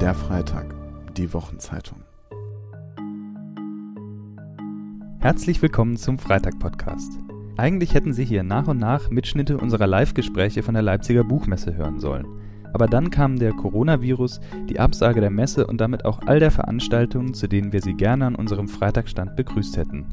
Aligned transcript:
Der 0.00 0.12
Freitag, 0.12 0.74
die 1.16 1.32
Wochenzeitung. 1.32 1.98
Herzlich 5.20 5.62
willkommen 5.62 5.96
zum 5.96 6.18
Freitag-Podcast. 6.18 7.20
Eigentlich 7.56 7.94
hätten 7.94 8.12
Sie 8.12 8.24
hier 8.24 8.42
nach 8.42 8.66
und 8.66 8.78
nach 8.78 9.08
Mitschnitte 9.10 9.56
unserer 9.56 9.86
Live-Gespräche 9.86 10.64
von 10.64 10.74
der 10.74 10.82
Leipziger 10.82 11.22
Buchmesse 11.22 11.76
hören 11.76 12.00
sollen. 12.00 12.26
Aber 12.72 12.88
dann 12.88 13.10
kamen 13.10 13.38
der 13.38 13.52
Coronavirus, 13.52 14.40
die 14.68 14.80
Absage 14.80 15.20
der 15.20 15.30
Messe 15.30 15.64
und 15.66 15.80
damit 15.80 16.04
auch 16.04 16.20
all 16.26 16.40
der 16.40 16.50
Veranstaltungen, 16.50 17.32
zu 17.32 17.46
denen 17.46 17.72
wir 17.72 17.80
Sie 17.80 17.94
gerne 17.94 18.26
an 18.26 18.34
unserem 18.34 18.66
Freitagstand 18.66 19.36
begrüßt 19.36 19.76
hätten. 19.76 20.06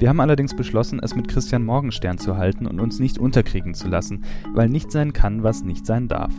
Wir 0.00 0.08
haben 0.08 0.20
allerdings 0.20 0.56
beschlossen, 0.56 0.98
es 1.02 1.14
mit 1.14 1.28
Christian 1.28 1.62
Morgenstern 1.62 2.18
zu 2.18 2.36
halten 2.36 2.66
und 2.66 2.80
uns 2.80 2.98
nicht 2.98 3.18
unterkriegen 3.18 3.74
zu 3.74 3.86
lassen, 3.86 4.24
weil 4.54 4.68
nicht 4.68 4.90
sein 4.90 5.12
kann, 5.12 5.44
was 5.44 5.62
nicht 5.62 5.86
sein 5.86 6.08
darf. 6.08 6.32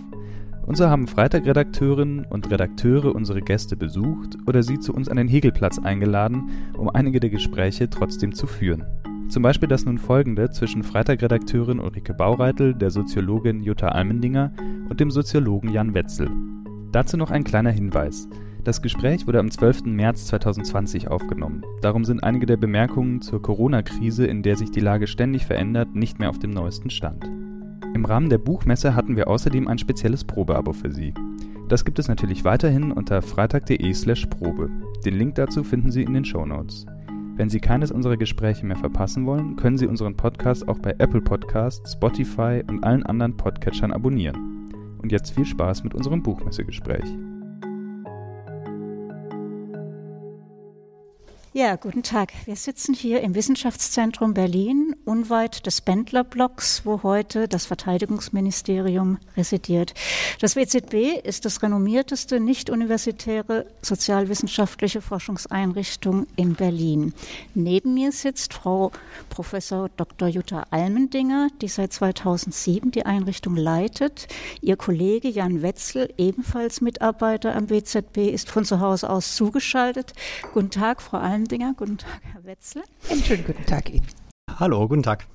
Und 0.66 0.78
so 0.78 0.88
haben 0.88 1.08
Freitag-Redakteurinnen 1.08 2.26
und 2.26 2.50
Redakteure 2.52 3.16
unsere 3.16 3.42
Gäste 3.42 3.76
besucht 3.76 4.38
oder 4.48 4.64
sie 4.64 4.80
zu 4.80 4.94
uns 4.94 5.10
an 5.10 5.18
den 5.18 5.28
Hegelplatz 5.28 5.80
eingeladen, 5.80 6.50
um 6.78 6.90
einige 6.90 7.20
der 7.20 7.30
Gespräche 7.30 7.90
trotzdem 7.90 8.34
zu 8.34 8.48
führen. 8.48 8.86
Zum 9.30 9.44
Beispiel 9.44 9.70
das 9.70 9.86
nun 9.86 9.98
folgende 9.98 10.50
zwischen 10.52 10.84
Freitag-Redakteurin 10.84 11.80
Ulrike 11.80 12.14
Baureitel, 12.14 12.74
der 12.76 12.92
Soziologin 12.92 13.62
Jutta 13.62 13.88
Almendinger 13.88 14.52
und 14.90 15.00
dem 15.00 15.10
Soziologen 15.10 15.72
Jan 15.72 15.94
Wetzel. 15.94 16.30
Dazu 16.92 17.16
noch 17.16 17.32
ein 17.32 17.46
kleiner 17.46 17.72
Hinweis. 17.72 18.28
Das 18.64 18.82
Gespräch 18.82 19.26
wurde 19.26 19.40
am 19.40 19.50
12. 19.50 19.86
März 19.86 20.28
2020 20.28 21.08
aufgenommen. 21.08 21.64
Darum 21.82 22.06
sind 22.06 22.24
einige 22.24 22.46
der 22.46 22.58
Bemerkungen 22.58 23.22
zur 23.22 23.42
Corona-Krise, 23.42 24.28
in 24.28 24.44
der 24.44 24.56
sich 24.56 24.70
die 24.70 24.82
Lage 24.82 25.08
ständig 25.08 25.46
verändert, 25.46 25.96
nicht 25.96 26.20
mehr 26.20 26.30
auf 26.30 26.38
dem 26.38 26.52
neuesten 26.52 26.90
Stand. 26.90 27.26
Im 27.94 28.06
Rahmen 28.06 28.30
der 28.30 28.38
Buchmesse 28.38 28.96
hatten 28.96 29.16
wir 29.18 29.28
außerdem 29.28 29.68
ein 29.68 29.78
spezielles 29.78 30.24
Probeabo 30.24 30.72
für 30.72 30.92
Sie. 30.92 31.14
Das 31.68 31.84
gibt 31.84 32.00
es 32.00 32.08
natürlich 32.08 32.44
weiterhin 32.44 32.92
unter 32.92 33.22
freitag.de/slash 33.22 34.28
Probe. 34.28 34.70
Den 35.06 35.16
Link 35.16 35.36
dazu 35.36 35.64
finden 35.64 35.92
Sie 35.92 36.04
in 36.04 36.14
den 36.14 36.26
Show 36.26 36.46
Notes. 36.46 36.86
Wenn 37.36 37.50
Sie 37.50 37.60
keines 37.60 37.92
unserer 37.92 38.18
Gespräche 38.18 38.66
mehr 38.66 38.78
verpassen 38.78 39.26
wollen, 39.26 39.56
können 39.56 39.78
Sie 39.78 39.88
unseren 39.88 40.16
Podcast 40.16 40.68
auch 40.68 40.80
bei 40.80 40.96
Apple 41.00 41.22
Podcasts, 41.22 41.94
Spotify 41.94 42.62
und 42.68 42.84
allen 42.84 43.04
anderen 43.04 43.36
Podcatchern 43.36 43.92
abonnieren. 43.92 44.70
Und 45.02 45.12
jetzt 45.12 45.32
viel 45.32 45.46
Spaß 45.46 45.84
mit 45.84 45.94
unserem 45.94 46.22
Buchmessegespräch. 46.22 47.06
Ja, 51.54 51.76
guten 51.76 52.02
Tag. 52.02 52.32
Wir 52.46 52.56
sitzen 52.56 52.94
hier 52.94 53.20
im 53.20 53.36
Wissenschaftszentrum 53.36 54.34
Berlin, 54.34 54.96
unweit 55.04 55.66
des 55.66 55.82
Bendlerblocks, 55.82 56.86
wo 56.86 57.04
heute 57.04 57.50
das 57.50 57.66
Verteidigungsministerium 57.66 59.18
residiert. 59.36 59.94
Das 60.40 60.56
WZB 60.56 61.20
ist 61.22 61.44
das 61.44 61.62
renommierteste 61.62 62.40
nicht-universitäre 62.40 63.66
sozialwissenschaftliche 63.82 65.02
Forschungseinrichtung 65.02 66.26
in 66.38 66.56
Berlin. 66.56 67.14
Neben 67.54 67.96
mir 67.96 68.14
sitzt 68.14 68.54
Frau 68.54 68.94
Professor 69.30 69.90
Dr. 69.98 70.30
Jutta 70.30 70.68
Almendinger, 70.70 71.50
die 71.62 71.68
seit 71.68 71.92
2007 71.92 72.92
die 72.92 73.06
Einrichtung 73.06 73.58
leitet. 73.58 74.30
Ihr 74.62 74.78
Kollege 74.78 75.28
Jan 75.28 75.62
Wetzel, 75.62 76.14
ebenfalls 76.18 76.80
Mitarbeiter 76.80 77.54
am 77.58 77.70
WZB, 77.70 78.30
ist 78.30 78.50
von 78.50 78.64
zu 78.64 78.80
Hause 78.80 79.10
aus 79.10 79.36
zugeschaltet. 79.36 80.14
Guten 80.54 80.70
Tag, 80.70 81.02
Frau 81.02 81.18
Almendinger. 81.18 81.41
Almendinger. 81.42 81.74
Guten 81.76 81.98
Tag, 81.98 82.22
Herr 82.34 82.44
Wetzel. 82.44 82.84
Einen 83.10 83.24
schönen 83.24 83.44
guten 83.46 83.66
Tag 83.66 83.90
Ihnen. 83.90 84.06
Hallo, 84.60 84.88
guten 84.88 85.02
Tag. 85.02 85.26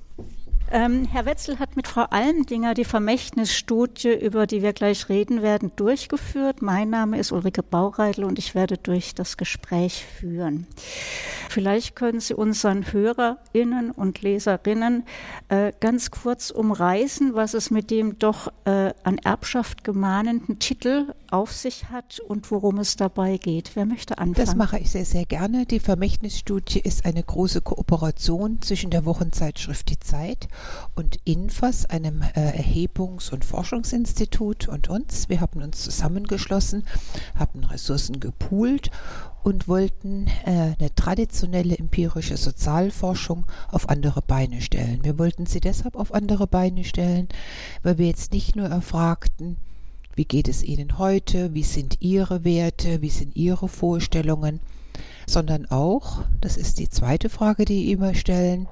Ähm, 0.73 1.05
Herr 1.05 1.27
Wetzel 1.27 1.61
hat 1.61 1.77
mit 1.77 1.87
Frau 1.87 2.07
Almendinger 2.11 2.75
die 2.75 2.85
Vermächtnisstudie, 2.85 4.13
über 4.13 4.49
die 4.49 4.63
wir 4.63 4.73
gleich 4.73 5.09
reden 5.09 5.41
werden, 5.41 5.71
durchgeführt. 5.77 6.61
Mein 6.61 6.91
Name 6.91 7.19
ist 7.19 7.31
Ulrike 7.31 7.63
Baureitel 7.63 8.25
und 8.25 8.39
ich 8.39 8.57
werde 8.57 8.77
durch 8.77 9.15
das 9.15 9.37
Gespräch 9.37 10.05
führen. 10.05 10.67
Vielleicht 11.49 11.95
können 11.95 12.19
Sie 12.19 12.35
unseren 12.35 12.93
HörerInnen 12.93 13.93
und 13.93 14.23
Leserinnen 14.23 15.05
äh, 15.49 15.73
ganz 15.79 16.11
kurz 16.11 16.51
umreißen, 16.51 17.35
was 17.35 17.55
es 17.55 17.71
mit 17.71 17.93
dem 17.93 18.19
doch 18.19 18.49
äh, 18.65 18.93
an 19.05 19.19
Erbschaft 19.19 19.85
gemahnenden 19.85 20.59
Titel 20.59 21.15
auf 21.31 21.53
sich 21.53 21.91
hat 21.91 22.19
und 22.21 22.51
worum 22.51 22.79
es 22.79 22.97
dabei 22.97 23.37
geht. 23.37 23.71
Wer 23.75 23.87
möchte 23.87 24.19
anfangen? 24.19 24.47
Das 24.47 24.57
mache 24.57 24.79
ich 24.79 24.91
sehr, 24.91 25.05
sehr 25.05 25.25
gerne. 25.27 25.65
Die 25.67 25.81
Vermächtnisstudie 25.81 26.81
ist 26.81 27.05
eine 27.05 27.23
große 27.23 27.61
Kooperation 27.61 28.61
zwischen 28.63 28.91
der 28.91 29.05
Wochenzeitschrift 29.05 29.89
Die 29.91 30.01
Zeit 30.01 30.49
und 30.95 31.19
INFAS, 31.25 31.87
einem 31.87 32.23
äh, 32.23 32.59
Erhebungs- 32.59 33.31
und 33.33 33.45
Forschungsinstitut 33.45 34.69
und 34.69 34.89
uns. 34.89 35.29
Wir 35.29 35.41
haben 35.41 35.63
uns 35.63 35.83
zusammengeschlossen, 35.83 36.85
haben 37.35 37.65
Ressourcen 37.65 38.21
gepoolt 38.21 38.91
und 39.43 39.69
wollten 39.69 40.27
äh, 40.45 40.75
eine 40.79 40.95
traditionelle 40.95 41.77
empirische 41.77 42.37
Sozialforschung 42.37 43.47
auf 43.69 43.89
andere 43.89 44.23
Beine 44.23 44.61
stellen. 44.61 45.05
Wir 45.05 45.19
wollten 45.19 45.47
sie 45.47 45.61
deshalb 45.61 45.97
auf 45.97 46.13
andere 46.13 46.47
Beine 46.47 46.85
stellen, 46.85 47.29
weil 47.83 47.99
wir 47.99 48.07
jetzt 48.07 48.33
nicht 48.33 48.57
nur 48.57 48.67
erfragten, 48.67 49.57
wie 50.17 50.25
geht 50.25 50.49
es 50.49 50.63
Ihnen 50.63 50.99
heute, 50.99 51.55
wie 51.55 51.63
sind 51.63 51.99
Ihre 52.01 52.43
Werte, 52.43 53.03
wie 53.03 53.11
sind 53.11 53.37
Ihre 53.37 53.69
Vorstellungen, 53.69 54.61
sondern 55.27 55.67
auch, 55.67 56.25
das 56.41 56.57
ist 56.57 56.79
die 56.79 56.89
zweite 56.89 57.29
Frage, 57.29 57.67
die 57.67 57.93
immer 57.93 58.15
stellen, 58.15 58.67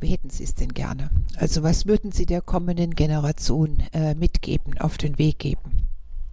wie 0.00 0.08
hätten 0.08 0.30
Sie 0.30 0.44
es 0.44 0.54
denn 0.54 0.72
gerne? 0.74 1.10
Also 1.36 1.62
was 1.62 1.86
würden 1.86 2.12
Sie 2.12 2.26
der 2.26 2.40
kommenden 2.40 2.94
Generation 2.94 3.82
äh, 3.92 4.14
mitgeben, 4.14 4.78
auf 4.78 4.98
den 4.98 5.18
Weg 5.18 5.38
geben? 5.38 5.88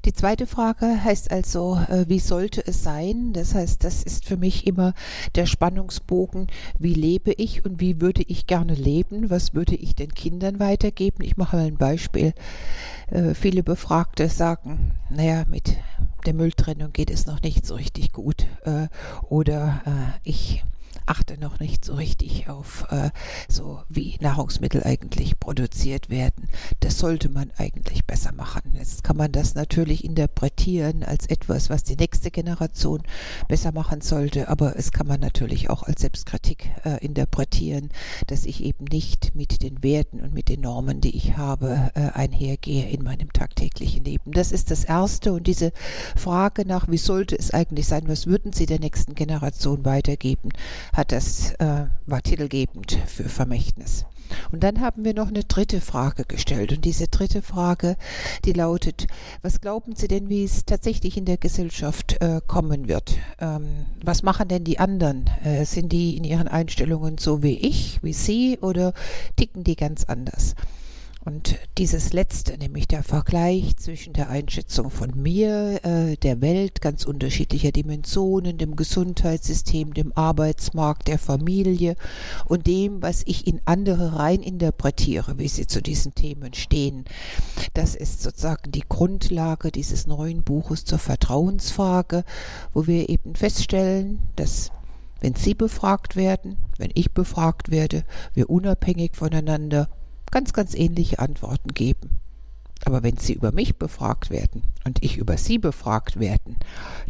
Die 0.06 0.14
zweite 0.14 0.46
Frage 0.46 1.04
heißt 1.04 1.32
also, 1.32 1.80
äh, 1.90 2.06
wie 2.08 2.20
sollte 2.20 2.66
es 2.66 2.84
sein? 2.84 3.34
Das 3.34 3.56
heißt, 3.56 3.84
das 3.84 4.04
ist 4.04 4.26
für 4.26 4.38
mich 4.38 4.68
immer 4.68 4.94
der 5.34 5.48
Spannungsbogen, 5.48 6.46
wie 6.78 6.94
lebe 6.94 7.32
ich 7.32 7.66
und 7.66 7.82
wie 7.82 8.02
würde 8.02 8.22
ich 8.22 8.46
gerne 8.46 8.76
leben? 8.76 9.32
Was 9.32 9.56
würde 9.56 9.74
ich 9.74 9.96
den 9.96 10.14
Kindern 10.14 10.60
weitergeben? 10.60 11.24
Ich 11.24 11.38
mache 11.38 11.58
mal 11.58 11.66
ein 11.66 11.78
Beispiel. 11.78 12.34
Äh, 13.08 13.34
viele 13.34 13.64
Befragte 13.64 14.30
sagen, 14.30 14.92
naja, 15.10 15.44
mit 15.50 15.76
der 16.28 16.36
Mülltrennung 16.36 16.94
geht 16.94 17.10
es 17.10 17.26
noch 17.26 17.42
nicht 17.42 17.66
so 17.66 17.74
richtig 17.74 18.14
gut. 18.14 18.46
Äh, 18.64 18.90
oder 19.28 19.82
ich 20.24 20.64
achte 21.06 21.40
noch 21.40 21.60
nicht 21.60 21.86
so 21.86 21.96
richtig 21.96 22.50
auf 22.50 22.88
äh, 22.90 23.12
so 23.48 23.82
wie 23.90 24.18
Nahrungsmittel 24.20 24.84
eigentlich 24.84 25.40
produziert 25.40 26.10
werden. 26.10 26.50
Das 26.80 26.98
sollte 27.00 27.30
man 27.30 27.52
eigentlich 27.58 28.06
besser 28.06 28.32
machen. 28.34 28.74
Jetzt 28.76 29.04
kann 29.04 29.18
man 29.18 29.32
das 29.32 29.56
natürlich 29.56 30.04
interpretieren 30.04 31.04
als 31.04 31.28
etwas, 31.28 31.70
was 31.70 31.84
die 31.84 31.96
nächste 31.96 32.32
Generation 32.32 33.04
besser 33.48 33.72
machen 33.72 34.02
sollte, 34.02 34.48
aber 34.50 34.78
es 34.78 34.92
kann 34.92 35.08
man 35.08 35.20
natürlich 35.20 35.70
auch 35.70 35.84
als 35.84 36.02
Selbstkritik 36.02 36.70
äh, 36.84 37.04
interpretieren, 37.04 37.90
dass 38.28 38.46
ich 38.46 38.64
eben 38.64 38.86
nicht 38.86 39.36
mit 39.36 39.62
den 39.62 39.84
Werten 39.84 40.22
und 40.22 40.34
mit 40.34 40.50
den 40.50 40.62
Normen, 40.62 41.02
die 41.02 41.16
ich 41.16 41.38
habe, 41.38 41.92
äh, 41.96 42.10
einhergehe 42.12 42.90
in 42.90 43.04
meinem 43.04 43.32
tagtäglichen 43.32 44.04
Leben. 44.04 44.32
Das 44.32 44.52
ist 44.52 44.72
das 44.72 44.84
Erste 44.84 45.34
und 45.34 45.48
diese 45.48 45.72
Frage 46.16 46.66
nach, 46.66 46.88
wie 46.90 46.98
sollte 46.98 47.38
es 47.38 47.52
eigentlich 47.52 47.88
sein, 47.88 48.08
was 48.08 48.28
würden 48.28 48.54
Sie 48.54 48.66
der 48.66 48.80
nächsten 48.80 49.16
Generation 49.16 49.86
weitergeben, 49.86 50.50
hat 50.96 51.12
das, 51.12 51.52
äh, 51.56 51.88
war 52.06 52.22
titelgebend 52.22 52.98
für 53.06 53.26
Vermächtnis. 53.26 54.06
Und 54.52 54.64
dann 54.64 54.82
haben 54.82 55.04
wir 55.04 55.14
noch 55.14 55.28
eine 55.28 55.44
dritte 55.44 55.82
Frage 55.82 56.24
gestellt. 56.26 56.72
Und 56.72 56.86
diese 56.86 57.08
dritte 57.08 57.42
Frage, 57.42 57.96
die 58.44 58.54
lautet, 58.54 59.08
was 59.42 59.62
glauben 59.62 59.96
Sie 59.96 60.08
denn, 60.08 60.30
wie 60.30 60.44
es 60.44 60.66
tatsächlich 60.66 61.18
in 61.18 61.26
der 61.26 61.38
Gesellschaft 61.38 62.22
äh, 62.22 62.42
kommen 62.46 62.88
wird? 62.88 63.18
Ähm, 63.40 63.86
was 64.04 64.24
machen 64.24 64.48
denn 64.48 64.64
die 64.64 64.80
anderen? 64.80 65.30
Äh, 65.44 65.66
sind 65.66 65.92
die 65.92 66.18
in 66.18 66.24
ihren 66.24 66.48
Einstellungen 66.48 67.18
so 67.18 67.44
wie 67.44 67.58
ich, 67.58 68.00
wie 68.02 68.14
Sie 68.14 68.58
oder 68.62 68.94
ticken 69.36 69.64
die 69.64 69.76
ganz 69.76 70.06
anders? 70.06 70.56
Und 71.26 71.58
dieses 71.80 72.14
letzte, 72.14 72.56
nämlich 72.56 72.88
der 72.88 73.02
Vergleich 73.02 73.76
zwischen 73.78 74.14
der 74.14 74.30
Einschätzung 74.30 74.92
von 74.92 75.20
mir, 75.20 75.84
äh, 75.84 76.18
der 76.18 76.40
Welt, 76.40 76.82
ganz 76.82 77.04
unterschiedlicher 77.04 77.72
Dimensionen, 77.72 78.60
dem 78.60 78.76
Gesundheitssystem, 78.76 79.96
dem 79.96 80.16
Arbeitsmarkt, 80.16 81.08
der 81.08 81.18
Familie 81.18 81.96
und 82.46 82.68
dem, 82.68 83.02
was 83.02 83.24
ich 83.26 83.48
in 83.48 83.60
andere 83.66 84.16
rein 84.16 84.44
interpretiere, 84.44 85.40
wie 85.40 85.48
sie 85.48 85.66
zu 85.66 85.82
diesen 85.82 86.14
Themen 86.14 86.54
stehen. 86.54 87.06
Das 87.74 87.96
ist 87.96 88.22
sozusagen 88.22 88.72
die 88.72 88.84
Grundlage 88.88 89.72
dieses 89.72 90.06
neuen 90.06 90.44
Buches 90.44 90.86
zur 90.86 91.00
Vertrauensfrage, 91.00 92.24
wo 92.72 92.86
wir 92.86 93.10
eben 93.10 93.34
feststellen, 93.34 94.20
dass 94.36 94.70
wenn 95.22 95.34
Sie 95.34 95.56
befragt 95.56 96.16
werden, 96.16 96.58
wenn 96.78 96.92
ich 96.94 97.14
befragt 97.14 97.72
werde, 97.72 98.04
wir 98.36 98.48
unabhängig 98.50 99.16
voneinander 99.16 99.90
ganz, 100.36 100.52
ganz 100.52 100.76
ähnliche 100.76 101.20
Antworten 101.20 101.70
geben. 101.70 102.20
Aber 102.84 103.04
wenn 103.04 103.16
Sie 103.16 103.32
über 103.32 103.54
mich 103.54 103.78
befragt 103.78 104.30
werden 104.30 104.64
und 104.84 105.02
ich 105.02 105.16
über 105.16 105.38
Sie 105.38 105.60
befragt 105.60 106.20
werden, 106.20 106.58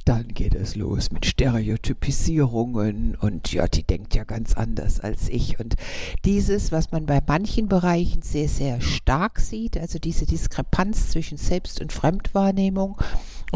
dann 0.06 0.28
geht 0.28 0.54
es 0.54 0.76
los 0.76 1.10
mit 1.12 1.26
Stereotypisierungen 1.26 3.16
und 3.16 3.52
ja, 3.52 3.68
die 3.68 3.82
denkt 3.82 4.14
ja 4.14 4.26
ganz 4.26 4.54
anders 4.54 5.00
als 5.00 5.28
ich. 5.28 5.60
Und 5.60 5.76
dieses, 6.24 6.72
was 6.72 6.92
man 6.92 7.08
bei 7.08 7.20
manchen 7.26 7.68
Bereichen 7.68 8.22
sehr, 8.22 8.48
sehr 8.48 8.80
stark 8.80 9.40
sieht, 9.40 9.76
also 9.76 9.98
diese 9.98 10.28
Diskrepanz 10.28 11.10
zwischen 11.10 11.40
Selbst- 11.40 11.82
und 11.82 11.92
Fremdwahrnehmung 11.92 13.02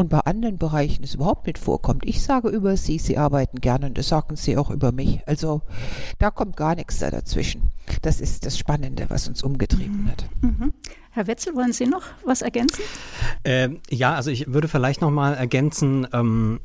und 0.00 0.08
bei 0.08 0.20
anderen 0.20 0.56
Bereichen 0.56 1.04
es 1.04 1.14
überhaupt 1.14 1.46
nicht 1.46 1.58
vorkommt. 1.58 2.06
Ich 2.06 2.22
sage 2.22 2.48
über 2.48 2.76
Sie, 2.78 2.98
Sie 2.98 3.18
arbeiten 3.18 3.60
gerne 3.60 3.86
und 3.86 3.98
das 3.98 4.08
sagen 4.08 4.34
Sie 4.34 4.56
auch 4.56 4.70
über 4.70 4.92
mich. 4.92 5.20
Also 5.26 5.60
da 6.18 6.30
kommt 6.30 6.56
gar 6.56 6.74
nichts 6.74 6.98
da 6.98 7.10
dazwischen. 7.10 7.64
Das 8.00 8.20
ist 8.20 8.46
das 8.46 8.56
Spannende, 8.56 9.06
was 9.08 9.28
uns 9.28 9.42
umgetrieben 9.42 10.10
hat. 10.10 10.24
Mhm. 10.40 10.72
Herr 11.10 11.26
Wetzel, 11.26 11.54
wollen 11.54 11.72
Sie 11.72 11.86
noch 11.86 12.04
was 12.24 12.40
ergänzen? 12.40 12.82
Äh, 13.42 13.68
ja, 13.90 14.14
also 14.14 14.30
ich 14.30 14.52
würde 14.52 14.68
vielleicht 14.68 15.02
noch 15.02 15.10
mal 15.10 15.34
ergänzen, 15.34 16.06
ähm, 16.12 16.60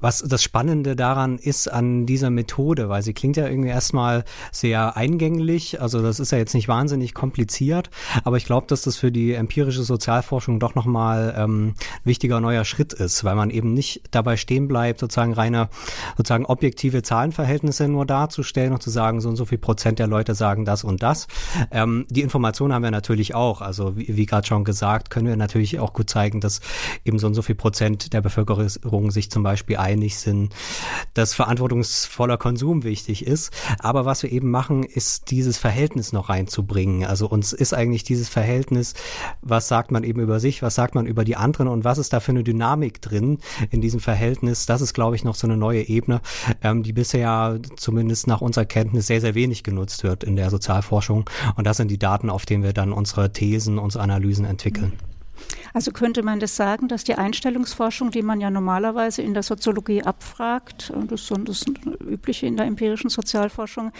was 0.00 0.22
das 0.26 0.42
Spannende 0.42 0.96
daran 0.96 1.38
ist 1.38 1.68
an 1.68 2.06
dieser 2.06 2.30
Methode, 2.30 2.88
weil 2.88 3.02
sie 3.02 3.14
klingt 3.14 3.36
ja 3.36 3.46
irgendwie 3.46 3.68
erstmal 3.68 4.24
sehr 4.50 4.96
eingänglich, 4.96 5.80
also 5.80 6.02
das 6.02 6.20
ist 6.20 6.32
ja 6.32 6.38
jetzt 6.38 6.54
nicht 6.54 6.68
wahnsinnig 6.68 7.14
kompliziert, 7.14 7.90
aber 8.24 8.36
ich 8.36 8.44
glaube, 8.44 8.66
dass 8.66 8.82
das 8.82 8.96
für 8.96 9.12
die 9.12 9.34
empirische 9.34 9.82
Sozialforschung 9.82 10.60
doch 10.60 10.74
nochmal 10.74 11.34
ähm, 11.36 11.74
wichtiger 12.04 12.40
neuer 12.40 12.64
Schritt 12.64 12.92
ist, 12.92 13.24
weil 13.24 13.34
man 13.34 13.50
eben 13.50 13.74
nicht 13.74 14.02
dabei 14.10 14.36
stehen 14.36 14.68
bleibt, 14.68 15.00
sozusagen 15.00 15.34
reine, 15.34 15.68
sozusagen 16.16 16.46
objektive 16.46 17.02
Zahlenverhältnisse 17.02 17.88
nur 17.88 18.06
darzustellen 18.06 18.72
und 18.72 18.82
zu 18.82 18.90
sagen, 18.90 19.20
so 19.20 19.28
und 19.28 19.36
so 19.36 19.44
viel 19.44 19.58
Prozent 19.58 19.98
der 19.98 20.06
Leute 20.06 20.34
sagen 20.34 20.64
das 20.64 20.84
und 20.84 21.02
das. 21.02 21.26
Ähm, 21.70 22.06
die 22.10 22.22
Informationen 22.22 22.72
haben 22.74 22.82
wir 22.82 22.90
natürlich 22.90 23.34
auch, 23.34 23.60
also 23.60 23.96
wie, 23.96 24.16
wie 24.16 24.26
gerade 24.26 24.46
schon 24.46 24.64
gesagt, 24.64 25.10
können 25.10 25.26
wir 25.26 25.36
natürlich 25.36 25.78
auch 25.78 25.92
gut 25.92 26.10
zeigen, 26.10 26.40
dass 26.40 26.60
eben 27.04 27.18
so 27.18 27.26
und 27.26 27.34
so 27.34 27.42
viel 27.42 27.54
Prozent 27.54 28.12
der 28.12 28.20
Bevölkerung 28.20 29.10
sich 29.12 29.30
zum 29.30 29.42
Beispiel 29.42 29.76
einig 29.76 30.18
sind, 30.18 30.54
dass 31.14 31.34
verantwortungsvoller 31.34 32.38
Konsum 32.38 32.82
wichtig 32.82 33.26
ist. 33.26 33.52
Aber 33.78 34.04
was 34.04 34.22
wir 34.22 34.32
eben 34.32 34.50
machen, 34.50 34.82
ist 34.82 35.30
dieses 35.30 35.58
Verhältnis 35.58 36.12
noch 36.12 36.28
reinzubringen. 36.28 37.04
Also 37.04 37.28
uns 37.28 37.52
ist 37.52 37.74
eigentlich 37.74 38.02
dieses 38.04 38.28
Verhältnis, 38.28 38.94
was 39.40 39.68
sagt 39.68 39.92
man 39.92 40.04
eben 40.04 40.20
über 40.20 40.40
sich, 40.40 40.62
was 40.62 40.74
sagt 40.74 40.94
man 40.94 41.06
über 41.06 41.24
die 41.24 41.36
anderen 41.36 41.68
und 41.68 41.84
was 41.84 41.98
ist 41.98 42.12
da 42.12 42.20
für 42.20 42.32
eine 42.32 42.44
Dynamik 42.44 43.00
drin 43.00 43.38
in 43.70 43.80
diesem 43.80 44.00
Verhältnis. 44.00 44.66
Das 44.66 44.80
ist, 44.80 44.94
glaube 44.94 45.16
ich, 45.16 45.24
noch 45.24 45.34
so 45.34 45.46
eine 45.46 45.56
neue 45.56 45.88
Ebene, 45.88 46.20
ähm, 46.62 46.82
die 46.82 46.92
bisher 46.92 47.60
zumindest 47.76 48.26
nach 48.26 48.40
unserer 48.40 48.64
Kenntnis 48.64 49.06
sehr, 49.06 49.20
sehr 49.20 49.34
wenig 49.34 49.62
genutzt 49.62 50.04
wird 50.04 50.24
in 50.24 50.36
der 50.36 50.50
Sozialforschung. 50.50 51.28
Und 51.56 51.66
das 51.66 51.76
sind 51.76 51.90
die 51.90 51.98
Daten, 51.98 52.30
auf 52.30 52.46
denen 52.46 52.62
wir 52.62 52.72
dann 52.72 52.92
unsere 52.92 53.32
Thesen, 53.32 53.78
unsere 53.78 54.02
Analysen 54.02 54.44
entwickeln. 54.44 54.92
Also 55.72 55.90
könnte 55.90 56.22
man 56.22 56.40
das 56.40 56.56
sagen, 56.56 56.88
dass 56.88 57.04
die 57.04 57.14
Einstellungsforschung, 57.14 58.10
die 58.10 58.22
man 58.22 58.40
ja 58.40 58.50
normalerweise 58.50 59.22
in 59.22 59.34
der 59.34 59.42
Soziologie 59.42 60.02
abfragt, 60.02 60.90
und 60.90 61.10
das 61.10 61.30
ist 61.30 61.66
übliche 62.00 62.46
in 62.46 62.56
der 62.56 62.66
empirischen 62.66 63.10
Sozialforschung, 63.10 63.92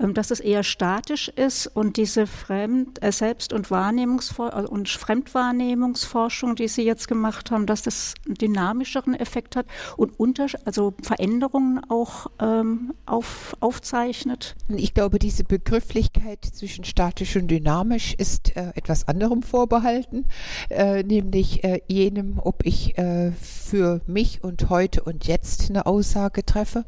ähm, 0.00 0.14
dass 0.14 0.30
es 0.30 0.40
eher 0.40 0.62
statisch 0.62 1.28
ist 1.28 1.66
und 1.66 1.96
diese 1.96 2.26
Fremd-, 2.26 3.02
äh, 3.02 3.12
Selbst- 3.12 3.52
und 3.52 3.70
Wahrnehmungsforschung 3.70 4.66
und 4.66 4.88
Fremdwahrnehmungsforschung, 4.88 6.56
die 6.56 6.68
Sie 6.68 6.82
jetzt 6.82 7.08
gemacht 7.08 7.50
haben, 7.50 7.66
dass 7.66 7.82
das 7.82 8.14
einen 8.26 8.34
dynamischeren 8.34 9.14
Effekt 9.14 9.56
hat 9.56 9.66
und 9.96 10.18
unter, 10.18 10.46
also 10.64 10.94
Veränderungen 11.02 11.80
auch 11.88 12.26
ähm, 12.40 12.94
auf, 13.06 13.56
aufzeichnet? 13.60 14.56
Ich 14.68 14.94
glaube, 14.94 15.18
diese 15.18 15.44
Begrifflichkeit 15.44 16.44
zwischen 16.44 16.84
statisch 16.84 17.36
und 17.36 17.48
dynamisch 17.48 18.14
ist 18.14 18.56
äh, 18.56 18.72
etwas 18.74 19.08
anderem 19.08 19.42
vorbehalten. 19.42 20.26
Äh, 20.68 20.84
äh, 20.84 21.04
nämlich 21.14 21.62
äh, 21.62 21.80
jenem, 21.86 22.40
ob 22.42 22.66
ich 22.66 22.98
äh, 22.98 23.30
für 23.40 24.00
mich 24.06 24.42
und 24.42 24.68
heute 24.68 25.02
und 25.02 25.26
jetzt 25.26 25.70
eine 25.70 25.86
Aussage 25.86 26.44
treffe 26.44 26.84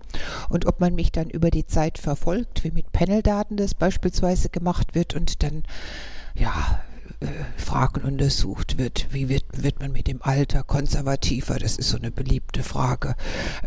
und 0.48 0.66
ob 0.66 0.80
man 0.80 0.94
mich 0.94 1.12
dann 1.12 1.30
über 1.30 1.50
die 1.50 1.66
Zeit 1.66 1.98
verfolgt, 1.98 2.64
wie 2.64 2.72
mit 2.72 2.92
Paneldaten 2.92 3.56
das 3.56 3.74
beispielsweise 3.74 4.48
gemacht 4.48 4.94
wird 4.94 5.14
und 5.14 5.42
dann 5.42 5.62
ja 6.34 6.80
äh, 7.20 7.26
Fragen 7.56 8.02
untersucht 8.02 8.78
wird. 8.78 9.06
Wie 9.10 9.28
wird, 9.28 9.44
wird 9.62 9.80
man 9.80 9.92
mit 9.92 10.06
dem 10.06 10.22
Alter 10.22 10.62
konservativer? 10.62 11.58
Das 11.58 11.76
ist 11.76 11.88
so 11.88 11.96
eine 11.96 12.10
beliebte 12.10 12.62
Frage. 12.62 13.14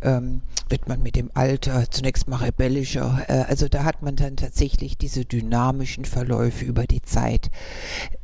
Ähm, 0.01 0.41
wird 0.69 0.87
man 0.87 1.01
mit 1.01 1.15
dem 1.15 1.31
Alter 1.33 1.89
zunächst 1.89 2.27
mal 2.27 2.37
rebellischer? 2.37 3.25
Äh, 3.27 3.45
also 3.47 3.67
da 3.67 3.83
hat 3.83 4.01
man 4.01 4.15
dann 4.15 4.35
tatsächlich 4.35 4.97
diese 4.97 5.25
dynamischen 5.25 6.05
Verläufe 6.05 6.63
über 6.65 6.85
die 6.85 7.01
Zeit. 7.01 7.49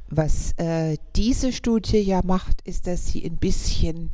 Was 0.10 0.52
äh, 0.58 0.98
diese 1.16 1.52
Studie 1.52 2.00
ja 2.00 2.22
macht, 2.24 2.62
ist, 2.62 2.86
dass 2.86 3.08
sie 3.08 3.26
ein 3.26 3.38
bisschen, 3.38 4.12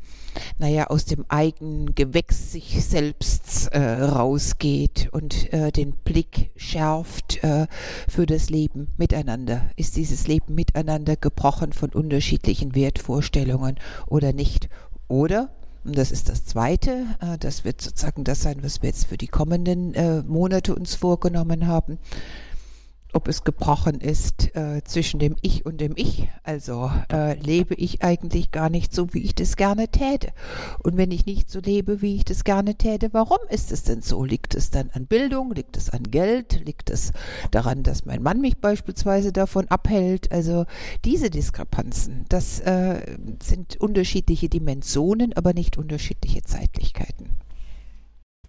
naja, 0.58 0.88
aus 0.88 1.06
dem 1.06 1.26
eigenen 1.30 1.96
Gewächs 1.96 2.52
sich 2.52 2.84
selbst 2.86 3.68
äh, 3.72 3.80
rausgeht 3.80 5.10
und 5.12 5.52
äh, 5.54 5.72
den 5.72 5.94
Blick 5.94 6.52
schärft 6.56 7.44
äh, 7.44 7.68
für 8.08 8.26
das 8.26 8.50
Leben 8.50 8.94
miteinander. 8.98 9.70
Ist 9.76 9.96
dieses 9.96 10.28
Leben 10.28 10.56
miteinander 10.56 11.16
gebrochen 11.16 11.74
von 11.74 11.90
unterschiedlichen 11.90 12.76
Wertvorstellungen 12.76 13.78
oder 14.08 14.34
nicht? 14.34 14.70
Oder 15.08 15.50
und 15.84 15.98
das 15.98 16.12
ist 16.12 16.30
das 16.30 16.46
Zweite. 16.46 17.08
Äh, 17.20 17.38
das 17.40 17.66
wird 17.66 17.82
sozusagen 17.82 18.24
das 18.24 18.42
sein, 18.42 18.58
was 18.62 18.82
wir 18.82 18.90
jetzt 18.90 19.08
für 19.08 19.18
die 19.18 19.28
kommenden 19.28 19.94
äh, 19.96 20.22
Monate 20.24 20.76
uns 20.76 20.96
vorgenommen 20.96 21.68
haben 21.68 21.98
ob 23.14 23.28
es 23.28 23.44
gebrochen 23.44 24.00
ist 24.00 24.56
äh, 24.56 24.84
zwischen 24.84 25.20
dem 25.20 25.36
Ich 25.42 25.66
und 25.66 25.82
dem 25.82 25.94
Ich. 25.96 26.30
Also 26.44 26.92
äh, 27.12 27.40
lebe 27.40 27.76
ich 27.76 28.04
eigentlich 28.04 28.52
gar 28.52 28.70
nicht 28.70 28.94
so, 28.94 29.14
wie 29.14 29.24
ich 29.24 29.36
das 29.36 29.56
gerne 29.56 29.90
täte. 29.90 30.32
Und 30.84 30.98
wenn 30.98 31.12
ich 31.12 31.26
nicht 31.26 31.50
so 31.50 31.60
lebe, 31.60 32.02
wie 32.02 32.16
ich 32.16 32.26
das 32.26 32.44
gerne 32.44 32.76
täte, 32.76 33.10
warum 33.14 33.40
ist 33.50 33.72
es 33.72 33.84
denn 33.84 34.02
so? 34.02 34.24
Liegt 34.24 34.56
es 34.56 34.70
dann 34.70 34.90
an 34.94 35.06
Bildung? 35.06 35.54
Liegt 35.54 35.78
es 35.78 35.90
an 35.90 36.04
Geld? 36.04 36.62
Liegt 36.66 36.90
es 36.90 37.12
daran, 37.52 37.84
dass 37.84 38.06
mein 38.06 38.24
Mann 38.24 38.42
mich 38.42 38.60
beispielsweise 38.60 39.32
davon 39.32 39.68
abhält? 39.68 40.32
Also 40.32 40.66
diese 41.06 41.30
Diskrepanzen, 41.30 42.26
das 42.30 42.60
äh, 42.62 43.18
sind 43.44 43.80
unterschiedliche 43.80 44.50
Dimensionen, 44.50 45.34
aber 45.34 45.54
nicht 45.54 45.78
unterschiedliche 45.78 46.42
Zeitlichkeiten 46.44 47.30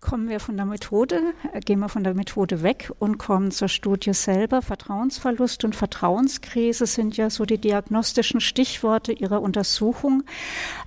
kommen 0.02 0.28
wir 0.28 0.40
von 0.40 0.56
der 0.56 0.66
Methode, 0.66 1.32
äh, 1.52 1.60
gehen 1.60 1.78
wir 1.78 1.88
von 1.88 2.04
der 2.04 2.12
Methode 2.12 2.62
weg 2.62 2.92
und 2.98 3.16
kommen 3.16 3.50
zur 3.50 3.68
Studie 3.68 4.12
selber. 4.12 4.60
Vertrauensverlust 4.60 5.64
und 5.64 5.74
Vertrauenskrise 5.74 6.84
sind 6.84 7.16
ja 7.16 7.30
so 7.30 7.46
die 7.46 7.56
diagnostischen 7.56 8.40
Stichworte 8.40 9.12
Ihrer 9.12 9.40
Untersuchung. 9.40 10.24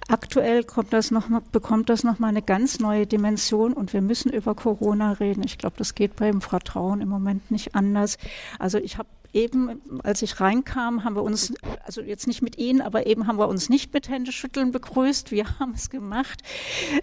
Aktuell 0.08 0.64
kommt 0.64 0.94
das 0.94 1.10
noch, 1.10 1.28
bekommt 1.52 1.90
das 1.90 2.04
nochmal 2.04 2.30
eine 2.30 2.44
ganz 2.44 2.80
neue 2.80 3.08
Dimension 3.08 3.74
und 3.74 3.94
wir 3.94 4.02
müssen 4.02 4.32
über 4.32 4.54
Corona 4.54 5.14
reden. 5.14 5.44
Ich 5.44 5.58
glaube, 5.58 5.78
das 5.78 5.96
geht 5.96 6.18
beim 6.18 6.42
Vertrauen 6.42 7.02
im 7.02 7.10
Moment 7.10 7.50
nicht 7.50 7.74
anders. 7.74 8.18
Also 8.60 8.78
ich 8.78 8.98
habe 8.98 9.08
eben, 9.36 9.82
als 10.04 10.22
ich 10.22 10.40
reinkam, 10.40 11.04
haben 11.04 11.16
wir 11.16 11.24
uns, 11.24 11.54
also 11.84 12.02
jetzt 12.02 12.26
nicht 12.26 12.42
mit 12.42 12.58
Ihnen, 12.58 12.82
aber 12.82 13.06
eben 13.06 13.28
haben 13.28 13.38
wir 13.38 13.48
uns 13.48 13.70
nicht 13.70 13.94
mit 13.94 14.10
Händeschütteln 14.10 14.72
begrüßt. 14.72 15.32
Wir 15.32 15.60
haben 15.60 15.74
es 15.76 15.90
gemacht. 15.90 16.42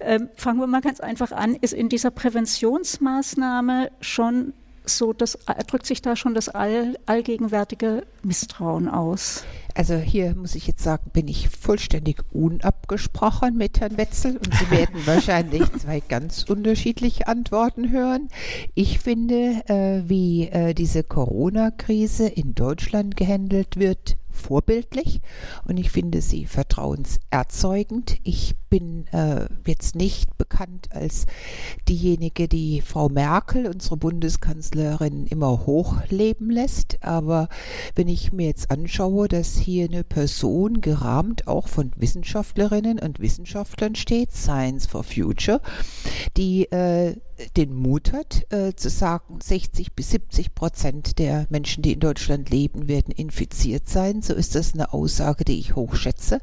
Ähm, 0.00 0.30
fangen 0.34 0.58
wir 0.58 0.66
mal 0.66 0.80
ganz 0.80 1.00
einfach 1.00 1.30
an. 1.30 1.54
Ist 1.54 1.74
in 1.74 1.88
dieser 1.88 2.10
Präventionsmaßnahme 2.10 3.90
schon 4.00 4.54
so, 4.84 5.12
das 5.12 5.38
drückt 5.66 5.86
sich 5.86 6.02
da 6.02 6.16
schon 6.16 6.34
das 6.34 6.48
all, 6.48 6.98
allgegenwärtige 7.06 8.06
Misstrauen 8.22 8.88
aus? 8.88 9.44
Also 9.74 9.96
hier 9.96 10.34
muss 10.34 10.54
ich 10.54 10.66
jetzt 10.66 10.82
sagen, 10.82 11.10
bin 11.12 11.28
ich 11.28 11.48
vollständig 11.48 12.22
unabgesprochen 12.30 13.56
mit 13.56 13.80
Herrn 13.80 13.96
Wetzel 13.96 14.36
und 14.36 14.54
Sie 14.54 14.70
werden 14.70 15.00
wahrscheinlich 15.06 15.62
zwei 15.78 16.00
ganz 16.00 16.44
unterschiedliche 16.44 17.26
Antworten 17.26 17.90
hören. 17.90 18.28
Ich 18.74 18.98
finde, 18.98 19.62
äh, 19.68 20.02
wie 20.08 20.48
äh, 20.48 20.74
diese 20.74 21.02
Corona-Krise 21.04 22.28
in 22.28 22.54
Deutschland 22.54 23.16
gehandelt 23.16 23.78
wird, 23.78 24.16
vorbildlich 24.42 25.20
und 25.64 25.78
ich 25.78 25.90
finde 25.90 26.20
sie 26.20 26.46
vertrauenserzeugend. 26.46 28.18
Ich 28.24 28.54
bin 28.68 29.06
äh, 29.08 29.48
jetzt 29.66 29.96
nicht 29.96 30.38
bekannt 30.38 30.88
als 30.92 31.26
diejenige, 31.88 32.48
die 32.48 32.80
Frau 32.80 33.08
Merkel, 33.10 33.66
unsere 33.66 33.98
Bundeskanzlerin, 33.98 35.26
immer 35.26 35.66
hochleben 35.66 36.50
lässt. 36.50 36.96
Aber 37.02 37.48
wenn 37.94 38.08
ich 38.08 38.32
mir 38.32 38.46
jetzt 38.46 38.70
anschaue, 38.70 39.28
dass 39.28 39.56
hier 39.56 39.84
eine 39.84 40.04
Person 40.04 40.80
gerahmt 40.80 41.46
auch 41.48 41.68
von 41.68 41.92
Wissenschaftlerinnen 41.96 42.98
und 42.98 43.20
Wissenschaftlern 43.20 43.94
steht, 43.94 44.32
Science 44.32 44.86
for 44.86 45.04
Future, 45.04 45.60
die 46.36 46.64
äh, 46.72 47.16
den 47.56 47.74
Mut 47.74 48.12
hat, 48.12 48.46
äh, 48.52 48.74
zu 48.74 48.88
sagen, 48.88 49.38
60 49.42 49.94
bis 49.94 50.10
70 50.10 50.54
Prozent 50.54 51.18
der 51.18 51.46
Menschen, 51.50 51.82
die 51.82 51.92
in 51.92 52.00
Deutschland 52.00 52.50
leben, 52.50 52.88
werden 52.88 53.12
infiziert 53.12 53.88
sein. 53.88 54.22
So 54.22 54.34
ist 54.34 54.54
das 54.54 54.74
eine 54.74 54.92
Aussage, 54.92 55.44
die 55.44 55.58
ich 55.58 55.74
hochschätze 55.74 56.40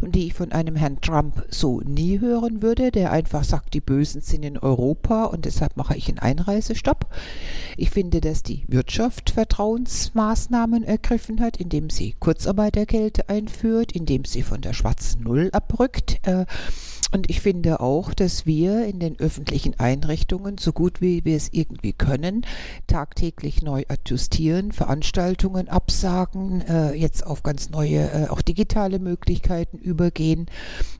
und 0.00 0.14
die 0.14 0.26
ich 0.26 0.34
von 0.34 0.52
einem 0.52 0.76
Herrn 0.76 1.00
Trump 1.00 1.44
so 1.50 1.80
nie 1.80 2.20
hören 2.20 2.62
würde, 2.62 2.90
der 2.90 3.12
einfach 3.12 3.44
sagt, 3.44 3.74
die 3.74 3.80
Bösen 3.80 4.20
sind 4.20 4.44
in 4.44 4.58
Europa 4.58 5.24
und 5.24 5.44
deshalb 5.44 5.76
mache 5.76 5.96
ich 5.96 6.08
einen 6.08 6.18
Einreisestopp. 6.18 7.06
Ich 7.76 7.90
finde, 7.90 8.20
dass 8.20 8.42
die 8.42 8.64
Wirtschaft 8.68 9.30
Vertrauensmaßnahmen 9.30 10.82
ergriffen 10.84 11.40
hat, 11.40 11.56
indem 11.58 11.90
sie 11.90 12.14
Kurzarbeitergeld 12.18 13.28
einführt, 13.28 13.92
indem 13.92 14.24
sie 14.24 14.42
von 14.42 14.60
der 14.60 14.72
schwarzen 14.72 15.22
Null 15.22 15.50
abrückt. 15.52 16.26
Äh, 16.26 16.46
Und 17.12 17.30
ich 17.30 17.40
finde 17.40 17.80
auch, 17.80 18.12
dass 18.12 18.46
wir 18.46 18.84
in 18.84 18.98
den 18.98 19.18
öffentlichen 19.20 19.78
Einrichtungen, 19.78 20.58
so 20.58 20.72
gut 20.72 21.00
wie 21.00 21.24
wir 21.24 21.36
es 21.36 21.48
irgendwie 21.52 21.92
können, 21.92 22.44
tagtäglich 22.88 23.62
neu 23.62 23.84
adjustieren, 23.88 24.72
Veranstaltungen 24.72 25.68
absagen, 25.68 26.62
äh, 26.62 26.94
jetzt 26.94 27.24
auf 27.24 27.44
ganz 27.44 27.70
neue, 27.70 28.10
äh, 28.10 28.28
auch 28.28 28.42
digitale 28.42 28.98
Möglichkeiten 28.98 29.78
übergehen. 29.78 30.46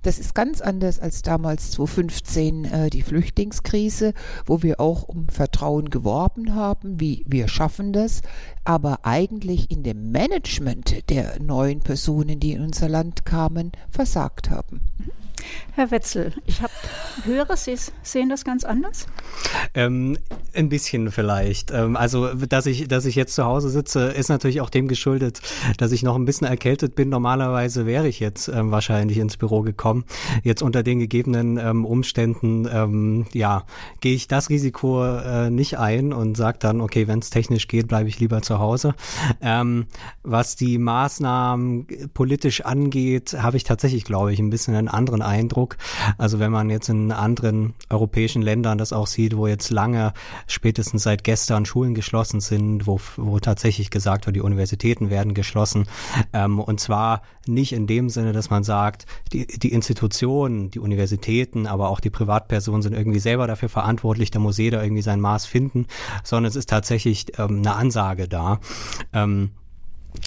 Das 0.02 0.20
ist 0.20 0.34
ganz 0.34 0.60
anders 0.60 1.00
als 1.00 1.22
damals 1.22 1.72
2015 1.72 2.64
äh, 2.64 2.90
die 2.90 3.02
Flüchtlingskrise, 3.02 4.14
wo 4.46 4.62
wir 4.62 4.78
auch 4.78 5.02
um 5.02 5.28
Vertrauen 5.28 5.90
geworben 5.90 6.54
haben, 6.54 7.00
wie 7.00 7.24
wir 7.26 7.48
schaffen 7.48 7.92
das, 7.92 8.22
aber 8.64 9.00
eigentlich 9.02 9.72
in 9.72 9.82
dem 9.82 10.12
Management 10.12 11.10
der 11.10 11.40
neuen 11.40 11.80
Personen, 11.80 12.38
die 12.38 12.52
in 12.52 12.62
unser 12.62 12.88
Land 12.88 13.24
kamen, 13.24 13.72
versagt 13.90 14.50
haben. 14.50 14.80
Herr 15.74 15.90
Wetzel, 15.90 16.32
ich 16.46 16.62
hab, 16.62 16.70
höre, 17.24 17.56
Sie 17.56 17.76
sehen 18.02 18.28
das 18.28 18.44
ganz 18.44 18.64
anders? 18.64 19.06
Ähm, 19.74 20.16
ein 20.54 20.68
bisschen 20.68 21.10
vielleicht. 21.10 21.70
Ähm, 21.70 21.96
also, 21.96 22.32
dass 22.34 22.66
ich, 22.66 22.88
dass 22.88 23.04
ich 23.04 23.14
jetzt 23.14 23.34
zu 23.34 23.44
Hause 23.44 23.68
sitze, 23.68 24.06
ist 24.06 24.28
natürlich 24.28 24.60
auch 24.60 24.70
dem 24.70 24.88
geschuldet, 24.88 25.40
dass 25.76 25.92
ich 25.92 26.02
noch 26.02 26.16
ein 26.16 26.24
bisschen 26.24 26.46
erkältet 26.46 26.94
bin. 26.94 27.10
Normalerweise 27.10 27.84
wäre 27.84 28.08
ich 28.08 28.20
jetzt 28.20 28.48
ähm, 28.48 28.70
wahrscheinlich 28.70 29.18
ins 29.18 29.36
Büro 29.36 29.60
gekommen. 29.60 30.04
Jetzt 30.42 30.62
unter 30.62 30.82
den 30.82 30.98
gegebenen 30.98 31.58
ähm, 31.58 31.84
Umständen, 31.84 32.66
ähm, 32.72 33.26
ja, 33.32 33.64
gehe 34.00 34.14
ich 34.14 34.28
das 34.28 34.48
Risiko 34.48 35.04
äh, 35.04 35.50
nicht 35.50 35.78
ein 35.78 36.12
und 36.12 36.36
sage 36.36 36.58
dann, 36.58 36.80
okay, 36.80 37.06
wenn 37.06 37.18
es 37.18 37.30
technisch 37.30 37.68
geht, 37.68 37.88
bleibe 37.88 38.08
ich 38.08 38.18
lieber 38.18 38.42
zu 38.42 38.58
Hause. 38.58 38.94
Ähm, 39.42 39.86
was 40.22 40.56
die 40.56 40.78
Maßnahmen 40.78 41.86
politisch 42.14 42.62
angeht, 42.62 43.36
habe 43.38 43.56
ich 43.56 43.64
tatsächlich, 43.64 44.04
glaube 44.04 44.32
ich, 44.32 44.38
ein 44.38 44.50
bisschen 44.50 44.74
einen 44.74 44.88
anderen 44.88 45.22
Eindruck. 45.22 45.35
Also 46.18 46.38
wenn 46.38 46.50
man 46.50 46.70
jetzt 46.70 46.88
in 46.88 47.12
anderen 47.12 47.74
europäischen 47.90 48.42
Ländern 48.42 48.78
das 48.78 48.92
auch 48.92 49.06
sieht, 49.06 49.36
wo 49.36 49.46
jetzt 49.46 49.70
lange, 49.70 50.12
spätestens 50.46 51.02
seit 51.02 51.24
gestern 51.24 51.66
Schulen 51.66 51.94
geschlossen 51.94 52.40
sind, 52.40 52.86
wo, 52.86 53.00
wo 53.16 53.38
tatsächlich 53.38 53.90
gesagt 53.90 54.26
wird, 54.26 54.36
die 54.36 54.40
Universitäten 54.40 55.10
werden 55.10 55.34
geschlossen. 55.34 55.86
Ähm, 56.32 56.60
und 56.60 56.80
zwar 56.80 57.22
nicht 57.46 57.72
in 57.72 57.86
dem 57.86 58.08
Sinne, 58.08 58.32
dass 58.32 58.50
man 58.50 58.64
sagt, 58.64 59.06
die, 59.32 59.46
die 59.46 59.72
Institutionen, 59.72 60.70
die 60.70 60.80
Universitäten, 60.80 61.66
aber 61.66 61.88
auch 61.88 62.00
die 62.00 62.10
Privatpersonen 62.10 62.82
sind 62.82 62.94
irgendwie 62.94 63.20
selber 63.20 63.46
dafür 63.46 63.68
verantwortlich, 63.68 64.30
da 64.30 64.38
muss 64.38 64.58
jeder 64.58 64.82
irgendwie 64.82 65.02
sein 65.02 65.20
Maß 65.20 65.46
finden, 65.46 65.86
sondern 66.24 66.48
es 66.48 66.56
ist 66.56 66.68
tatsächlich 66.68 67.38
ähm, 67.38 67.58
eine 67.58 67.74
Ansage 67.74 68.28
da. 68.28 68.60
Ähm, 69.12 69.50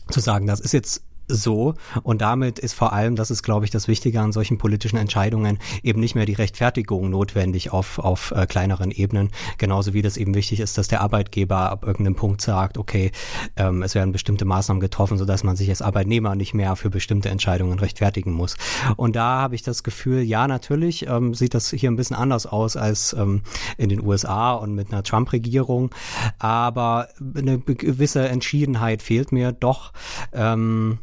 zu 0.09 0.19
sagen, 0.19 0.45
das 0.45 0.59
ist 0.59 0.73
jetzt 0.73 1.03
so. 1.29 1.75
Und 2.03 2.21
damit 2.21 2.59
ist 2.59 2.73
vor 2.73 2.91
allem, 2.91 3.15
das 3.15 3.31
ist, 3.31 3.43
glaube 3.43 3.65
ich, 3.65 3.71
das 3.71 3.87
Wichtige 3.87 4.19
an 4.19 4.31
solchen 4.31 4.57
politischen 4.57 4.97
Entscheidungen, 4.97 5.59
eben 5.83 5.99
nicht 5.99 6.15
mehr 6.15 6.25
die 6.25 6.33
Rechtfertigung 6.33 7.09
notwendig 7.09 7.71
auf, 7.71 7.99
auf 7.99 8.31
äh, 8.35 8.45
kleineren 8.47 8.91
Ebenen. 8.91 9.29
Genauso 9.57 9.93
wie 9.93 10.01
das 10.01 10.17
eben 10.17 10.33
wichtig 10.33 10.59
ist, 10.59 10.77
dass 10.77 10.87
der 10.87 11.01
Arbeitgeber 11.01 11.69
ab 11.69 11.85
irgendeinem 11.85 12.15
Punkt 12.15 12.41
sagt, 12.41 12.77
okay, 12.77 13.11
ähm, 13.55 13.83
es 13.83 13.95
werden 13.95 14.11
bestimmte 14.11 14.45
Maßnahmen 14.45 14.81
getroffen, 14.81 15.17
sodass 15.17 15.43
man 15.43 15.55
sich 15.55 15.69
als 15.69 15.81
Arbeitnehmer 15.81 16.35
nicht 16.35 16.53
mehr 16.53 16.75
für 16.75 16.89
bestimmte 16.89 17.29
Entscheidungen 17.29 17.79
rechtfertigen 17.79 18.33
muss. 18.33 18.55
Und 18.97 19.15
da 19.15 19.41
habe 19.41 19.55
ich 19.55 19.61
das 19.61 19.83
Gefühl, 19.83 20.21
ja, 20.21 20.47
natürlich 20.47 21.07
ähm, 21.07 21.33
sieht 21.33 21.53
das 21.53 21.69
hier 21.69 21.91
ein 21.91 21.95
bisschen 21.95 22.15
anders 22.15 22.45
aus 22.45 22.75
als 22.75 23.13
ähm, 23.13 23.41
in 23.77 23.89
den 23.89 24.05
USA 24.05 24.53
und 24.53 24.73
mit 24.73 24.91
einer 24.91 25.03
Trump-Regierung. 25.03 25.91
Aber 26.39 27.07
eine 27.35 27.59
gewisse 27.59 28.27
Entschiedenheit 28.27 29.01
fehlt 29.01 29.31
mir 29.31 29.51
doch. 29.51 29.93
Ähm, 30.33 30.99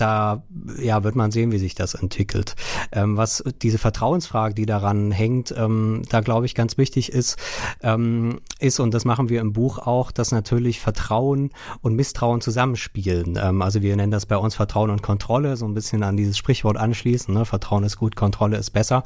da 0.00 0.42
ja, 0.80 1.04
wird 1.04 1.16
man 1.16 1.30
sehen, 1.30 1.52
wie 1.52 1.58
sich 1.58 1.74
das 1.74 1.94
entwickelt. 1.94 2.54
Ähm, 2.92 3.16
was 3.16 3.42
diese 3.62 3.78
Vertrauensfrage, 3.78 4.54
die 4.54 4.66
daran 4.66 5.10
hängt, 5.10 5.54
ähm, 5.56 6.02
da 6.08 6.20
glaube 6.20 6.46
ich 6.46 6.54
ganz 6.54 6.78
wichtig 6.78 7.12
ist, 7.12 7.36
ähm, 7.82 8.40
ist, 8.58 8.80
und 8.80 8.94
das 8.94 9.04
machen 9.04 9.28
wir 9.28 9.40
im 9.40 9.52
Buch 9.52 9.78
auch, 9.78 10.10
dass 10.10 10.32
natürlich 10.32 10.80
Vertrauen 10.80 11.50
und 11.82 11.94
Misstrauen 11.94 12.40
zusammenspielen. 12.40 13.38
Ähm, 13.40 13.62
also 13.62 13.82
wir 13.82 13.96
nennen 13.96 14.12
das 14.12 14.26
bei 14.26 14.36
uns 14.36 14.54
Vertrauen 14.54 14.90
und 14.90 15.02
Kontrolle, 15.02 15.56
so 15.56 15.66
ein 15.66 15.74
bisschen 15.74 16.02
an 16.02 16.16
dieses 16.16 16.38
Sprichwort 16.38 16.76
anschließen. 16.76 17.32
Ne? 17.32 17.44
Vertrauen 17.44 17.84
ist 17.84 17.96
gut, 17.96 18.16
Kontrolle 18.16 18.56
ist 18.56 18.70
besser. 18.70 19.02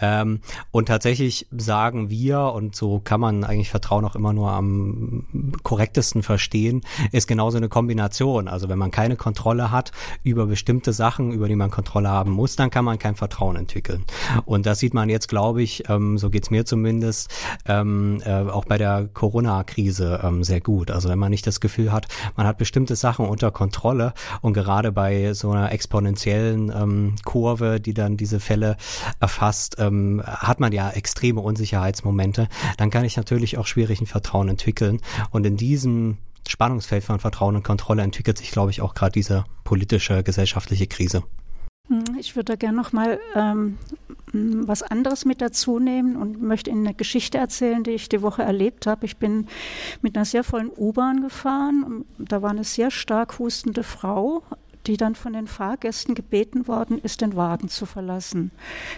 Ähm, 0.00 0.40
und 0.70 0.86
tatsächlich 0.86 1.46
sagen 1.56 2.10
wir, 2.10 2.52
und 2.52 2.74
so 2.76 3.00
kann 3.00 3.20
man 3.20 3.44
eigentlich 3.44 3.70
Vertrauen 3.70 4.04
auch 4.04 4.14
immer 4.14 4.32
nur 4.32 4.50
am 4.50 5.26
korrektesten 5.62 6.22
verstehen, 6.22 6.82
ist 7.12 7.26
genauso 7.26 7.56
eine 7.56 7.68
Kombination. 7.68 8.48
Also 8.48 8.68
wenn 8.68 8.78
man 8.78 8.90
keine 8.90 9.16
Kontrolle 9.16 9.70
hat 9.70 9.92
über 10.22 10.35
über 10.36 10.46
bestimmte 10.46 10.92
Sachen, 10.92 11.32
über 11.32 11.48
die 11.48 11.56
man 11.56 11.70
Kontrolle 11.70 12.10
haben 12.10 12.30
muss, 12.30 12.56
dann 12.56 12.68
kann 12.68 12.84
man 12.84 12.98
kein 12.98 13.16
Vertrauen 13.16 13.56
entwickeln. 13.56 14.04
Und 14.44 14.66
das 14.66 14.80
sieht 14.80 14.92
man 14.92 15.08
jetzt, 15.08 15.28
glaube 15.28 15.62
ich, 15.62 15.88
ähm, 15.88 16.18
so 16.18 16.28
geht's 16.28 16.50
mir 16.50 16.66
zumindest, 16.66 17.30
ähm, 17.64 18.20
äh, 18.26 18.42
auch 18.42 18.66
bei 18.66 18.76
der 18.76 19.08
Corona-Krise 19.14 20.20
ähm, 20.22 20.44
sehr 20.44 20.60
gut. 20.60 20.90
Also 20.90 21.08
wenn 21.08 21.18
man 21.18 21.30
nicht 21.30 21.46
das 21.46 21.60
Gefühl 21.60 21.90
hat, 21.90 22.08
man 22.36 22.46
hat 22.46 22.58
bestimmte 22.58 22.96
Sachen 22.96 23.24
unter 23.24 23.50
Kontrolle 23.50 24.12
und 24.42 24.52
gerade 24.52 24.92
bei 24.92 25.32
so 25.32 25.52
einer 25.52 25.72
exponentiellen 25.72 26.70
ähm, 26.70 27.14
Kurve, 27.24 27.80
die 27.80 27.94
dann 27.94 28.18
diese 28.18 28.38
Fälle 28.38 28.76
erfasst, 29.20 29.76
ähm, 29.78 30.22
hat 30.26 30.60
man 30.60 30.72
ja 30.72 30.90
extreme 30.90 31.40
Unsicherheitsmomente, 31.40 32.48
dann 32.76 32.90
kann 32.90 33.06
ich 33.06 33.16
natürlich 33.16 33.56
auch 33.56 33.66
schwierig 33.66 34.02
ein 34.02 34.06
Vertrauen 34.06 34.50
entwickeln. 34.50 35.00
Und 35.30 35.46
in 35.46 35.56
diesem 35.56 36.18
Spannungsfeld 36.48 37.04
von 37.04 37.18
Vertrauen 37.18 37.56
und 37.56 37.62
Kontrolle 37.62 38.02
entwickelt 38.02 38.38
sich, 38.38 38.50
glaube 38.50 38.70
ich, 38.70 38.80
auch 38.80 38.94
gerade 38.94 39.12
diese 39.12 39.44
politische, 39.64 40.22
gesellschaftliche 40.22 40.86
Krise. 40.86 41.22
Hm, 41.88 42.04
ich 42.18 42.34
würde 42.34 42.52
da 42.52 42.56
gerne 42.56 42.76
noch 42.76 42.92
mal 42.92 43.18
ähm, 43.34 43.78
was 44.32 44.82
anderes 44.82 45.24
mit 45.24 45.40
dazu 45.40 45.78
nehmen 45.78 46.16
und 46.16 46.42
möchte 46.42 46.70
Ihnen 46.70 46.86
eine 46.86 46.94
Geschichte 46.94 47.38
erzählen, 47.38 47.84
die 47.84 47.92
ich 47.92 48.08
die 48.08 48.22
Woche 48.22 48.42
erlebt 48.42 48.86
habe. 48.86 49.06
Ich 49.06 49.16
bin 49.16 49.46
mit 50.02 50.16
einer 50.16 50.24
sehr 50.24 50.44
vollen 50.44 50.70
U-Bahn 50.76 51.22
gefahren. 51.22 52.04
Da 52.18 52.42
war 52.42 52.50
eine 52.50 52.64
sehr 52.64 52.90
stark 52.90 53.38
hustende 53.38 53.82
Frau 53.82 54.42
die 54.86 54.96
dann 54.96 55.14
von 55.14 55.32
den 55.32 55.46
Fahrgästen 55.46 56.14
gebeten 56.14 56.66
worden 56.68 56.98
ist, 56.98 57.20
den 57.20 57.36
Wagen 57.36 57.68
zu 57.68 57.86
verlassen. 57.86 58.50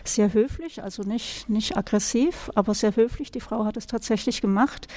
Sehr 0.04 0.32
höflich, 0.32 0.82
also 0.82 1.02
nicht, 1.02 1.48
nicht 1.48 1.76
aggressiv, 1.76 2.50
aber 2.54 2.74
sehr 2.74 2.96
höflich. 2.96 3.30
Die 3.30 3.40
Frau 3.40 3.64
hat 3.64 3.76
es 3.76 3.86
tatsächlich 3.86 4.40
gemacht. 4.40 4.88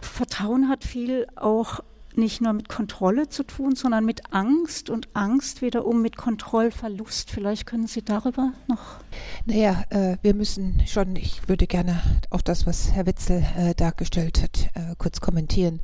Vertrauen 0.00 0.68
hat 0.68 0.84
viel 0.84 1.26
auch 1.36 1.80
nicht 2.16 2.40
nur 2.40 2.52
mit 2.52 2.68
Kontrolle 2.68 3.28
zu 3.28 3.42
tun, 3.42 3.74
sondern 3.74 4.04
mit 4.04 4.32
Angst 4.32 4.90
und 4.90 5.08
Angst 5.14 5.62
wiederum 5.62 6.02
mit 6.02 6.16
Kontrollverlust. 6.16 7.30
Vielleicht 7.30 7.66
können 7.66 7.86
Sie 7.86 8.02
darüber 8.02 8.52
noch. 8.68 9.00
Naja, 9.44 9.84
äh, 9.90 10.16
wir 10.22 10.34
müssen 10.34 10.82
schon, 10.86 11.16
ich 11.16 11.48
würde 11.48 11.66
gerne 11.66 12.00
auch 12.30 12.42
das, 12.42 12.66
was 12.66 12.92
Herr 12.92 13.06
Witzel 13.06 13.44
äh, 13.56 13.74
dargestellt 13.74 14.42
hat, 14.42 14.68
äh, 14.74 14.94
kurz 14.98 15.20
kommentieren 15.20 15.80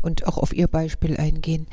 und 0.00 0.26
auch 0.26 0.38
auf 0.38 0.54
Ihr 0.54 0.68
Beispiel 0.68 1.16
eingehen. 1.16 1.66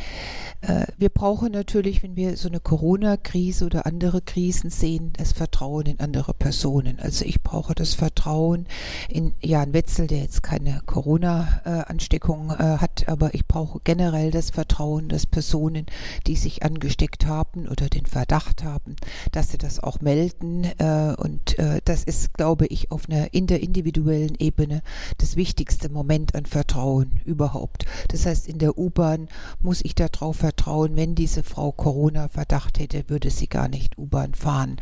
Äh, 0.62 0.86
wir 0.98 1.10
brauchen 1.10 1.52
natürlich, 1.52 2.04
wenn 2.04 2.16
wir 2.16 2.38
so 2.38 2.48
eine 2.48 2.60
Corona-Krise 2.60 3.66
oder 3.66 3.86
andere 3.86 4.22
Krisen 4.22 4.70
sehen, 4.70 5.14
das 5.18 5.34
Vertrauen 5.34 5.86
in 5.86 6.00
andere 6.00 6.34
Personen. 6.34 7.00
Also 7.00 7.26
ich 7.26 7.42
brauche 7.42 7.76
das 7.76 7.94
Vertrauen 7.94 8.68
in 9.08 9.34
Jan 9.42 9.74
Wetzel, 9.74 10.08
der 10.08 10.20
jetzt 10.20 10.44
keine 10.44 10.82
Corona-Ansteckung 10.86 12.52
äh, 12.52 12.78
hat, 12.78 13.08
aber 13.08 13.34
ich 13.34 13.48
brauche 13.48 13.80
generell 13.84 13.99
generell 14.00 14.32
das 14.32 14.52
Vertrauen, 14.52 15.10
dass 15.10 15.26
Personen, 15.26 15.86
die 16.26 16.38
sich 16.38 16.64
angesteckt 16.64 17.26
haben 17.26 17.68
oder 17.68 17.90
den 17.90 18.06
Verdacht 18.06 18.64
haben, 18.64 18.96
dass 19.34 19.52
sie 19.52 19.58
das 19.58 19.82
auch 19.82 20.00
melden. 20.00 20.64
Äh, 20.78 21.16
und 21.18 21.60
äh, 21.60 21.82
das 21.84 22.06
ist, 22.06 22.34
glaube 22.34 22.66
ich, 22.68 22.92
auf 22.92 23.10
einer 23.10 23.34
in 23.34 23.46
der 23.46 23.62
individuellen 23.62 24.36
Ebene 24.40 24.84
das 25.18 25.36
wichtigste 25.36 25.90
Moment 25.90 26.34
an 26.34 26.46
Vertrauen 26.46 27.20
überhaupt. 27.26 27.86
Das 28.08 28.26
heißt, 28.26 28.48
in 28.48 28.58
der 28.58 28.78
U-Bahn 28.78 29.28
muss 29.60 29.84
ich 29.84 29.96
darauf 29.96 30.38
vertrauen, 30.38 30.96
wenn 30.96 31.14
diese 31.14 31.44
Frau 31.44 31.74
Corona-Verdacht 31.74 32.80
hätte, 32.80 33.10
würde 33.10 33.30
sie 33.30 33.48
gar 33.48 33.68
nicht 33.68 33.98
U-Bahn 33.98 34.34
fahren. 34.34 34.78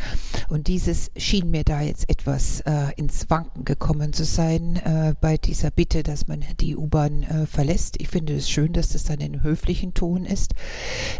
Und 0.47 0.67
dieses 0.67 1.09
schien 1.17 1.49
mir 1.49 1.63
da 1.63 1.81
jetzt 1.81 2.07
etwas 2.07 2.59
äh, 2.61 2.93
ins 2.97 3.31
Wanken 3.31 3.65
gekommen 3.65 4.13
zu 4.13 4.25
sein 4.25 4.75
äh, 4.75 5.15
bei 5.19 5.37
dieser 5.37 5.71
Bitte, 5.71 6.03
dass 6.03 6.27
man 6.27 6.43
die 6.59 6.77
U-Bahn 6.77 7.25
verlässt. 7.51 7.99
Ich 7.99 8.09
finde 8.09 8.35
es 8.35 8.49
schön, 8.49 8.73
dass 8.73 8.89
das 8.89 9.06
dann 9.09 9.19
in 9.19 9.43
höflichen 9.43 9.93
Ton 9.93 10.25
ist. 10.25 10.53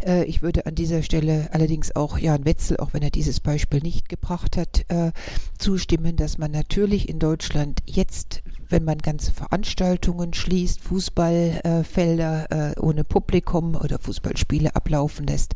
Äh, 0.06 0.25
ich 0.25 0.41
würde 0.41 0.65
an 0.65 0.75
dieser 0.75 1.03
Stelle 1.03 1.50
allerdings 1.51 1.96
auch 1.96 2.17
Jan 2.17 2.46
Wetzel, 2.46 2.77
auch 2.77 2.94
wenn 2.94 3.03
er 3.03 3.10
dieses 3.10 3.39
Beispiel 3.39 3.79
nicht 3.82 4.10
gebracht 4.10 4.58
hat, 4.58 4.86
äh, 4.89 5.12
zustimmen, 5.58 6.15
dass 6.15 6.38
man 6.38 6.51
natürlich 6.51 7.10
in 7.10 7.20
Deutschland 7.20 7.82
jetzt 7.86 8.44
wenn 8.69 8.83
man 8.83 8.97
ganze 9.00 9.31
Veranstaltungen 9.31 10.33
schließt, 10.33 10.81
Fußballfelder 10.81 12.75
äh, 12.75 12.79
ohne 12.79 13.03
Publikum 13.03 13.75
oder 13.75 14.00
Fußballspiele 14.00 14.75
ablaufen 14.75 15.27
lässt, 15.27 15.55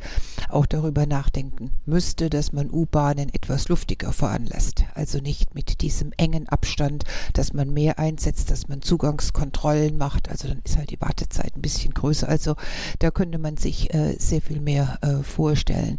auch 0.49 0.65
darüber 0.65 1.05
nachdenken 1.05 1.71
müsste, 1.85 2.29
dass 2.29 2.53
man 2.53 2.69
U-Bahnen 2.69 3.33
etwas 3.33 3.69
luftiger 3.69 4.13
veranlasst. 4.13 4.85
Also 4.95 5.19
nicht 5.19 5.55
mit 5.55 5.81
diesem 5.81 6.11
engen 6.17 6.47
Abstand, 6.49 7.03
dass 7.33 7.53
man 7.53 7.73
mehr 7.73 7.99
einsetzt, 7.99 8.51
dass 8.51 8.67
man 8.67 8.81
Zugangskontrollen 8.81 9.97
macht. 9.97 10.29
Also 10.29 10.47
dann 10.47 10.61
ist 10.63 10.77
halt 10.77 10.91
die 10.91 11.01
Wartezeit 11.01 11.55
ein 11.55 11.61
bisschen 11.61 11.93
größer. 11.93 12.27
Also 12.27 12.55
da 12.99 13.11
könnte 13.11 13.37
man 13.37 13.57
sich 13.57 13.93
äh, 13.93 14.15
sehr 14.17 14.41
viel 14.41 14.59
mehr 14.59 14.99
äh, 15.01 15.23
vorstellen. 15.23 15.97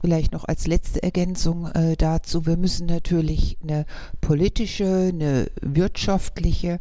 Vielleicht 0.00 0.32
noch 0.32 0.44
als 0.44 0.66
letzte 0.66 1.02
Ergänzung 1.02 1.66
äh, 1.66 1.96
dazu, 1.96 2.46
wir 2.46 2.56
müssen 2.56 2.86
natürlich 2.86 3.58
eine 3.62 3.84
politische, 4.20 5.10
eine 5.12 5.50
wirtschaftliche 5.60 6.78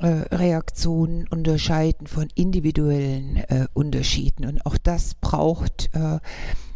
äh, 0.00 0.06
Reaktionen 0.06 1.28
unterscheiden 1.28 2.08
von 2.08 2.28
individuellen 2.34 3.36
äh, 3.36 3.66
Unterschieden. 3.74 4.44
Und 4.46 4.66
auch 4.66 4.76
das 4.76 5.14
braucht 5.14 5.90
äh, 5.94 6.18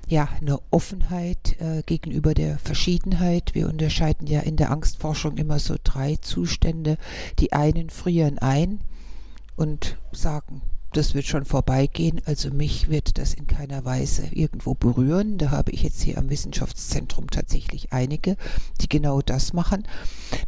ja 0.07 0.29
eine 0.41 0.61
Offenheit 0.71 1.61
äh, 1.61 1.83
gegenüber 1.85 2.33
der 2.33 2.59
Verschiedenheit. 2.59 3.55
Wir 3.55 3.69
unterscheiden 3.69 4.29
ja 4.29 4.41
in 4.41 4.57
der 4.57 4.71
Angstforschung 4.71 5.37
immer 5.37 5.59
so 5.59 5.75
drei 5.83 6.17
Zustände. 6.17 6.97
Die 7.41 7.53
einen 7.53 7.91
frieren 7.91 8.39
ein 8.39 8.81
und 9.57 9.97
sagen, 10.13 10.63
das 10.97 11.15
wird 11.15 11.27
schon 11.27 11.45
vorbeigehen. 11.45 12.21
Also 12.25 12.51
mich 12.51 12.89
wird 12.89 13.19
das 13.19 13.35
in 13.35 13.47
keiner 13.47 13.85
Weise 13.85 14.27
irgendwo 14.33 14.75
berühren. 14.75 15.39
Da 15.39 15.51
habe 15.51 15.71
ich 15.73 15.83
jetzt 15.83 16.01
hier 16.03 16.19
am 16.19 16.31
Wissenschaftszentrum 16.31 17.31
tatsächlich 17.31 17.93
einige, 17.93 18.37
die 18.81 18.89
genau 18.89 19.21
das 19.21 19.53
machen. 19.53 19.87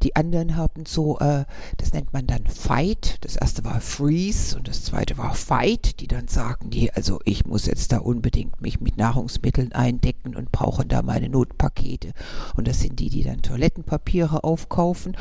Die 0.03 0.17
anderen 0.17 0.57
haben 0.57 0.87
so, 0.87 1.19
äh, 1.19 1.45
das 1.77 1.93
nennt 1.93 2.13
man 2.13 2.27
dann 2.27 2.47
Fight. 2.47 3.19
Das 3.21 3.37
erste 3.37 3.65
war 3.65 3.81
Freeze 3.81 4.57
und 4.57 4.69
das 4.69 4.85
zweite 4.85 5.19
war 5.19 5.35
Fight, 5.35 6.01
die 6.01 6.09
dann 6.09 6.29
sagen, 6.29 6.71
nee, 6.73 6.91
also 6.95 7.21
ich 7.25 7.47
muss 7.47 7.67
jetzt 7.67 7.93
da 7.93 7.99
unbedingt 7.99 8.61
mich 8.61 8.81
mit 8.81 8.97
Nahrungsmitteln 8.97 9.73
eindecken 9.73 10.35
und 10.35 10.51
brauche 10.51 10.87
da 10.87 11.03
meine 11.03 11.29
Notpakete. 11.29 12.13
Und 12.57 12.67
das 12.67 12.81
sind 12.81 12.99
die, 13.01 13.11
die 13.11 13.23
dann 13.23 13.43
Toilettenpapiere 13.43 14.45
aufkaufen. 14.45 15.17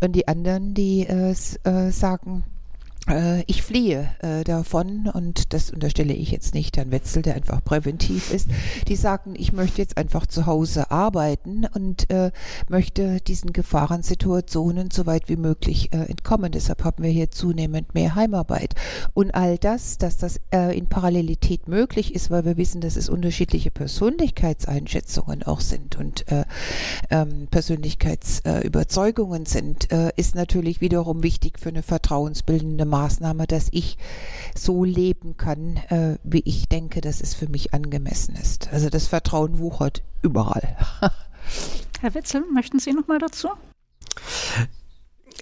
Und 0.00 0.12
die 0.12 0.26
anderen, 0.26 0.74
die 0.74 1.06
äh, 1.06 1.34
äh, 1.64 1.90
sagen, 1.90 2.44
äh, 3.10 3.42
ich 3.46 3.62
fliehe 3.62 4.08
äh, 4.20 4.44
davon 4.44 5.08
und 5.12 5.52
das 5.52 5.70
unterstelle 5.70 6.14
ich 6.14 6.30
jetzt 6.30 6.54
nicht 6.54 6.76
Herrn 6.76 6.90
Wetzel, 6.90 7.22
der 7.22 7.34
einfach 7.34 7.62
präventiv 7.62 8.32
ist. 8.32 8.48
Die 8.88 8.96
sagen, 8.96 9.34
ich 9.36 9.52
möchte 9.52 9.82
jetzt 9.82 9.96
einfach 9.96 10.26
zu 10.26 10.46
Hause 10.46 10.90
arbeiten 10.90 11.66
und 11.74 12.10
äh, 12.10 12.30
möchte 12.68 13.20
diesen 13.20 13.52
Gefahrensituationen 13.52 14.90
so 14.90 15.06
weit 15.06 15.28
wie 15.28 15.36
möglich 15.36 15.92
äh, 15.92 16.04
entkommen. 16.04 16.52
Deshalb 16.52 16.84
haben 16.84 17.02
wir 17.02 17.10
hier 17.10 17.30
zunehmend 17.30 17.94
mehr 17.94 18.14
Heimarbeit. 18.14 18.74
Und 19.14 19.34
all 19.34 19.58
das, 19.58 19.98
dass 19.98 20.16
das 20.16 20.40
äh, 20.52 20.76
in 20.76 20.86
Parallelität 20.86 21.68
möglich 21.68 22.14
ist, 22.14 22.30
weil 22.30 22.44
wir 22.44 22.56
wissen, 22.56 22.80
dass 22.80 22.96
es 22.96 23.08
unterschiedliche 23.08 23.70
Persönlichkeitseinschätzungen 23.70 25.42
auch 25.42 25.60
sind 25.60 25.98
und 25.98 26.30
äh, 26.30 26.44
ähm, 27.10 27.48
Persönlichkeitsüberzeugungen 27.50 29.46
sind, 29.46 29.88
ist 30.16 30.34
natürlich 30.34 30.80
wiederum 30.80 31.22
wichtig 31.22 31.58
für 31.58 31.68
eine 31.70 31.82
vertrauensbildende 31.82 32.84
Maßnahme, 32.84 32.99
dass 33.46 33.68
ich 33.72 33.98
so 34.54 34.84
leben 34.84 35.36
kann, 35.36 35.76
äh, 35.88 36.18
wie 36.22 36.42
ich 36.44 36.68
denke, 36.68 37.00
dass 37.00 37.20
es 37.20 37.34
für 37.34 37.48
mich 37.48 37.74
angemessen 37.74 38.36
ist. 38.36 38.68
Also 38.72 38.88
das 38.90 39.06
Vertrauen 39.06 39.58
wuchert 39.58 40.02
überall. 40.22 40.76
Herr 42.00 42.14
Witzel, 42.14 42.44
möchten 42.52 42.78
Sie 42.78 42.92
noch 42.92 43.08
mal 43.08 43.18
dazu? 43.18 43.48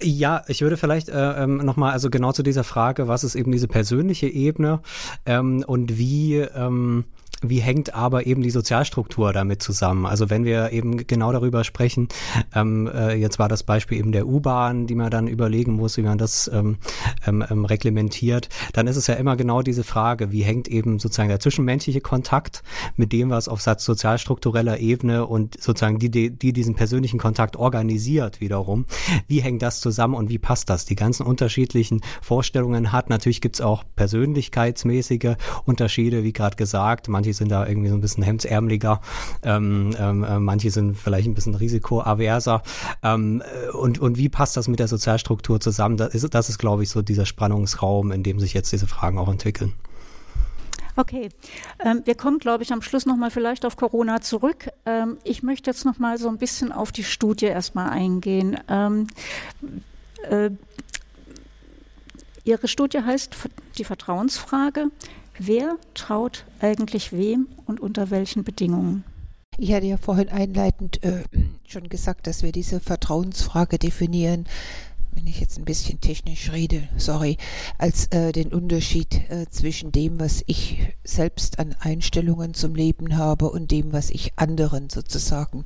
Ja, 0.03 0.45
ich 0.47 0.61
würde 0.61 0.77
vielleicht 0.77 1.09
äh, 1.09 1.43
ähm, 1.43 1.57
nochmal, 1.59 1.93
also 1.93 2.11
genau 2.11 2.33
zu 2.33 2.43
dieser 2.43 2.65
Frage, 2.65 3.09
was 3.09 3.25
ist 3.25 3.35
eben 3.35 3.51
diese 3.51 3.69
persönliche 3.69 4.29
Ebene 4.29 4.81
ähm, 5.27 5.65
und 5.67 5.99
wie 5.99 6.37
ähm, 6.37 7.05
wie 7.43 7.61
hängt 7.61 7.95
aber 7.95 8.27
eben 8.27 8.43
die 8.43 8.51
Sozialstruktur 8.51 9.33
damit 9.33 9.63
zusammen? 9.63 10.07
Also 10.07 10.31
wenn 10.31 10.45
wir 10.45 10.73
eben 10.73 11.07
genau 11.07 11.33
darüber 11.33 11.63
sprechen, 11.63 12.09
ähm, 12.55 12.91
äh, 12.93 13.15
jetzt 13.15 13.39
war 13.39 13.49
das 13.49 13.63
Beispiel 13.63 13.99
eben 13.99 14.13
der 14.13 14.27
U-Bahn, 14.27 14.87
die 14.87 14.95
man 14.95 15.11
dann 15.11 15.29
überlegen 15.29 15.73
muss, 15.73 15.97
wie 15.97 16.03
man 16.03 16.19
das 16.19 16.51
ähm, 16.53 16.79
ähm, 17.27 17.45
ähm, 17.49 17.65
reglementiert, 17.65 18.49
dann 18.73 18.87
ist 18.87 18.97
es 18.97 19.07
ja 19.07 19.15
immer 19.15 19.37
genau 19.37 19.63
diese 19.63 19.85
Frage, 19.85 20.33
wie 20.33 20.43
hängt 20.43 20.69
eben 20.69 20.99
sozusagen 20.99 21.29
der 21.29 21.41
zwischenmenschliche 21.41 22.01
Kontakt 22.01 22.63
mit 22.97 23.13
dem, 23.13 23.31
was 23.31 23.49
auf 23.49 23.61
sozialstruktureller 23.63 24.79
Ebene 24.79 25.27
und 25.27 25.61
sozusagen 25.61 25.99
die, 25.99 26.11
die, 26.11 26.31
die 26.31 26.53
diesen 26.53 26.75
persönlichen 26.75 27.19
Kontakt 27.19 27.57
organisiert 27.57 28.41
wiederum, 28.41 28.87
wie 29.29 29.41
hängt 29.41 29.63
das 29.63 29.81
zusammen 29.81 30.15
und 30.15 30.29
wie 30.29 30.39
passt 30.39 30.71
das? 30.71 30.87
Die 30.87 30.97
ganzen 30.97 31.25
unterschiedlichen 31.25 32.01
Vorstellungen 32.21 32.93
hat, 32.93 33.11
natürlich 33.11 33.41
gibt's 33.41 33.61
auch 33.61 33.85
persönlichkeitsmäßige 33.95 35.37
Unterschiede, 35.65 36.25
wie 36.25 36.33
gerade 36.33 36.57
gesagt, 36.57 37.09
manche 37.09 37.28
manche 37.29 37.35
sind 37.35 37.51
da 37.51 37.67
irgendwie 37.67 37.89
so 37.89 37.95
ein 37.95 38.01
bisschen 38.01 38.23
hemdsärmeliger, 38.23 39.01
ähm, 39.43 39.95
ähm, 39.99 40.25
äh, 40.25 40.39
manche 40.39 40.71
sind 40.71 40.97
vielleicht 40.97 41.29
ein 41.29 41.35
bisschen 41.35 41.55
risikoaverser. 41.55 42.63
Ähm, 43.03 43.43
äh, 43.43 43.71
und, 43.71 43.99
und 43.99 44.17
wie 44.17 44.29
passt 44.29 44.57
das 44.57 44.69
mit 44.69 44.79
der 44.79 44.89
Sozialstruktur 44.89 45.61
zusammen? 45.61 45.97
Das 45.97 46.15
ist, 46.15 46.35
das 46.35 46.49
ist, 46.49 46.59
glaube 46.59 46.83
ich, 46.83 46.91
so 46.91 47.03
dieser 47.03 47.27
Spannungsraum, 47.27 48.13
in 48.13 48.23
dem 48.23 48.41
sich 48.41 48.55
jetzt 48.55 48.73
diese 48.73 48.87
Fragen 48.87 49.19
auch 49.19 49.29
entwickeln. 49.29 49.75
Okay, 50.97 51.29
ähm, 51.85 52.03
wir 52.07 52.17
kommen, 52.17 52.39
glaube 52.39 52.65
ich, 52.65 52.73
am 52.73 52.83
Schluss 52.83 53.07
nochmal 53.07 53.31
vielleicht 53.31 53.65
auf 53.65 53.77
Corona 53.77 54.21
zurück. 54.21 54.69
Ähm, 54.85 55.19
ich 55.23 55.43
möchte 55.43 55.71
jetzt 55.71 55.85
nochmal 55.85 56.19
so 56.19 56.29
ein 56.29 56.39
bisschen 56.39 56.73
auf 56.73 56.91
die 56.91 57.05
Studie 57.05 57.47
erstmal 57.47 57.91
eingehen. 57.91 58.59
Ähm, 58.69 59.07
äh, 60.29 60.51
Ihre 62.45 62.67
Studie 62.67 63.01
heißt 63.05 63.37
die 63.77 63.85
Vertrauensfrage. 63.85 64.91
Wer 65.39 65.77
traut 65.95 66.45
eigentlich 66.61 67.13
wem 67.13 67.47
und 67.67 67.79
unter 67.81 68.11
welchen 68.11 68.43
Bedingungen? 68.43 69.05
Ich 69.57 69.73
hatte 69.73 69.87
ja 69.87 69.97
vorhin 69.97 70.29
einleitend 70.29 71.03
äh, 71.03 71.25
schon 71.67 71.89
gesagt, 71.89 72.27
dass 72.27 72.43
wir 72.43 72.53
diese 72.53 72.81
Vertrauensfrage 72.81 73.79
definieren 73.79 74.47
wenn 75.19 75.27
ich 75.27 75.41
jetzt 75.41 75.59
ein 75.59 75.65
bisschen 75.65 76.01
technisch 76.01 76.53
rede, 76.53 76.89
sorry, 76.97 77.39
als 77.77 78.07
äh, 78.13 78.31
den 78.31 78.53
Unterschied 78.53 79.29
äh, 79.31 79.47
zwischen 79.51 79.91
dem, 79.91 80.21
was 80.21 80.45
ich 80.47 80.95
selbst 81.03 81.59
an 81.59 81.75
Einstellungen 81.81 82.55
zum 82.55 82.77
Leben 82.77 83.17
habe 83.17 83.51
und 83.51 83.73
dem, 83.73 83.93
was 83.93 84.11
ich 84.11 84.33
anderen 84.37 84.91
sozusagen 84.91 85.65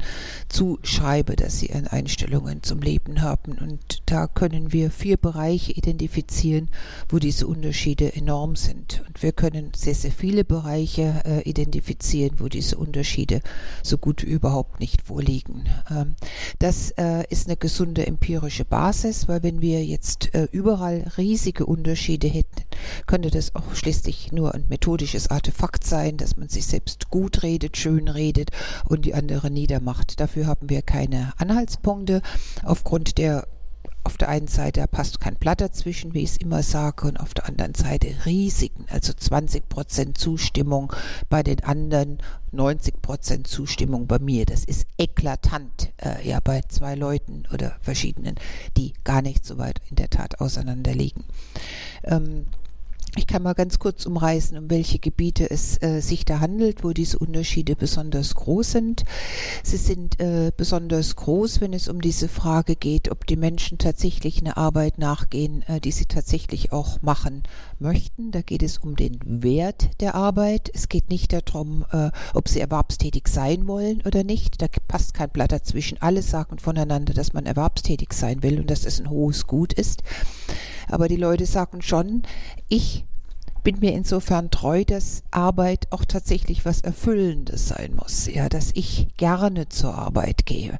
zuschreibe, 0.49 1.37
dass 1.37 1.59
sie 1.59 1.71
an 1.75 1.87
Einstellungen 1.87 2.62
zum 2.62 2.81
Leben 2.81 3.21
haben. 3.21 3.59
Und 3.59 4.03
da 4.07 4.27
können 4.27 4.73
wir 4.73 4.91
vier 4.91 5.19
Bereiche 5.19 5.73
identifizieren, 5.73 6.71
wo 7.11 7.19
diese 7.19 7.47
Unterschiede 7.47 8.15
enorm 8.15 8.57
sind. 8.57 9.03
Und 9.07 9.23
wir 9.23 9.33
können 9.33 9.73
sehr, 9.77 9.95
sehr 9.95 10.12
viele 10.12 10.45
Bereiche 10.45 11.23
äh, 11.27 11.41
identifizieren, 11.43 12.37
wo 12.38 12.49
diese 12.49 12.79
Unterschiede 12.79 13.43
so 13.83 13.99
gut 13.99 14.25
wie 14.25 14.31
überhaupt 14.31 14.81
nicht 14.81 15.03
vorliegen. 15.03 15.69
Ähm, 15.91 16.15
das 16.59 16.93
äh, 16.93 17.25
ist 17.29 17.49
eine 17.49 17.59
gesunde 17.59 18.07
empirische 18.07 18.65
Basis, 18.65 19.29
weil 19.29 19.42
wenn 19.43 19.61
wir 19.61 19.85
jetzt 19.85 20.35
äh, 20.35 20.49
überall 20.53 21.11
riesige 21.17 21.67
Unterschiede 21.67 22.29
hätten, 22.29 22.63
könnte 23.07 23.31
das 23.31 23.55
auch 23.55 23.75
schließlich 23.75 24.33
nur 24.33 24.55
ein 24.55 24.65
methodisches 24.69 25.31
Artefakt 25.31 25.85
sein, 25.85 26.17
dass 26.17 26.37
man 26.37 26.49
sich 26.49 26.67
selbst 26.67 27.11
gut 27.11 27.43
redet, 27.43 27.77
schön 27.77 28.09
redet 28.09 28.51
und 28.89 29.05
die 29.05 29.15
andere 29.15 29.51
niedermacht. 29.51 30.21
Dafür 30.21 30.47
haben 30.47 30.71
wir 30.71 30.83
keine 30.83 31.33
Anhaltspunkte 31.39 32.23
aufgrund 32.65 33.19
der 33.19 33.47
auf 34.05 34.17
der 34.17 34.29
einen 34.29 34.49
Seite 34.49 34.85
passt 34.88 35.21
kein 35.21 35.37
Blatt 35.37 35.61
dazwischen, 35.61 36.15
wie 36.15 36.23
ich 36.23 36.31
es 36.31 36.37
immer 36.37 36.62
sage, 36.62 37.07
und 37.07 37.19
auf 37.19 37.35
der 37.35 37.49
anderen 37.49 37.75
Seite 37.75 38.09
Risiken, 38.27 38.87
also 38.91 39.12
20 39.12 39.69
Prozent 39.69 40.19
Zustimmung 40.19 40.93
bei 41.29 41.43
den 41.43 41.62
anderen, 41.65 42.19
90 42.51 43.01
Prozent 43.01 43.47
Zustimmung 43.47 44.07
bei 44.07 44.19
mir. 44.19 44.45
Das 44.45 44.65
ist 44.65 44.87
eklatant, 44.99 45.93
äh, 45.99 46.27
ja, 46.29 46.41
bei 46.41 46.62
zwei 46.62 46.95
Leuten 46.95 47.45
oder 47.53 47.77
verschiedenen, 47.81 48.35
die 48.77 48.93
gar 49.05 49.23
nicht 49.23 49.47
so 49.47 49.59
weit 49.59 49.81
in 49.88 49.97
der 49.97 50.11
Tat 50.11 50.41
auseinander 50.41 50.95
liegen. 50.95 51.25
Ähm, 52.05 52.47
ich 53.16 53.27
kann 53.27 53.42
mal 53.42 53.53
ganz 53.53 53.79
kurz 53.79 54.07
umreißen, 54.07 54.57
um 54.57 54.70
welche 54.70 54.98
Gebiete 54.98 55.51
es 55.51 55.81
äh, 55.83 56.01
sich 56.01 56.25
da 56.25 56.40
handelt, 56.40 56.83
wo 56.83 56.92
diese 56.92 57.18
Unterschiede 57.18 57.77
besonders 57.77 58.35
groß 58.35 58.72
sind. 58.72 59.05
Sie 59.62 59.77
sind 59.77 60.18
äh, 60.18 60.51
besonders 60.57 61.14
groß, 61.16 61.61
wenn 61.61 61.75
es 61.75 61.88
um 61.88 62.01
diese 62.01 62.29
Frage 62.29 62.75
geht, 62.75 63.11
ob 63.11 63.27
die 63.27 63.37
Menschen 63.37 63.77
tatsächlich 63.77 64.40
eine 64.40 64.57
Arbeit 64.57 64.96
nachgehen, 64.96 65.62
äh, 65.68 65.79
die 65.79 65.92
sie 65.92 66.07
tatsächlich 66.07 66.72
auch 66.72 67.03
machen 67.03 67.42
möchten. 67.83 68.31
Da 68.31 68.40
geht 68.40 68.62
es 68.62 68.79
um 68.79 68.97
den 68.97 69.18
Wert 69.25 69.90
der 70.01 70.14
Arbeit. 70.14 70.71
Es 70.73 70.88
geht 70.88 71.11
nicht 71.11 71.33
darum, 71.33 71.85
äh, 71.92 72.11
ob 72.33 72.49
sie 72.49 72.61
erwerbstätig 72.61 73.29
sein 73.29 73.66
wollen 73.66 74.03
oder 74.07 74.25
nicht. 74.25 74.62
Da 74.62 74.66
passt 74.88 75.14
kein 75.14 75.31
Blatt 75.31 75.53
dazwischen. 75.53 76.01
Alle 76.01 76.23
sagen 76.23 76.59
voneinander, 76.59 77.12
dass 77.12 77.33
man 77.33 77.47
erwerbstätig 77.47 78.12
sein 78.12 78.42
will 78.42 78.61
und 78.61 78.71
dass 78.71 78.87
es 78.87 79.01
ein 79.01 79.11
hohes 79.11 79.47
Gut 79.47 79.73
ist. 79.73 80.03
Aber 80.88 81.09
die 81.09 81.16
Leute 81.16 81.47
sagen 81.47 81.83
schon, 81.83 82.23
ich 82.68 83.05
bin 83.62 83.79
mir 83.79 83.92
insofern 83.92 84.51
treu, 84.51 84.85
dass 84.85 85.22
Arbeit 85.31 85.87
auch 85.90 86.05
tatsächlich 86.05 86.64
was 86.64 86.81
Erfüllendes 86.81 87.68
sein 87.68 87.94
muss. 87.94 88.27
Ja, 88.27 88.48
dass 88.48 88.70
ich 88.75 89.09
gerne 89.16 89.68
zur 89.68 89.94
Arbeit 89.94 90.46
gehe, 90.46 90.79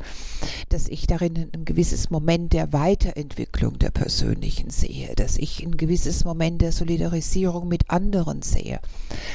dass 0.69 0.89
ich 0.89 1.07
darin 1.07 1.49
ein 1.55 1.65
gewisses 1.65 2.11
Moment 2.11 2.53
der 2.53 2.73
Weiterentwicklung 2.73 3.79
der 3.79 3.91
Persönlichen 3.91 4.71
sehe, 4.71 5.15
dass 5.15 5.37
ich 5.37 5.63
ein 5.63 5.77
gewisses 5.77 6.25
Moment 6.25 6.61
der 6.61 6.73
Solidarisierung 6.73 7.69
mit 7.69 7.89
anderen 7.91 8.43
sehe. 8.43 8.81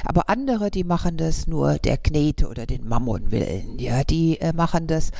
Aber 0.04 0.30
andere, 0.30 0.70
die 0.70 0.84
machen 0.84 1.16
das 1.18 1.48
nur 1.48 1.78
der 1.78 1.98
Knete 1.98 2.48
oder 2.50 2.66
den 2.66 2.88
Mammon 2.88 3.32
willen. 3.32 3.80
Ja, 3.80 4.04
die 4.04 4.42
äh, 4.42 4.52
machen 4.52 4.88
das, 4.88 5.12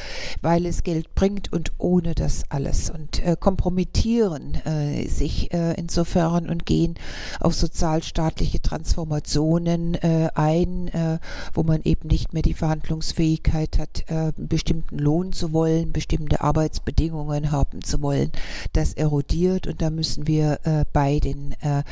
weil 0.42 0.66
es 0.66 0.84
Geld 0.84 1.16
bringt 1.16 1.54
und 1.54 1.72
ohne 1.78 2.14
das 2.14 2.44
alles 2.50 2.90
und 2.90 3.26
äh, 3.26 3.38
kompromittieren 3.40 4.56
äh, 4.66 5.08
sich 5.08 5.54
äh, 5.54 5.74
insofern 5.76 6.50
und 6.50 6.66
gehen 6.66 6.96
auf 7.40 7.54
Sozialstaat 7.54 8.17
staatliche 8.18 8.60
Transformationen 8.60 9.94
äh, 9.94 10.30
ein, 10.34 10.88
äh, 10.88 11.20
wo 11.54 11.62
man 11.62 11.84
eben 11.84 12.08
nicht 12.08 12.34
mehr 12.34 12.42
die 12.42 12.56
Verhandlungsfähigkeit 12.56 13.78
hat, 13.78 14.06
äh, 14.08 14.34
bestimmten 14.36 14.98
Lohn 14.98 15.34
zu 15.34 15.54
wollen, 15.54 15.92
bestimmte 15.92 16.42
Arbeitsbedingungen 16.42 17.52
haben 17.52 17.84
zu 17.84 18.02
wollen. 18.02 18.32
Das 18.74 18.94
erodiert 18.94 19.68
und 19.68 19.84
da 19.84 19.92
müssen 19.92 20.26
wir 20.26 20.62
äh, 20.64 20.86
bei 20.92 21.20
den 21.20 21.52
äh, 21.62 21.84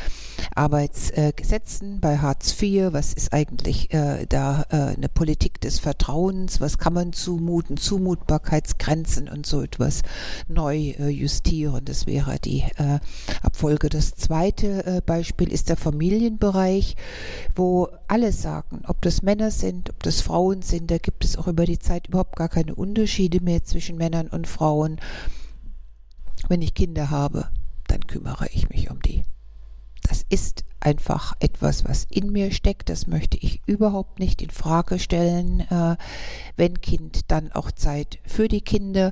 Arbeitsgesetzen, 0.55 1.99
bei 1.99 2.17
Hartz 2.17 2.59
IV, 2.59 2.87
was 2.91 3.13
ist 3.13 3.31
eigentlich 3.31 3.93
äh, 3.93 4.25
da 4.27 4.65
äh, 4.71 4.95
eine 4.95 5.09
Politik 5.09 5.61
des 5.61 5.77
Vertrauens, 5.77 6.59
was 6.59 6.79
kann 6.79 6.93
man 6.93 7.13
zumuten, 7.13 7.77
Zumutbarkeitsgrenzen 7.77 9.29
und 9.29 9.45
so 9.45 9.61
etwas 9.61 10.01
neu 10.47 10.95
äh, 10.97 11.09
justieren. 11.09 11.85
Das 11.85 12.07
wäre 12.07 12.39
die 12.43 12.63
äh, 12.77 12.97
Abfolge. 13.43 13.89
Das 13.89 14.15
zweite 14.15 14.87
äh, 14.87 15.01
Beispiel 15.05 15.53
ist 15.53 15.69
der 15.69 15.77
Familienbereich, 16.15 16.95
wo 17.55 17.89
alle 18.07 18.31
sagen, 18.31 18.83
ob 18.87 19.01
das 19.01 19.21
Männer 19.21 19.51
sind, 19.51 19.89
ob 19.89 20.01
das 20.03 20.21
Frauen 20.21 20.61
sind, 20.61 20.89
da 20.89 20.97
gibt 20.97 21.25
es 21.25 21.37
auch 21.37 21.47
über 21.47 21.65
die 21.65 21.79
Zeit 21.79 22.07
überhaupt 22.07 22.37
gar 22.37 22.47
keine 22.47 22.73
Unterschiede 22.73 23.41
mehr 23.41 23.65
zwischen 23.65 23.97
Männern 23.97 24.27
und 24.27 24.47
Frauen. 24.47 25.01
Wenn 26.47 26.61
ich 26.61 26.73
Kinder 26.73 27.09
habe, 27.09 27.49
dann 27.87 28.07
kümmere 28.07 28.47
ich 28.53 28.69
mich 28.69 28.89
um 28.89 29.01
die. 29.01 29.23
Das 30.03 30.25
ist 30.29 30.63
einfach 30.79 31.33
etwas, 31.39 31.83
was 31.83 32.05
in 32.09 32.31
mir 32.31 32.51
steckt. 32.51 32.89
Das 32.89 33.07
möchte 33.07 33.37
ich 33.37 33.61
überhaupt 33.65 34.19
nicht 34.19 34.41
in 34.41 34.51
Frage 34.51 34.99
stellen. 34.99 35.61
Äh, 35.61 35.97
wenn 36.55 36.79
Kind, 36.79 37.31
dann 37.31 37.51
auch 37.51 37.71
Zeit 37.71 38.19
für 38.23 38.47
die 38.47 38.61
Kinder. 38.61 39.11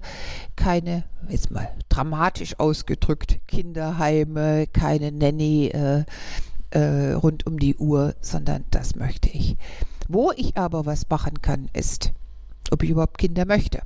Keine, 0.55 1.03
jetzt 1.27 1.49
mal 1.49 1.67
dramatisch 1.89 2.59
ausgedrückt, 2.59 3.39
Kinderheime, 3.47 4.67
keine 4.67 5.11
Nanny 5.11 5.67
äh, 5.67 6.03
äh, 6.73 7.13
rund 7.13 7.45
um 7.45 7.59
die 7.59 7.75
Uhr, 7.75 8.15
sondern 8.21 8.65
das 8.71 8.95
möchte 8.95 9.29
ich. 9.29 9.55
Wo 10.07 10.31
ich 10.35 10.57
aber 10.57 10.85
was 10.85 11.09
machen 11.09 11.41
kann, 11.41 11.69
ist, 11.73 12.11
ob 12.71 12.83
ich 12.83 12.89
überhaupt 12.89 13.17
Kinder 13.17 13.45
möchte. 13.45 13.81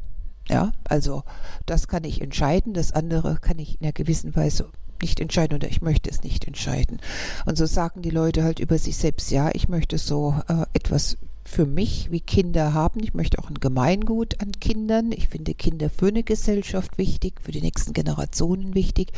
Ja, 0.49 0.71
also 0.85 1.23
das 1.65 1.87
kann 1.87 2.05
ich 2.05 2.21
entscheiden, 2.21 2.73
das 2.73 2.93
andere 2.93 3.37
kann 3.41 3.59
ich 3.59 3.79
in 3.79 3.85
einer 3.85 3.93
gewissen 3.93 4.35
Weise 4.35 4.69
nicht 5.01 5.19
entscheiden 5.19 5.55
oder 5.55 5.67
ich 5.67 5.81
möchte 5.81 6.09
es 6.09 6.23
nicht 6.23 6.47
entscheiden. 6.47 6.99
Und 7.45 7.57
so 7.57 7.65
sagen 7.65 8.01
die 8.01 8.09
Leute 8.09 8.43
halt 8.43 8.59
über 8.59 8.77
sich 8.77 8.97
selbst, 8.97 9.29
ja, 9.29 9.49
ich 9.53 9.67
möchte 9.67 9.97
so 9.97 10.35
äh, 10.47 10.65
etwas 10.73 11.17
für 11.47 11.65
mich 11.65 12.11
wie 12.11 12.19
Kinder 12.19 12.73
haben. 12.73 13.01
Ich 13.01 13.13
möchte 13.13 13.39
auch 13.39 13.49
ein 13.49 13.59
Gemeingut 13.59 14.41
an 14.41 14.51
Kindern. 14.59 15.13
Ich 15.13 15.29
finde 15.29 15.53
Kinder 15.53 15.89
für 15.89 16.07
eine 16.07 16.23
Gesellschaft 16.23 16.97
wichtig, 16.97 17.41
für 17.41 17.53
die 17.53 17.61
nächsten 17.61 17.93
Generationen 17.93 18.75
wichtig. 18.75 19.13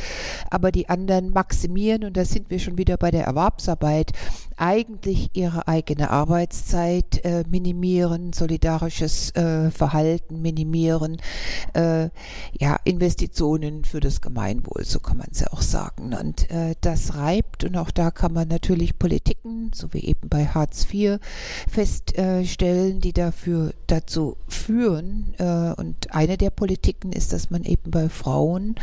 Aber 0.48 0.70
die 0.70 0.88
anderen 0.88 1.32
maximieren, 1.32 2.04
und 2.04 2.16
da 2.16 2.24
sind 2.24 2.48
wir 2.48 2.60
schon 2.60 2.78
wieder 2.78 2.96
bei 2.96 3.10
der 3.10 3.24
Erwerbsarbeit, 3.24 4.12
eigentlich 4.60 5.30
ihre 5.32 5.66
eigene 5.68 6.10
Arbeitszeit 6.10 7.24
äh, 7.24 7.44
minimieren, 7.48 8.32
solidarisches 8.32 9.34
äh, 9.34 9.70
Verhalten 9.70 10.42
minimieren, 10.42 11.16
äh, 11.72 12.10
ja, 12.58 12.76
Investitionen 12.84 13.84
für 13.84 14.00
das 14.00 14.20
Gemeinwohl, 14.20 14.84
so 14.84 15.00
kann 15.00 15.16
man 15.16 15.28
es 15.32 15.40
ja 15.40 15.46
auch 15.52 15.62
sagen. 15.62 16.14
Und 16.14 16.50
äh, 16.50 16.74
das 16.82 17.16
reibt 17.16 17.64
und 17.64 17.76
auch 17.76 17.90
da 17.90 18.10
kann 18.10 18.32
man 18.32 18.48
natürlich 18.48 18.98
Politiken, 18.98 19.70
so 19.74 19.92
wie 19.92 20.04
eben 20.04 20.28
bei 20.28 20.46
Hartz 20.46 20.86
IV, 20.92 21.18
fest 21.68 22.16
äh, 22.18 22.44
Stellen, 22.44 23.00
die 23.00 23.12
dafür 23.12 23.72
dazu 23.86 24.36
führen. 24.46 25.34
Äh, 25.38 25.72
und 25.80 26.14
eine 26.14 26.36
der 26.36 26.50
Politiken 26.50 27.12
ist, 27.12 27.32
dass 27.32 27.50
man 27.50 27.64
eben 27.64 27.90
bei 27.90 28.08
Frauen 28.08 28.74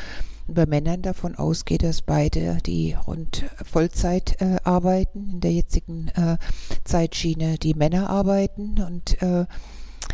bei 0.48 0.66
Männern 0.66 1.02
davon 1.02 1.36
ausgeht, 1.36 1.84
dass 1.84 2.02
beide, 2.02 2.58
die 2.66 2.94
rund 2.94 3.46
Vollzeit 3.64 4.42
äh, 4.42 4.58
arbeiten, 4.64 5.30
in 5.34 5.40
der 5.42 5.52
jetzigen 5.52 6.08
äh, 6.10 6.38
Zeitschiene 6.84 7.58
die 7.58 7.74
Männer 7.74 8.10
arbeiten. 8.10 8.82
Und 8.82 9.22
äh, 9.22 9.46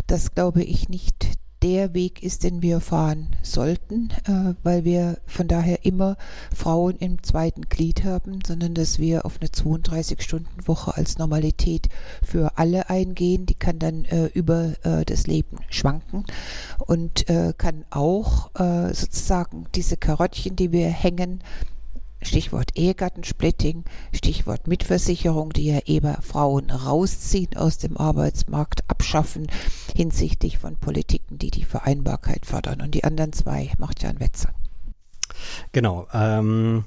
das 0.07 0.33
glaube 0.33 0.63
ich 0.63 0.89
nicht 0.89 1.37
der 1.63 1.93
Weg 1.93 2.21
ist, 2.21 2.43
den 2.43 2.61
wir 2.61 2.81
fahren 2.81 3.27
sollten, 3.41 4.09
äh, 4.25 4.53
weil 4.63 4.83
wir 4.83 5.17
von 5.25 5.47
daher 5.47 5.85
immer 5.85 6.17
Frauen 6.53 6.97
im 6.97 7.23
zweiten 7.23 7.63
Glied 7.69 8.03
haben, 8.03 8.39
sondern 8.45 8.73
dass 8.73 8.99
wir 8.99 9.25
auf 9.25 9.39
eine 9.39 9.49
32-Stunden-Woche 9.49 10.97
als 10.97 11.17
Normalität 11.17 11.87
für 12.21 12.57
alle 12.57 12.89
eingehen. 12.89 13.45
Die 13.45 13.55
kann 13.55 13.79
dann 13.79 14.03
äh, 14.05 14.25
über 14.33 14.73
äh, 14.83 15.05
das 15.05 15.25
Leben 15.25 15.57
schwanken 15.69 16.25
und 16.85 17.29
äh, 17.29 17.53
kann 17.57 17.85
auch 17.91 18.53
äh, 18.55 18.93
sozusagen 18.93 19.65
diese 19.73 19.95
Karottchen, 19.95 20.57
die 20.57 20.73
wir 20.73 20.89
hängen, 20.89 21.41
Stichwort 22.23 22.71
Ehegattensplitting, 22.75 23.83
Stichwort 24.13 24.67
Mitversicherung, 24.67 25.51
die 25.53 25.65
ja 25.65 25.79
eben 25.85 26.15
Frauen 26.21 26.69
rausziehen 26.69 27.55
aus 27.55 27.77
dem 27.77 27.97
Arbeitsmarkt, 27.97 28.89
abschaffen 28.89 29.47
hinsichtlich 29.95 30.57
von 30.57 30.77
Politiken, 30.77 31.37
die 31.37 31.51
die 31.51 31.65
Vereinbarkeit 31.65 32.45
fördern. 32.45 32.81
Und 32.81 32.95
die 32.95 33.03
anderen 33.03 33.33
zwei 33.33 33.71
macht 33.77 34.03
ja 34.03 34.09
ein 34.09 34.19
Wetzer. 34.19 34.53
Genau. 35.71 36.07
Ähm, 36.13 36.85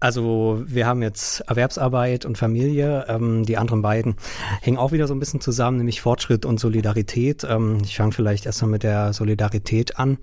also 0.00 0.62
wir 0.66 0.86
haben 0.86 1.02
jetzt 1.02 1.40
Erwerbsarbeit 1.40 2.24
und 2.24 2.36
Familie. 2.36 3.06
Ähm, 3.08 3.44
die 3.44 3.56
anderen 3.56 3.82
beiden 3.82 4.16
hängen 4.60 4.78
auch 4.78 4.92
wieder 4.92 5.06
so 5.06 5.14
ein 5.14 5.20
bisschen 5.20 5.40
zusammen, 5.40 5.78
nämlich 5.78 6.00
Fortschritt 6.00 6.44
und 6.44 6.60
Solidarität. 6.60 7.44
Ähm, 7.48 7.78
ich 7.84 7.96
fange 7.96 8.12
vielleicht 8.12 8.46
erstmal 8.46 8.70
mit 8.70 8.82
der 8.82 9.12
Solidarität 9.12 9.98
an. 9.98 10.18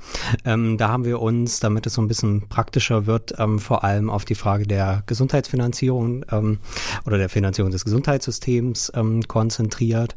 Ähm, 0.46 0.78
da 0.78 0.90
haben 0.90 1.06
wir 1.06 1.22
uns, 1.22 1.60
damit 1.60 1.86
es 1.88 1.94
so 1.94 2.02
ein 2.02 2.08
bisschen 2.08 2.48
praktischer 2.48 3.06
wird, 3.06 3.34
ähm, 3.40 3.60
vor 3.60 3.84
allem 3.84 4.10
auf 4.10 4.26
die 4.26 4.36
Frage 4.36 4.68
der 4.68 5.04
Gesundheitsfinanzierung 5.06 6.26
ähm, 6.32 6.60
oder 7.06 7.18
der 7.18 7.30
Finanzierung 7.30 7.72
des 7.72 7.86
Gesundheitssystems 7.86 8.92
konzentriert, 9.28 10.16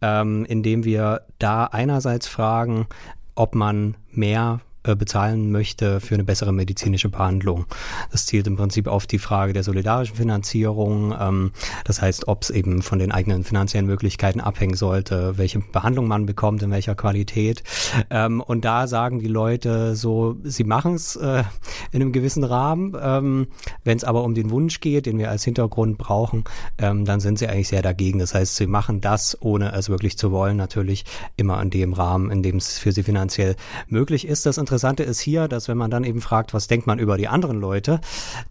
indem 0.00 0.84
wir 0.84 1.22
da 1.38 1.64
einerseits 1.64 2.26
fragen, 2.26 2.86
ob 3.34 3.54
man 3.54 3.96
mehr 4.10 4.60
bezahlen 4.96 5.50
möchte 5.50 6.00
für 6.00 6.14
eine 6.14 6.24
bessere 6.24 6.52
medizinische 6.52 7.08
Behandlung. 7.08 7.66
Das 8.10 8.26
zielt 8.26 8.46
im 8.46 8.56
Prinzip 8.56 8.86
auf 8.86 9.06
die 9.06 9.18
Frage 9.18 9.52
der 9.52 9.62
solidarischen 9.62 10.16
Finanzierung. 10.16 11.14
Ähm, 11.18 11.52
das 11.84 12.00
heißt, 12.02 12.28
ob 12.28 12.42
es 12.42 12.50
eben 12.50 12.82
von 12.82 12.98
den 12.98 13.12
eigenen 13.12 13.44
finanziellen 13.44 13.86
Möglichkeiten 13.86 14.40
abhängen 14.40 14.76
sollte, 14.76 15.38
welche 15.38 15.60
Behandlung 15.60 16.08
man 16.08 16.26
bekommt, 16.26 16.62
in 16.62 16.70
welcher 16.70 16.94
Qualität. 16.94 17.62
Ähm, 18.10 18.40
und 18.40 18.64
da 18.64 18.86
sagen 18.86 19.18
die 19.20 19.28
Leute 19.28 19.96
so, 19.96 20.36
sie 20.44 20.64
machen 20.64 20.94
es 20.94 21.16
äh, 21.16 21.44
in 21.92 22.02
einem 22.02 22.12
gewissen 22.12 22.44
Rahmen. 22.44 22.96
Ähm, 23.00 23.46
Wenn 23.84 23.96
es 23.96 24.04
aber 24.04 24.24
um 24.24 24.34
den 24.34 24.50
Wunsch 24.50 24.80
geht, 24.80 25.06
den 25.06 25.18
wir 25.18 25.30
als 25.30 25.44
Hintergrund 25.44 25.98
brauchen, 25.98 26.44
dann 26.76 27.20
sind 27.20 27.38
sie 27.38 27.48
eigentlich 27.48 27.68
sehr 27.68 27.82
dagegen. 27.82 28.18
Das 28.18 28.34
heißt, 28.34 28.56
sie 28.56 28.66
machen 28.66 29.00
das, 29.00 29.36
ohne 29.40 29.72
es 29.72 29.88
wirklich 29.88 30.16
zu 30.16 30.30
wollen, 30.32 30.56
natürlich 30.56 31.04
immer 31.36 31.60
in 31.60 31.70
dem 31.70 31.92
Rahmen, 31.92 32.30
in 32.30 32.42
dem 32.42 32.56
es 32.56 32.78
für 32.78 32.92
sie 32.92 33.02
finanziell 33.02 33.56
möglich 33.88 34.26
ist. 34.26 34.46
Das 34.46 34.58
Interessante 34.58 34.77
ist 35.04 35.20
hier, 35.20 35.48
dass 35.48 35.68
wenn 35.68 35.76
man 35.76 35.90
dann 35.90 36.04
eben 36.04 36.20
fragt, 36.20 36.54
was 36.54 36.66
denkt 36.66 36.86
man 36.86 36.98
über 36.98 37.16
die 37.16 37.28
anderen 37.28 37.60
Leute, 37.60 38.00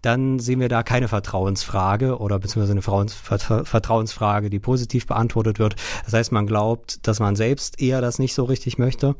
dann 0.02 0.38
sehen 0.38 0.60
wir 0.60 0.68
da 0.68 0.82
keine 0.82 1.08
Vertrauensfrage 1.08 2.18
oder 2.18 2.38
beziehungsweise 2.38 2.72
eine 2.72 3.64
Vertrauensfrage, 3.64 4.50
die 4.50 4.58
positiv 4.58 5.06
beantwortet 5.06 5.58
wird. 5.58 5.76
Das 6.04 6.14
heißt, 6.14 6.32
man 6.32 6.46
glaubt, 6.46 7.06
dass 7.06 7.20
man 7.20 7.36
selbst 7.36 7.80
eher 7.80 8.00
das 8.00 8.18
nicht 8.18 8.34
so 8.34 8.44
richtig 8.44 8.78
möchte 8.78 9.16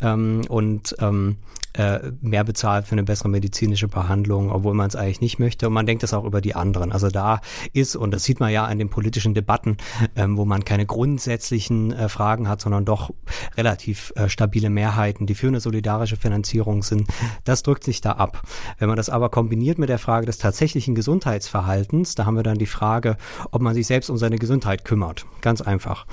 ähm, 0.00 0.42
und 0.48 0.94
ähm, 1.00 1.36
äh, 1.74 2.12
mehr 2.20 2.44
bezahlt 2.44 2.86
für 2.86 2.92
eine 2.92 3.04
bessere 3.04 3.28
medizinische 3.28 3.88
Behandlung, 3.88 4.50
obwohl 4.50 4.74
man 4.74 4.88
es 4.88 4.96
eigentlich 4.96 5.20
nicht 5.20 5.38
möchte. 5.38 5.68
Und 5.68 5.72
man 5.72 5.86
denkt 5.86 6.02
das 6.02 6.12
auch 6.14 6.24
über 6.24 6.40
die 6.40 6.54
anderen. 6.54 6.92
Also 6.92 7.08
da 7.08 7.40
ist, 7.72 7.96
und 7.96 8.12
das 8.12 8.24
sieht 8.24 8.40
man 8.40 8.50
ja 8.50 8.66
in 8.68 8.78
den 8.78 8.90
politischen 8.90 9.34
Debatten, 9.34 9.76
ähm, 10.16 10.36
wo 10.36 10.44
man 10.44 10.64
keine 10.64 10.86
grundsätzlichen 10.86 11.92
äh, 11.92 12.08
Fragen 12.08 12.48
hat, 12.48 12.60
sondern 12.60 12.84
doch 12.84 13.10
relativ 13.56 14.12
äh, 14.16 14.28
stabile 14.28 14.70
Mehrheiten, 14.70 15.26
die 15.26 15.34
für 15.34 15.48
eine 15.48 15.60
solidarische 15.60 16.16
Finanzierung 16.16 16.82
sind. 16.82 17.08
Das 17.44 17.62
drückt 17.62 17.84
sich 17.84 18.00
da 18.00 18.12
ab. 18.12 18.42
Wenn 18.78 18.88
man 18.88 18.96
das 18.96 19.10
aber 19.10 19.30
kombiniert 19.30 19.78
mit 19.78 19.88
der 19.88 19.98
Frage 19.98 20.26
des 20.26 20.38
tatsächlichen 20.38 20.94
Gesundheitsverhaltens, 20.94 22.14
da 22.14 22.26
haben 22.26 22.36
wir 22.36 22.42
dann 22.42 22.58
die 22.58 22.66
Frage, 22.66 23.16
ob 23.50 23.62
man 23.62 23.74
sich 23.74 23.86
selbst 23.86 24.10
um 24.10 24.16
seine 24.16 24.38
Gesundheit 24.38 24.84
kümmert. 24.84 25.26
Ganz 25.40 25.60
einfach. 25.60 26.06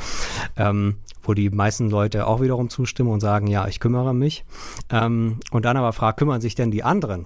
Ähm, 0.55 0.97
wo 1.27 1.33
die 1.33 1.49
meisten 1.49 1.89
Leute 1.89 2.27
auch 2.27 2.41
wiederum 2.41 2.69
zustimmen 2.69 3.11
und 3.11 3.19
sagen, 3.19 3.47
ja, 3.47 3.67
ich 3.67 3.79
kümmere 3.79 4.13
mich. 4.13 4.45
Ähm, 4.89 5.39
und 5.51 5.65
dann 5.65 5.77
aber 5.77 5.93
fragt, 5.93 6.19
kümmern 6.19 6.41
sich 6.41 6.55
denn 6.55 6.71
die 6.71 6.83
anderen? 6.83 7.25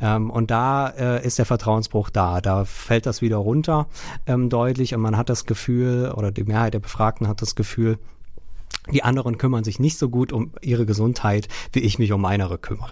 Ähm, 0.00 0.30
und 0.30 0.50
da 0.50 0.88
äh, 0.88 1.26
ist 1.26 1.38
der 1.38 1.46
Vertrauensbruch 1.46 2.10
da. 2.10 2.40
Da 2.40 2.64
fällt 2.64 3.06
das 3.06 3.22
wieder 3.22 3.36
runter 3.36 3.86
ähm, 4.26 4.48
deutlich 4.48 4.94
und 4.94 5.00
man 5.00 5.16
hat 5.16 5.28
das 5.28 5.46
Gefühl, 5.46 6.12
oder 6.16 6.30
die 6.30 6.44
Mehrheit 6.44 6.74
der 6.74 6.80
Befragten 6.80 7.28
hat 7.28 7.42
das 7.42 7.54
Gefühl, 7.54 7.98
die 8.90 9.04
anderen 9.04 9.38
kümmern 9.38 9.62
sich 9.62 9.78
nicht 9.78 9.96
so 9.96 10.08
gut 10.08 10.32
um 10.32 10.52
ihre 10.60 10.86
Gesundheit, 10.86 11.46
wie 11.72 11.80
ich 11.80 12.00
mich 12.00 12.12
um 12.12 12.20
meinere 12.20 12.58
kümmere. 12.58 12.90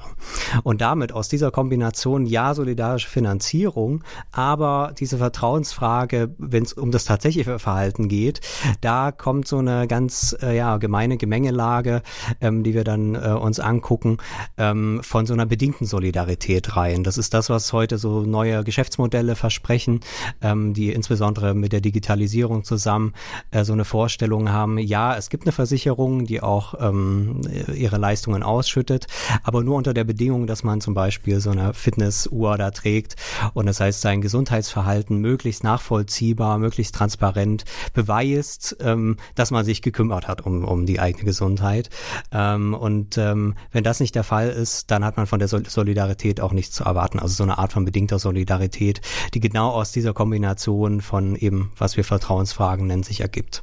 Und 0.62 0.80
damit 0.80 1.12
aus 1.12 1.28
dieser 1.28 1.50
Kombination 1.50 2.26
ja 2.26 2.54
solidarische 2.54 3.08
Finanzierung, 3.08 4.04
aber 4.30 4.94
diese 4.96 5.18
Vertrauensfrage, 5.18 6.32
wenn 6.38 6.62
es 6.62 6.74
um 6.74 6.92
das 6.92 7.04
tatsächliche 7.06 7.58
Verhalten 7.58 8.08
geht, 8.08 8.40
da 8.80 9.10
kommt 9.10 9.48
so 9.48 9.58
eine 9.58 9.88
ganz 9.88 10.36
äh, 10.40 10.56
ja 10.56 10.76
gemeine 10.76 11.16
Gemengelage, 11.16 12.02
ähm, 12.40 12.62
die 12.62 12.74
wir 12.74 12.84
dann 12.84 13.16
äh, 13.16 13.30
uns 13.30 13.58
angucken, 13.58 14.18
ähm, 14.58 15.00
von 15.02 15.26
so 15.26 15.34
einer 15.34 15.46
bedingten 15.46 15.86
Solidarität 15.86 16.76
rein. 16.76 17.02
Das 17.02 17.18
ist 17.18 17.34
das, 17.34 17.50
was 17.50 17.72
heute 17.72 17.98
so 17.98 18.20
neue 18.20 18.62
Geschäftsmodelle 18.62 19.34
versprechen, 19.34 20.00
ähm, 20.40 20.72
die 20.72 20.92
insbesondere 20.92 21.54
mit 21.54 21.72
der 21.72 21.80
Digitalisierung 21.80 22.62
zusammen 22.62 23.12
äh, 23.50 23.64
so 23.64 23.72
eine 23.72 23.84
Vorstellung 23.84 24.52
haben. 24.52 24.78
Ja, 24.78 25.16
es 25.16 25.30
gibt 25.30 25.44
eine 25.44 25.52
Versicherung 25.52 25.79
Versicherung, 25.80 26.26
die 26.26 26.42
auch 26.42 26.74
ähm, 26.78 27.40
ihre 27.74 27.96
Leistungen 27.96 28.42
ausschüttet, 28.42 29.06
aber 29.42 29.64
nur 29.64 29.76
unter 29.76 29.94
der 29.94 30.04
Bedingung, 30.04 30.46
dass 30.46 30.62
man 30.62 30.82
zum 30.82 30.92
Beispiel 30.92 31.40
so 31.40 31.50
eine 31.50 31.72
Fitnessuhr 31.72 32.58
da 32.58 32.70
trägt 32.70 33.16
und 33.54 33.64
das 33.64 33.80
heißt, 33.80 34.02
sein 34.02 34.20
Gesundheitsverhalten 34.20 35.16
möglichst 35.16 35.64
nachvollziehbar, 35.64 36.58
möglichst 36.58 36.94
transparent 36.94 37.64
beweist, 37.94 38.76
ähm, 38.80 39.16
dass 39.34 39.50
man 39.50 39.64
sich 39.64 39.80
gekümmert 39.80 40.28
hat 40.28 40.44
um, 40.44 40.64
um 40.64 40.84
die 40.84 41.00
eigene 41.00 41.24
Gesundheit. 41.24 41.88
Ähm, 42.30 42.74
und 42.74 43.16
ähm, 43.16 43.54
wenn 43.72 43.82
das 43.82 44.00
nicht 44.00 44.14
der 44.14 44.24
Fall 44.24 44.50
ist, 44.50 44.90
dann 44.90 45.02
hat 45.02 45.16
man 45.16 45.26
von 45.26 45.38
der 45.38 45.48
Solidarität 45.48 46.42
auch 46.42 46.52
nichts 46.52 46.76
zu 46.76 46.84
erwarten. 46.84 47.18
Also 47.18 47.34
so 47.34 47.42
eine 47.42 47.56
Art 47.56 47.72
von 47.72 47.86
bedingter 47.86 48.18
Solidarität, 48.18 49.00
die 49.32 49.40
genau 49.40 49.70
aus 49.70 49.92
dieser 49.92 50.12
Kombination 50.12 51.00
von 51.00 51.36
eben, 51.36 51.72
was 51.78 51.96
wir 51.96 52.04
Vertrauensfragen 52.04 52.86
nennen, 52.86 53.02
sich 53.02 53.22
ergibt. 53.22 53.62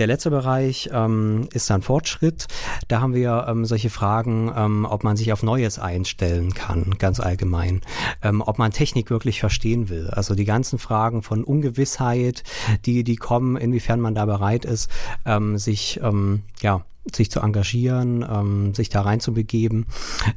Der 0.00 0.06
letzte 0.06 0.30
Bereich 0.30 0.88
ähm, 0.94 1.46
ist 1.52 1.68
dann 1.68 1.82
Fortschritt. 1.82 2.46
Da 2.88 3.02
haben 3.02 3.12
wir 3.12 3.44
ähm, 3.46 3.66
solche 3.66 3.90
Fragen, 3.90 4.50
ähm, 4.56 4.86
ob 4.88 5.04
man 5.04 5.18
sich 5.18 5.30
auf 5.30 5.42
Neues 5.42 5.78
einstellen 5.78 6.54
kann, 6.54 6.94
ganz 6.96 7.20
allgemein. 7.20 7.82
Ähm, 8.22 8.40
ob 8.40 8.56
man 8.56 8.72
Technik 8.72 9.10
wirklich 9.10 9.40
verstehen 9.40 9.90
will. 9.90 10.08
Also 10.08 10.34
die 10.34 10.46
ganzen 10.46 10.78
Fragen 10.78 11.22
von 11.22 11.44
Ungewissheit, 11.44 12.44
die, 12.86 13.04
die 13.04 13.16
kommen, 13.16 13.58
inwiefern 13.58 14.00
man 14.00 14.14
da 14.14 14.24
bereit 14.24 14.64
ist, 14.64 14.90
ähm, 15.26 15.58
sich 15.58 16.00
ähm, 16.02 16.44
ja, 16.62 16.80
sich 17.14 17.30
zu 17.30 17.40
engagieren, 17.40 18.24
ähm, 18.28 18.74
sich 18.74 18.88
da 18.88 19.02
reinzubegeben. 19.02 19.86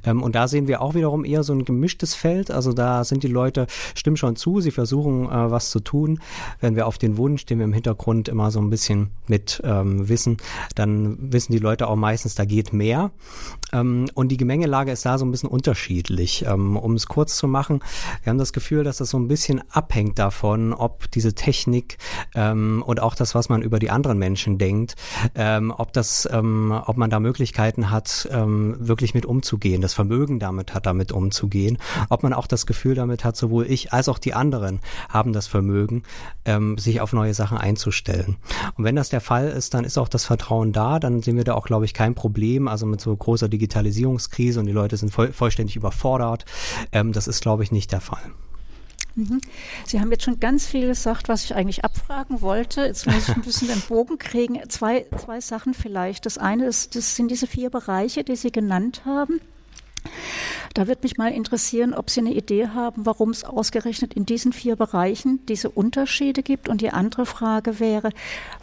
Ähm, 0.05 0.23
und 0.23 0.35
da 0.35 0.47
sehen 0.47 0.67
wir 0.67 0.81
auch 0.81 0.95
wiederum 0.95 1.25
eher 1.25 1.43
so 1.43 1.53
ein 1.53 1.65
gemischtes 1.65 2.15
Feld. 2.15 2.51
Also 2.51 2.73
da 2.73 3.03
sind 3.03 3.23
die 3.23 3.27
Leute, 3.27 3.67
stimmen 3.95 4.17
schon 4.17 4.35
zu, 4.35 4.61
sie 4.61 4.71
versuchen 4.71 5.25
äh, 5.25 5.51
was 5.51 5.69
zu 5.69 5.79
tun. 5.81 6.19
Wenn 6.61 6.75
wir 6.75 6.87
auf 6.87 6.97
den 6.97 7.17
Wunsch, 7.17 7.45
den 7.45 7.59
wir 7.59 7.65
im 7.65 7.73
Hintergrund 7.73 8.29
immer 8.29 8.49
so 8.49 8.59
ein 8.61 8.69
bisschen 8.69 9.11
mit 9.27 9.61
ähm, 9.65 10.07
wissen, 10.07 10.37
dann 10.75 11.17
wissen 11.33 11.51
die 11.51 11.59
Leute 11.59 11.87
auch 11.87 11.95
meistens, 11.95 12.35
da 12.35 12.45
geht 12.45 12.71
mehr. 12.71 13.11
Ähm, 13.73 14.05
und 14.13 14.29
die 14.29 14.37
Gemengelage 14.37 14.91
ist 14.91 15.05
da 15.05 15.17
so 15.17 15.25
ein 15.25 15.31
bisschen 15.31 15.49
unterschiedlich. 15.49 16.45
Ähm, 16.47 16.77
um 16.77 16.93
es 16.93 17.07
kurz 17.07 17.35
zu 17.35 17.47
machen, 17.47 17.81
wir 18.23 18.31
haben 18.31 18.37
das 18.37 18.53
Gefühl, 18.53 18.83
dass 18.83 18.97
das 18.97 19.09
so 19.09 19.17
ein 19.17 19.27
bisschen 19.27 19.61
abhängt 19.69 20.17
davon, 20.17 20.73
ob 20.73 21.11
diese 21.11 21.33
Technik 21.33 21.97
ähm, 22.35 22.83
und 22.85 23.01
auch 23.01 23.15
das, 23.15 23.35
was 23.35 23.49
man 23.49 23.61
über 23.61 23.79
die 23.79 23.89
anderen 23.89 24.17
Menschen 24.17 24.57
denkt, 24.57 24.95
ähm, 25.35 25.73
ob 25.75 25.91
das 25.93 26.27
ähm, 26.31 26.52
ähm, 26.53 26.71
ob 26.71 26.97
man 26.97 27.09
da 27.09 27.19
Möglichkeiten 27.19 27.89
hat, 27.89 28.27
ähm, 28.31 28.75
wirklich 28.79 29.13
mit 29.13 29.25
umzugehen, 29.25 29.81
das 29.81 29.93
Vermögen 29.93 30.39
damit 30.39 30.73
hat, 30.73 30.85
damit 30.85 31.11
umzugehen, 31.11 31.77
ob 32.09 32.23
man 32.23 32.33
auch 32.33 32.47
das 32.47 32.65
Gefühl 32.65 32.95
damit 32.95 33.23
hat, 33.23 33.35
sowohl 33.35 33.65
ich 33.69 33.93
als 33.93 34.09
auch 34.09 34.19
die 34.19 34.33
anderen 34.33 34.79
haben 35.09 35.33
das 35.33 35.47
Vermögen, 35.47 36.03
ähm, 36.45 36.77
sich 36.77 37.01
auf 37.01 37.13
neue 37.13 37.33
Sachen 37.33 37.57
einzustellen. 37.57 38.37
Und 38.75 38.83
wenn 38.83 38.95
das 38.95 39.09
der 39.09 39.21
Fall 39.21 39.47
ist, 39.47 39.73
dann 39.73 39.83
ist 39.83 39.97
auch 39.97 40.09
das 40.09 40.25
Vertrauen 40.25 40.71
da, 40.71 40.99
dann 40.99 41.21
sehen 41.21 41.37
wir 41.37 41.43
da 41.43 41.53
auch, 41.53 41.65
glaube 41.65 41.85
ich, 41.85 41.93
kein 41.93 42.15
Problem, 42.15 42.67
also 42.67 42.85
mit 42.85 43.01
so 43.01 43.15
großer 43.15 43.49
Digitalisierungskrise 43.49 44.59
und 44.59 44.65
die 44.65 44.71
Leute 44.71 44.97
sind 44.97 45.11
voll, 45.11 45.31
vollständig 45.31 45.75
überfordert. 45.75 46.45
Ähm, 46.91 47.11
das 47.11 47.27
ist, 47.27 47.41
glaube 47.41 47.63
ich, 47.63 47.71
nicht 47.71 47.91
der 47.91 48.01
Fall. 48.01 48.21
Mhm. 49.15 49.41
Sie 49.85 49.99
haben 49.99 50.11
jetzt 50.11 50.23
schon 50.23 50.39
ganz 50.39 50.65
viel 50.65 50.87
gesagt, 50.87 51.29
was 51.29 51.43
ich 51.43 51.55
eigentlich 51.55 51.85
abfragen 51.85 52.41
wollte. 52.41 52.81
Jetzt 52.81 53.05
muss 53.05 53.29
ich 53.29 53.35
ein 53.35 53.41
bisschen 53.41 53.67
den 53.67 53.81
Bogen 53.81 54.17
kriegen. 54.17 54.59
Zwei, 54.69 55.05
zwei 55.17 55.39
Sachen 55.39 55.73
vielleicht. 55.73 56.25
Das 56.25 56.37
eine 56.37 56.65
ist, 56.65 56.95
das 56.95 57.15
sind 57.15 57.29
diese 57.29 57.47
vier 57.47 57.69
Bereiche, 57.69 58.23
die 58.23 58.35
Sie 58.35 58.51
genannt 58.51 59.03
haben. 59.05 59.39
Da 60.73 60.87
wird 60.87 61.03
mich 61.03 61.17
mal 61.17 61.31
interessieren, 61.31 61.93
ob 61.93 62.09
Sie 62.09 62.19
eine 62.19 62.33
Idee 62.33 62.67
haben, 62.69 63.05
warum 63.05 63.29
es 63.29 63.43
ausgerechnet 63.43 64.13
in 64.15 64.25
diesen 64.25 64.53
vier 64.53 64.75
Bereichen 64.75 65.45
diese 65.45 65.69
Unterschiede 65.69 66.41
gibt. 66.41 66.67
Und 66.67 66.81
die 66.81 66.89
andere 66.89 67.25
Frage 67.25 67.79
wäre, 67.79 68.09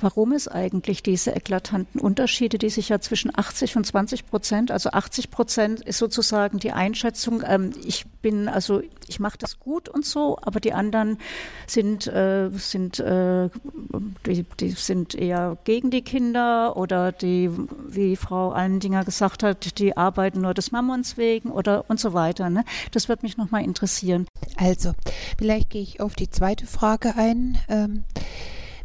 warum 0.01 0.33
es 0.33 0.49
eigentlich 0.49 1.03
diese 1.03 1.31
eklatanten 1.31 2.01
Unterschiede, 2.01 2.59
die 2.59 2.71
sich 2.71 2.89
ja 2.89 3.01
zwischen 3.01 3.31
80 3.35 3.77
und 3.77 3.87
20 3.87 4.27
Prozent, 4.27 4.71
also 4.73 4.91
80 4.91 5.31
Prozent 5.31 5.81
ist 5.83 5.99
sozusagen 5.99 6.59
die 6.59 6.73
Einschätzung, 6.73 7.43
ähm, 7.47 7.71
ich 7.85 8.07
bin, 8.23 8.49
also 8.49 8.83
ich 9.09 9.21
mache 9.21 9.39
das 9.39 9.59
gut 9.59 9.89
und 9.89 10.05
so, 10.05 10.39
aber 10.43 10.61
die 10.61 10.73
anderen 10.73 11.19
sind, 11.67 12.07
äh, 12.07 12.51
sind, 12.53 13.01
äh, 13.01 13.49
die, 14.27 14.45
die 14.59 14.71
sind 14.71 15.15
eher 15.15 15.59
gegen 15.65 15.91
die 15.91 16.03
Kinder 16.03 16.77
oder 16.77 17.13
die, 17.13 17.51
wie 17.87 18.17
Frau 18.17 18.51
Allendinger 18.51 19.05
gesagt 19.05 19.43
hat, 19.43 19.79
die 19.79 19.97
arbeiten 19.97 20.43
nur 20.43 20.55
des 20.55 20.73
Mammons 20.73 21.17
wegen 21.17 21.51
oder 21.51 21.85
und 21.89 22.01
so 22.01 22.13
weiter. 22.13 22.51
Ne? 22.51 22.65
Das 22.93 23.09
wird 23.09 23.23
mich 23.23 23.37
nochmal 23.37 23.65
interessieren. 23.65 24.27
Also, 24.57 24.93
vielleicht 25.39 25.71
gehe 25.71 25.83
ich 25.83 26.01
auf 26.01 26.15
die 26.15 26.31
zweite 26.31 26.67
Frage 26.67 27.15
ein. 27.17 27.59
Ähm, 27.69 28.05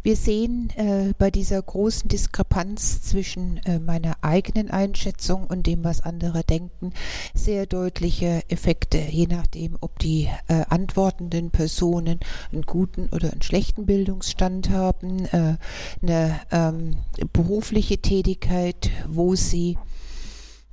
wir 0.05 0.15
sehen 0.15 0.69
äh, 0.75 1.13
bei 1.17 1.31
dieser 1.31 1.59
großen 1.59 2.07
Diskrepanz 2.07 3.01
zwischen 3.01 3.57
äh, 3.65 3.79
meiner 3.79 4.17
eigenen 4.21 4.69
Einschätzung 4.69 5.47
und 5.47 5.65
dem, 5.65 5.83
was 5.83 6.01
andere 6.01 6.43
denken, 6.43 6.93
sehr 7.33 7.65
deutliche 7.65 8.43
Effekte, 8.47 8.99
je 8.99 9.25
nachdem, 9.25 9.77
ob 9.81 9.97
die 9.97 10.29
äh, 10.47 10.63
antwortenden 10.69 11.49
Personen 11.49 12.19
einen 12.51 12.61
guten 12.61 13.09
oder 13.11 13.31
einen 13.31 13.41
schlechten 13.41 13.87
Bildungsstand 13.87 14.69
haben, 14.69 15.25
äh, 15.25 15.57
eine 16.03 16.39
ähm, 16.51 16.97
berufliche 17.33 17.97
Tätigkeit, 17.97 18.91
wo 19.07 19.33
sie 19.33 19.75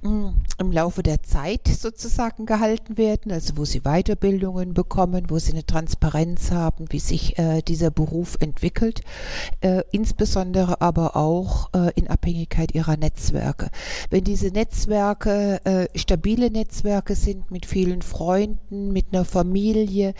im 0.02 0.72
Laufe 0.72 1.04
der 1.04 1.22
Zeit 1.22 1.68
sozusagen 1.68 2.44
gehalten 2.44 2.98
werden, 2.98 3.30
also 3.30 3.56
wo 3.56 3.64
sie 3.64 3.80
Weiterbildungen 3.80 4.74
bekommen, 4.74 5.26
wo 5.28 5.38
sie 5.38 5.52
eine 5.52 5.64
Transparenz 5.64 6.50
haben, 6.50 6.86
wie 6.90 6.98
sich 6.98 7.38
äh, 7.38 7.62
dieser 7.62 7.92
Beruf 7.92 8.36
entwickelt, 8.40 9.02
äh, 9.60 9.82
insbesondere 9.92 10.80
aber 10.80 11.14
auch 11.14 11.70
äh, 11.72 11.92
in 11.94 12.08
Abhängigkeit 12.08 12.74
ihrer 12.74 12.96
Netzwerke. 12.96 13.70
Wenn 14.10 14.24
diese 14.24 14.48
Netzwerke 14.48 15.60
äh, 15.64 15.86
stabile 15.96 16.50
Netzwerke 16.50 17.14
sind 17.14 17.52
mit 17.52 17.64
vielen 17.64 18.02
Freunden, 18.02 18.92
mit 18.92 19.06
einer 19.12 19.24
Familie, 19.24 20.14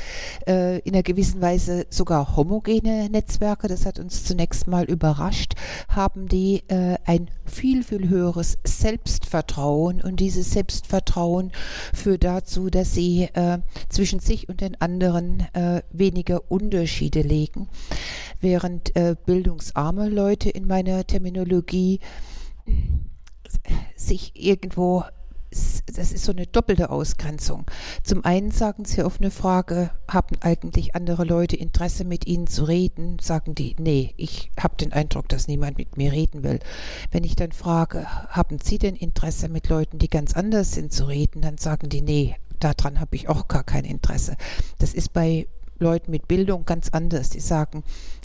äh, 0.47 0.79
in 0.81 0.95
einer 0.95 1.03
gewissen 1.03 1.40
Weise 1.40 1.87
sogar 1.90 2.37
homogene 2.37 3.09
Netzwerke, 3.11 3.66
das 3.66 3.85
hat 3.85 3.99
uns 3.99 4.25
zunächst 4.25 4.68
mal 4.68 4.85
überrascht, 4.85 5.55
haben 5.88 6.29
die 6.29 6.62
äh, 6.68 6.99
ein 7.05 7.29
viel, 7.45 7.83
viel 7.83 8.09
höheres 8.09 8.59
Selbstvertrauen 8.64 9.72
Selbstvertrauen 9.73 10.03
und 10.03 10.21
dieses 10.21 10.51
Selbstvertrauen 10.51 11.53
führt 11.95 12.25
dazu, 12.25 12.69
dass 12.69 12.93
sie 12.93 13.29
äh, 13.33 13.59
zwischen 13.89 14.21
sich 14.21 14.49
und 14.49 14.61
den 14.61 14.81
anderen 14.81 15.47
äh, 15.55 15.83
weniger 15.91 16.51
Unterschiede 16.51 17.23
legen, 17.23 17.69
während 18.41 18.95
äh, 18.97 19.17
bildungsarme 19.25 20.09
Leute 20.09 20.51
in 20.51 20.67
meiner 20.67 21.07
Terminologie 21.07 22.01
sich 23.97 24.33
irgendwo 24.35 25.05
das 25.87 26.12
ist 26.12 26.25
so 26.25 26.33
eine 26.33 26.47
doppelte 26.47 26.91
Ausgrenzung. 26.91 27.65
Zum 28.03 28.25
einen 28.25 28.51
sagen 28.51 28.85
sie 28.85 29.03
auf 29.03 29.21
eine 29.21 29.31
Frage, 29.31 29.91
haben 30.09 30.37
eigentlich 30.41 30.95
andere 30.95 31.25
Leute 31.25 31.57
Interesse 31.57 32.05
mit 32.05 32.27
ihnen 32.27 32.47
zu 32.47 32.65
reden, 32.65 33.19
sagen 33.21 33.55
die, 33.55 33.77
nee, 33.79 34.15
ich 34.17 34.51
habe 34.59 34.77
den 34.77 34.93
Eindruck, 34.93 35.29
dass 35.29 35.49
niemand 35.49 35.79
mit 35.79 35.97
mir 35.97 36.12
reden 36.12 36.43
will. 36.43 36.61
Wenn 37.11 37.25
ich 37.25 37.37
dann 37.37 37.53
frage, 37.53 38.07
haben 38.29 38.59
Sie 38.62 38.79
denn 38.79 38.97
Interesse 38.97 39.49
mit 39.49 39.69
Leuten, 39.69 39.99
die 39.99 40.09
ganz 40.09 40.35
anders 40.35 40.73
sind, 40.73 40.93
zu 40.93 41.05
reden, 41.05 41.43
dann 41.43 41.59
sagen 41.59 41.88
die, 41.88 42.03
nee, 42.03 42.37
daran 42.59 43.01
habe 43.01 43.17
ich 43.17 43.29
auch 43.29 43.49
gar 43.49 43.65
kein 43.65 43.85
Interesse. 43.85 44.37
Das 44.79 44.95
ist 44.95 45.12
bei 45.12 45.47
Leuten 45.83 46.11
mit 46.11 46.29
Bildung 46.29 46.64
ganz 46.64 46.88
anders. 46.90 47.31
Die 47.31 47.40
sagen, 47.40 47.83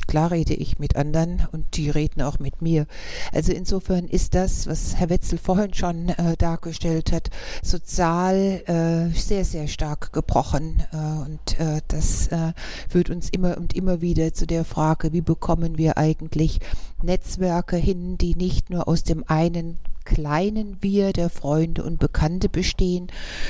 klar 0.07 0.31
rede 0.31 0.53
ich 0.53 0.79
mit 0.79 0.95
anderen 0.95 1.47
und 1.51 1.75
die 1.75 1.89
reden 1.89 2.21
auch 2.21 2.39
mit 2.39 2.61
mir. 2.61 2.87
Also 3.33 3.51
insofern 3.51 4.07
ist 4.07 4.35
das, 4.35 4.67
was 4.67 4.95
Herr 4.95 5.09
Wetzel 5.09 5.37
vorhin 5.37 5.73
schon 5.73 6.09
äh, 6.09 6.37
dargestellt 6.37 7.11
hat, 7.11 7.29
sozial 7.61 8.61
äh, 8.65 9.17
sehr, 9.17 9.43
sehr 9.43 9.67
stark 9.67 10.13
gebrochen. 10.13 10.83
Äh, 10.91 10.97
und 10.97 11.59
äh, 11.59 11.81
das 11.87 12.27
äh, 12.27 12.53
führt 12.89 13.09
uns 13.09 13.29
immer 13.29 13.57
und 13.57 13.75
immer 13.75 14.01
wieder 14.01 14.33
zu 14.33 14.47
der 14.47 14.63
Frage, 14.63 15.13
wie 15.13 15.21
bekommen 15.21 15.77
wir 15.77 15.97
eigentlich 15.97 16.59
Netzwerke 17.03 17.77
hin, 17.77 18.17
die 18.17 18.35
nicht 18.35 18.69
nur 18.69 18.87
aus 18.87 19.03
dem 19.03 19.23
einen 19.27 19.77
kleinen 20.07 20.77
Wir 20.79 21.11
der 21.11 21.29
Freunde 21.29 21.83
und 21.83 21.99
Bekannte 21.99 22.47
bestehen, 22.47 23.07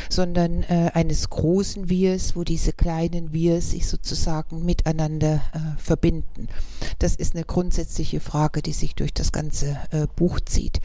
sondern 0.10 0.64
äh, 0.64 0.90
eines 0.96 1.30
großen 1.30 1.88
Wirs, 1.88 2.36
wo 2.36 2.44
diese 2.44 2.74
kleinen 2.74 3.32
Wir 3.32 3.62
sich 3.62 3.88
sozusagen 3.88 4.66
miteinander 4.66 5.42
äh, 5.54 5.80
verbinden. 5.80 6.48
Das 6.98 7.16
ist 7.16 7.36
eine 7.36 7.44
grundsätzliche 7.44 8.20
Frage, 8.20 8.64
die 8.64 8.74
sich 8.74 8.96
durch 8.96 9.14
das 9.14 9.32
ganze 9.32 9.78
äh, 9.92 10.08
Buch 10.16 10.40
zieht. 10.40 10.82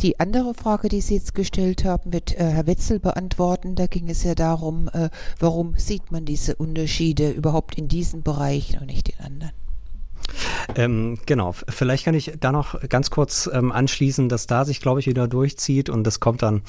Die 0.00 0.18
andere 0.18 0.54
Frage, 0.54 0.88
die 0.88 1.02
Sie 1.02 1.14
jetzt 1.14 1.34
gestellt 1.34 1.84
haben, 1.84 2.12
wird 2.14 2.34
äh, 2.34 2.44
Herr 2.44 2.66
Wetzel 2.66 2.98
beantworten. 2.98 3.74
Da 3.74 3.86
ging 3.86 4.08
es 4.08 4.24
ja 4.24 4.34
darum, 4.34 4.88
äh, 4.94 5.10
warum 5.38 5.74
sieht 5.76 6.10
man 6.10 6.24
diese 6.24 6.56
Unterschiede 6.56 7.30
überhaupt 7.30 7.76
in 7.76 7.86
diesen 7.86 8.22
Bereichen 8.22 8.80
und 8.80 8.86
nicht 8.86 9.10
in 9.10 9.24
anderen. 9.24 9.61
Ähm, 10.76 11.18
genau, 11.26 11.52
vielleicht 11.52 12.04
kann 12.04 12.14
ich 12.14 12.32
da 12.40 12.52
noch 12.52 12.80
ganz 12.88 13.10
kurz 13.10 13.48
ähm, 13.52 13.72
anschließen, 13.72 14.28
dass 14.28 14.46
da 14.46 14.64
sich, 14.64 14.80
glaube 14.80 15.00
ich, 15.00 15.06
wieder 15.06 15.28
durchzieht 15.28 15.90
und 15.90 16.04
das 16.04 16.20
kommt 16.20 16.42
dann, 16.42 16.62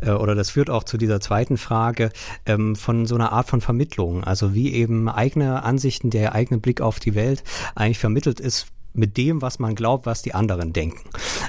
äh, 0.00 0.10
oder 0.10 0.34
das 0.34 0.50
führt 0.50 0.70
auch 0.70 0.84
zu 0.84 0.96
dieser 0.96 1.20
zweiten 1.20 1.56
Frage 1.56 2.10
ähm, 2.46 2.76
von 2.76 3.06
so 3.06 3.14
einer 3.14 3.32
Art 3.32 3.48
von 3.48 3.60
Vermittlung, 3.60 4.24
also 4.24 4.54
wie 4.54 4.72
eben 4.72 5.08
eigene 5.08 5.62
Ansichten, 5.62 6.10
der 6.10 6.34
eigene 6.34 6.60
Blick 6.60 6.80
auf 6.80 7.00
die 7.00 7.14
Welt 7.14 7.42
eigentlich 7.74 7.98
vermittelt 7.98 8.40
ist 8.40 8.68
mit 8.92 9.16
dem, 9.16 9.42
was 9.42 9.58
man 9.58 9.74
glaubt, 9.74 10.06
was 10.06 10.22
die 10.22 10.34
anderen 10.34 10.72
denken. 10.72 11.08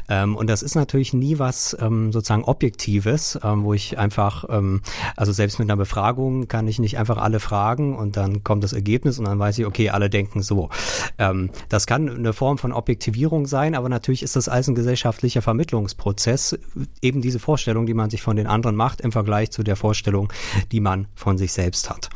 Ähm, 0.10 0.36
und 0.36 0.48
das 0.48 0.62
ist 0.62 0.76
natürlich 0.76 1.14
nie 1.14 1.40
was 1.40 1.76
ähm, 1.80 2.12
sozusagen 2.12 2.44
Objektives, 2.44 3.40
ähm, 3.44 3.64
wo 3.64 3.74
ich 3.74 3.98
einfach, 3.98 4.46
ähm, 4.50 4.82
also 5.16 5.32
selbst 5.32 5.60
mit 5.60 5.70
einer 5.70 5.78
Befragung 5.78 6.48
kann 6.48 6.68
ich 6.68 6.80
nicht 6.80 6.98
einfach 6.98 7.18
alle 7.18 7.40
fragen 7.40 7.96
und 7.98 8.18
dann 8.18 8.44
kommt 8.44 8.64
das 8.64 8.74
Ergebnis 8.74 9.20
und 9.20 9.26
dann 9.26 9.40
weiß 9.40 9.60
ich, 9.60 9.66
okay, 9.66 9.90
alle 9.90 10.10
denken 10.10 10.42
so. 10.42 10.70
Ähm, 11.18 11.50
das 11.70 11.88
kann 11.88 12.10
eine 12.10 12.34
Form 12.34 12.58
von 12.58 12.72
Objektivierung 12.74 13.48
sein, 13.48 13.76
aber 13.76 13.90
natürlich 13.90 14.24
ist 14.24 14.36
das 14.36 14.50
als 14.50 14.68
ein 14.68 14.76
gesellschaftlicher 14.76 15.42
Vermittlungsprozess 15.42 16.58
eben 17.02 17.22
diese 17.22 17.40
Vorstellung, 17.40 17.86
die 17.86 17.94
man 17.94 18.10
sich 18.10 18.22
von 18.22 18.36
den 18.36 18.48
anderen 18.48 18.76
macht 18.76 19.02
im 19.02 19.12
Vergleich 19.12 19.52
zu 19.52 19.64
der 19.64 19.76
Vorstellung, 19.76 20.32
die 20.72 20.80
man 20.80 21.08
von 21.16 21.38
sich 21.38 21.54
selbst 21.54 21.90
hat. 21.90 22.10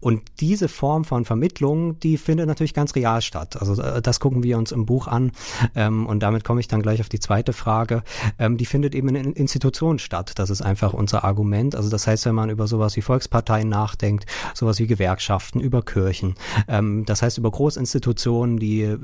Und 0.00 0.22
diese 0.40 0.68
Form 0.68 1.04
von 1.04 1.24
Vermittlung, 1.24 1.98
die 2.00 2.16
findet 2.18 2.46
natürlich 2.46 2.74
ganz 2.74 2.94
real 2.94 3.20
statt. 3.22 3.60
Also 3.60 3.80
äh, 3.82 4.00
das 4.00 4.20
gucken 4.20 4.42
wir 4.42 4.58
uns 4.58 4.72
im 4.72 4.86
Buch 4.86 5.06
an. 5.06 5.32
Ähm, 5.74 6.06
und 6.06 6.22
damit 6.22 6.44
komme 6.44 6.60
ich 6.60 6.68
dann 6.68 6.82
gleich 6.82 7.00
auf 7.00 7.08
die 7.08 7.20
zweite 7.20 7.52
Frage. 7.52 8.02
Ähm, 8.38 8.56
die 8.56 8.66
findet 8.66 8.94
eben 8.94 9.08
in 9.08 9.32
Institutionen 9.32 9.98
statt. 9.98 10.32
Das 10.36 10.50
ist 10.50 10.62
einfach 10.62 10.92
unser 10.92 11.24
Argument. 11.24 11.74
Also 11.74 11.90
das 11.90 12.06
heißt, 12.06 12.26
wenn 12.26 12.34
man 12.34 12.50
über 12.50 12.66
sowas 12.66 12.96
wie 12.96 13.02
Volksparteien 13.02 13.68
nachdenkt, 13.68 14.26
sowas 14.54 14.78
wie 14.78 14.86
Gewerkschaften, 14.86 15.60
über 15.60 15.82
Kirchen, 15.82 16.34
ähm, 16.68 17.04
das 17.04 17.22
heißt 17.22 17.38
über 17.38 17.50
Großinstitutionen, 17.50 18.58
die 18.58 18.96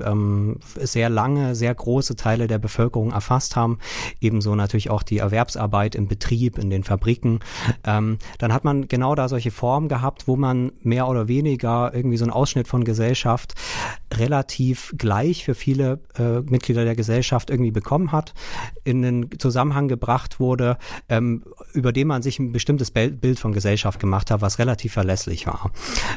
sehr 0.81 1.09
lange, 1.09 1.55
sehr 1.55 1.75
große 1.75 2.17
Teile 2.17 2.47
der 2.47 2.59
Bevölkerung 2.59 3.13
erfasst 3.13 3.57
haben, 3.57 3.79
ebenso 4.21 4.55
natürlich 4.55 4.91
auch 4.91 5.03
die 5.03 5.19
Erwerbsarbeit 5.19 5.95
im 5.95 6.09
Betrieb, 6.09 6.59
in 6.59 6.71
den 6.71 6.85
Fabriken, 6.85 7.41
dann 7.83 8.19
hat 8.41 8.65
man 8.65 8.89
genau 8.89 9.15
da 9.15 9.29
solche 9.29 9.51
Formen 9.51 9.89
gehabt, 9.89 10.27
wo 10.27 10.37
man 10.37 10.73
mehr 10.85 11.09
oder 11.09 11.29
weniger 11.29 11.93
irgendwie 11.95 12.17
so 12.17 12.25
ein 12.25 12.31
Ausschnitt 12.31 12.69
von 12.69 12.85
Gesellschaft 12.85 13.55
relativ 14.13 14.95
gleich 14.97 15.45
für 15.45 15.55
viele 15.55 16.01
äh, 16.19 16.41
Mitglieder 16.41 16.85
der 16.85 16.95
Gesellschaft 16.95 17.51
irgendwie 17.51 17.71
bekommen 17.71 18.13
hat, 18.13 18.35
in 18.85 19.03
den 19.03 19.29
Zusammenhang 19.39 19.89
gebracht 19.89 20.41
wurde, 20.41 20.79
ähm, 21.09 21.45
über 21.73 21.93
den 21.93 22.09
man 22.09 22.23
sich 22.23 22.39
ein 22.39 22.53
bestimmtes 22.53 22.91
Bild 22.91 23.39
von 23.39 23.53
Gesellschaft 23.53 23.99
gemacht 24.01 24.31
hat, 24.31 24.41
was 24.41 24.59
relativ 24.59 24.93
verlässlich 24.93 25.47
war. 25.47 25.71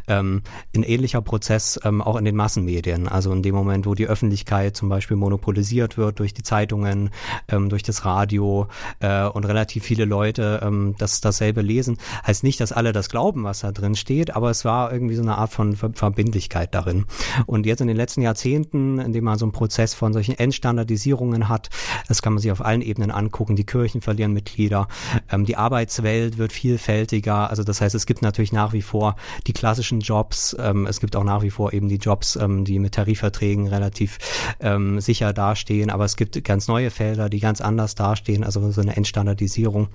Ähm, 0.07 0.43
ein 0.75 0.83
ähnlicher 0.83 1.21
Prozess 1.21 1.79
ähm, 1.83 2.01
auch 2.01 2.15
in 2.15 2.25
den 2.25 2.35
Massenmedien, 2.35 3.07
also 3.07 3.31
in 3.31 3.41
dem 3.41 3.55
Moment, 3.55 3.85
wo 3.85 3.95
die 3.95 4.07
Öffentlichkeit 4.07 4.75
zum 4.75 4.89
Beispiel 4.89 5.17
monopolisiert 5.17 5.97
wird 5.97 6.19
durch 6.19 6.33
die 6.33 6.43
Zeitungen, 6.43 7.09
ähm, 7.47 7.69
durch 7.69 7.83
das 7.83 8.05
Radio 8.05 8.67
äh, 8.99 9.25
und 9.25 9.45
relativ 9.45 9.83
viele 9.83 10.05
Leute 10.05 10.61
ähm, 10.63 10.95
das 10.97 11.21
dasselbe 11.21 11.61
lesen, 11.61 11.97
heißt 12.25 12.43
nicht, 12.43 12.59
dass 12.59 12.71
alle 12.71 12.93
das 12.93 13.09
glauben, 13.09 13.43
was 13.43 13.59
da 13.61 13.71
drin 13.71 13.95
steht, 13.95 14.35
aber 14.35 14.51
es 14.57 14.65
war 14.65 14.91
irgendwie 14.91 15.15
so 15.15 15.21
eine 15.21 15.37
Art 15.37 15.51
von 15.51 15.75
Verbindlichkeit 15.75 16.73
darin. 16.73 17.05
Und 17.45 17.65
jetzt 17.65 17.81
in 17.81 17.87
den 17.87 17.95
letzten 17.95 18.21
Jahrzehnten, 18.21 18.99
indem 18.99 19.23
man 19.23 19.37
so 19.37 19.45
einen 19.45 19.51
Prozess 19.51 19.93
von 19.93 20.13
solchen 20.13 20.37
Endstandardisierungen 20.37 21.47
hat, 21.47 21.69
das 22.07 22.21
kann 22.21 22.33
man 22.33 22.41
sich 22.41 22.51
auf 22.51 22.65
allen 22.65 22.81
Ebenen 22.81 23.11
angucken, 23.11 23.55
die 23.55 23.65
Kirchen 23.65 24.01
verlieren 24.01 24.33
Mitglieder, 24.33 24.87
ähm, 25.31 25.45
die 25.45 25.57
Arbeitswelt 25.57 26.37
wird 26.37 26.53
vielfältiger, 26.53 27.49
also 27.49 27.63
das 27.63 27.81
heißt, 27.81 27.93
es 27.93 28.05
gibt 28.05 28.21
natürlich 28.21 28.51
nach 28.51 28.73
wie 28.73 28.81
vor 28.81 29.15
die 29.45 29.53
klassischen 29.53 29.99
Jobs, 29.99 30.55
ähm, 30.59 30.87
es 30.87 30.99
gibt 30.99 31.15
auch 31.15 31.23
nach 31.23 31.43
wie 31.43 31.51
vor 31.51 31.73
eben 31.73 31.87
die 31.87 31.97
Jobs, 31.97 32.35
ähm, 32.35 32.65
die 32.65 32.79
mit 32.79 32.95
Tarifverträgen 32.95 33.67
relativ 33.67 34.17
ähm, 34.59 34.99
sicher 34.99 35.33
dastehen, 35.33 35.91
aber 35.91 36.05
es 36.05 36.15
gibt 36.15 36.43
ganz 36.43 36.67
neue 36.67 36.89
Felder, 36.89 37.29
die 37.29 37.39
ganz 37.39 37.61
anders 37.61 37.93
dastehen, 37.93 38.43
also 38.43 38.71
so 38.71 38.81
eine 38.81 38.95
Endstandardisierung. 38.95 39.89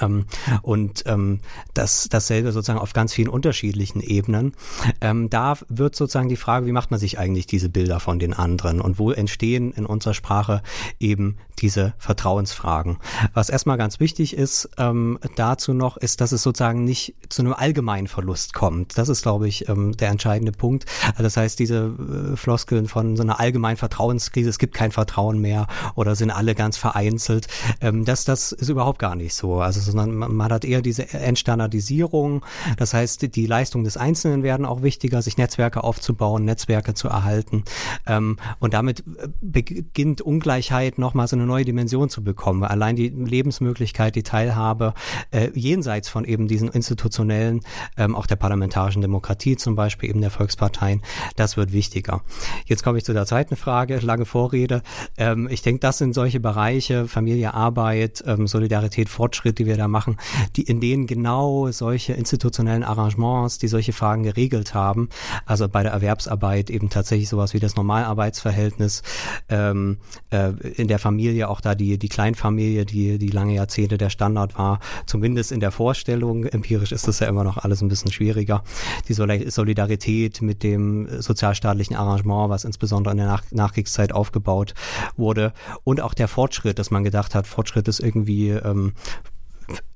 Ähm, 0.00 0.26
und 0.62 1.04
ähm, 1.06 1.40
das, 1.74 2.08
dasselbe 2.10 2.52
sozusagen 2.52 2.78
auf 2.78 2.92
ganz 2.92 3.12
vielen 3.12 3.28
unterschiedlichen 3.28 4.00
Ebenen. 4.00 4.52
Ähm, 5.00 5.30
da 5.30 5.56
wird 5.68 5.96
sozusagen 5.96 6.28
die 6.28 6.36
Frage, 6.36 6.66
wie 6.66 6.72
macht 6.72 6.90
man 6.90 7.00
sich 7.00 7.18
eigentlich 7.18 7.46
diese 7.46 7.68
Bilder 7.68 8.00
von 8.00 8.18
den 8.18 8.34
anderen 8.34 8.80
und 8.80 8.98
wo 8.98 9.10
entstehen 9.10 9.72
in 9.72 9.86
unserer 9.86 10.14
Sprache 10.14 10.62
eben 11.00 11.36
diese 11.58 11.94
Vertrauensfragen. 11.98 12.98
Was 13.32 13.48
erstmal 13.48 13.78
ganz 13.78 14.00
wichtig 14.00 14.36
ist 14.36 14.68
ähm, 14.76 15.18
dazu 15.36 15.72
noch, 15.72 15.96
ist, 15.96 16.20
dass 16.20 16.32
es 16.32 16.42
sozusagen 16.42 16.84
nicht 16.84 17.14
zu 17.28 17.42
einem 17.42 17.54
allgemeinen 17.54 18.08
Verlust 18.08 18.52
kommt. 18.52 18.98
Das 18.98 19.08
ist, 19.08 19.22
glaube 19.22 19.48
ich, 19.48 19.68
ähm, 19.68 19.96
der 19.96 20.10
entscheidende 20.10 20.52
Punkt. 20.52 20.84
Also 21.10 21.22
das 21.22 21.36
heißt, 21.36 21.58
diese 21.58 21.94
äh, 22.32 22.36
Floskeln 22.36 22.88
von 22.88 23.16
so 23.16 23.22
einer 23.22 23.40
allgemeinen 23.40 23.76
Vertrauenskrise, 23.76 24.50
es 24.50 24.58
gibt 24.58 24.74
kein 24.74 24.92
Vertrauen 24.92 25.38
mehr 25.40 25.66
oder 25.94 26.14
sind 26.14 26.30
alle 26.30 26.54
ganz 26.54 26.76
vereinzelt, 26.76 27.46
ähm, 27.80 28.04
das, 28.04 28.24
das 28.24 28.52
ist 28.52 28.68
überhaupt 28.68 28.98
gar 28.98 29.14
nicht 29.14 29.34
so. 29.34 29.60
Also 29.60 29.75
sondern 29.80 30.14
man 30.14 30.52
hat 30.52 30.64
eher 30.64 30.82
diese 30.82 31.12
Entstandardisierung. 31.12 32.44
Das 32.76 32.94
heißt, 32.94 33.34
die 33.34 33.46
Leistungen 33.46 33.84
des 33.84 33.96
Einzelnen 33.96 34.42
werden 34.42 34.66
auch 34.66 34.82
wichtiger, 34.82 35.22
sich 35.22 35.36
Netzwerke 35.36 35.84
aufzubauen, 35.84 36.44
Netzwerke 36.44 36.94
zu 36.94 37.08
erhalten. 37.08 37.64
Ähm, 38.06 38.36
und 38.58 38.74
damit 38.74 39.00
äh, 39.00 39.28
beginnt 39.40 40.20
Ungleichheit 40.20 40.98
nochmal 40.98 41.28
so 41.28 41.36
eine 41.36 41.46
neue 41.46 41.64
Dimension 41.64 42.08
zu 42.08 42.22
bekommen. 42.22 42.64
Allein 42.64 42.96
die 42.96 43.08
Lebensmöglichkeit, 43.08 44.14
die 44.14 44.22
Teilhabe 44.22 44.94
äh, 45.30 45.50
jenseits 45.54 46.08
von 46.08 46.24
eben 46.24 46.48
diesen 46.48 46.68
institutionellen, 46.68 47.60
ähm, 47.96 48.14
auch 48.14 48.26
der 48.26 48.36
parlamentarischen 48.36 49.02
Demokratie 49.02 49.56
zum 49.56 49.76
Beispiel, 49.76 50.10
eben 50.10 50.20
der 50.20 50.30
Volksparteien, 50.30 51.02
das 51.36 51.56
wird 51.56 51.72
wichtiger. 51.72 52.22
Jetzt 52.66 52.82
komme 52.82 52.98
ich 52.98 53.04
zu 53.04 53.12
der 53.12 53.26
zweiten 53.26 53.56
Frage, 53.56 53.98
lange 53.98 54.24
Vorrede. 54.24 54.82
Ähm, 55.16 55.48
ich 55.50 55.62
denke, 55.62 55.80
das 55.80 55.98
sind 55.98 56.14
solche 56.14 56.40
Bereiche, 56.40 57.06
Familie, 57.08 57.54
Arbeit, 57.54 58.24
Solidarität, 58.44 59.08
Fortschritt, 59.08 59.58
die 59.58 59.65
wir 59.66 59.76
da 59.76 59.88
machen, 59.88 60.16
die 60.56 60.62
in 60.62 60.80
denen 60.80 61.06
genau 61.06 61.70
solche 61.70 62.14
institutionellen 62.14 62.82
Arrangements, 62.82 63.58
die 63.58 63.68
solche 63.68 63.92
Fragen 63.92 64.22
geregelt 64.22 64.74
haben, 64.74 65.08
also 65.44 65.68
bei 65.68 65.82
der 65.82 65.92
Erwerbsarbeit 65.92 66.70
eben 66.70 66.90
tatsächlich 66.90 67.28
sowas 67.28 67.54
wie 67.54 67.60
das 67.60 67.76
Normalarbeitsverhältnis, 67.76 69.02
ähm, 69.48 69.98
äh, 70.30 70.52
in 70.76 70.88
der 70.88 70.98
Familie 70.98 71.48
auch 71.48 71.60
da 71.60 71.74
die, 71.74 71.98
die 71.98 72.08
Kleinfamilie, 72.08 72.84
die, 72.84 73.18
die 73.18 73.30
lange 73.30 73.54
Jahrzehnte 73.54 73.98
der 73.98 74.10
Standard 74.10 74.56
war, 74.58 74.80
zumindest 75.06 75.52
in 75.52 75.60
der 75.60 75.70
Vorstellung, 75.70 76.44
empirisch 76.44 76.92
ist 76.92 77.08
das 77.08 77.20
ja 77.20 77.28
immer 77.28 77.44
noch 77.44 77.58
alles 77.58 77.82
ein 77.82 77.88
bisschen 77.88 78.12
schwieriger, 78.12 78.62
die 79.08 79.14
Solidarität 79.14 80.42
mit 80.42 80.62
dem 80.62 81.20
sozialstaatlichen 81.20 81.96
Arrangement, 81.96 82.50
was 82.50 82.64
insbesondere 82.64 83.12
in 83.12 83.18
der 83.18 83.26
Nach 83.26 83.42
Nachkriegszeit 83.50 84.12
aufgebaut 84.12 84.74
wurde. 85.16 85.52
Und 85.84 86.00
auch 86.00 86.14
der 86.14 86.28
Fortschritt, 86.28 86.78
dass 86.78 86.90
man 86.90 87.04
gedacht 87.04 87.34
hat, 87.34 87.46
Fortschritt 87.46 87.88
ist 87.88 88.00
irgendwie 88.00 88.50
ähm, 88.50 88.92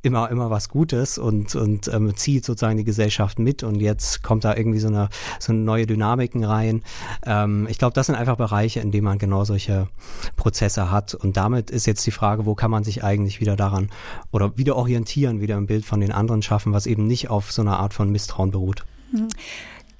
immer 0.02 0.30
immer 0.30 0.50
was 0.50 0.68
Gutes 0.68 1.18
und 1.18 1.54
und 1.54 1.88
ähm, 1.88 2.16
zieht 2.16 2.44
sozusagen 2.44 2.78
die 2.78 2.84
Gesellschaft 2.84 3.38
mit 3.38 3.62
und 3.62 3.80
jetzt 3.80 4.22
kommt 4.22 4.44
da 4.44 4.56
irgendwie 4.56 4.78
so 4.78 4.88
eine 4.88 5.08
so 5.38 5.52
eine 5.52 5.60
neue 5.60 5.86
Dynamiken 5.86 6.44
rein. 6.44 6.82
Ähm, 7.24 7.66
ich 7.70 7.78
glaube, 7.78 7.94
das 7.94 8.06
sind 8.06 8.14
einfach 8.14 8.36
Bereiche, 8.36 8.80
in 8.80 8.90
denen 8.90 9.04
man 9.04 9.18
genau 9.18 9.44
solche 9.44 9.88
Prozesse 10.36 10.90
hat 10.90 11.14
und 11.14 11.36
damit 11.36 11.70
ist 11.70 11.86
jetzt 11.86 12.06
die 12.06 12.10
Frage, 12.10 12.46
wo 12.46 12.54
kann 12.54 12.70
man 12.70 12.84
sich 12.84 13.04
eigentlich 13.04 13.40
wieder 13.40 13.56
daran 13.56 13.90
oder 14.30 14.56
wieder 14.56 14.76
orientieren, 14.76 15.40
wieder 15.40 15.56
ein 15.56 15.66
Bild 15.66 15.84
von 15.84 16.00
den 16.00 16.12
anderen 16.12 16.42
schaffen, 16.42 16.72
was 16.72 16.86
eben 16.86 17.06
nicht 17.06 17.30
auf 17.30 17.52
so 17.52 17.62
einer 17.62 17.78
Art 17.78 17.94
von 17.94 18.10
Misstrauen 18.10 18.50
beruht. 18.50 18.84
Mhm. 19.12 19.28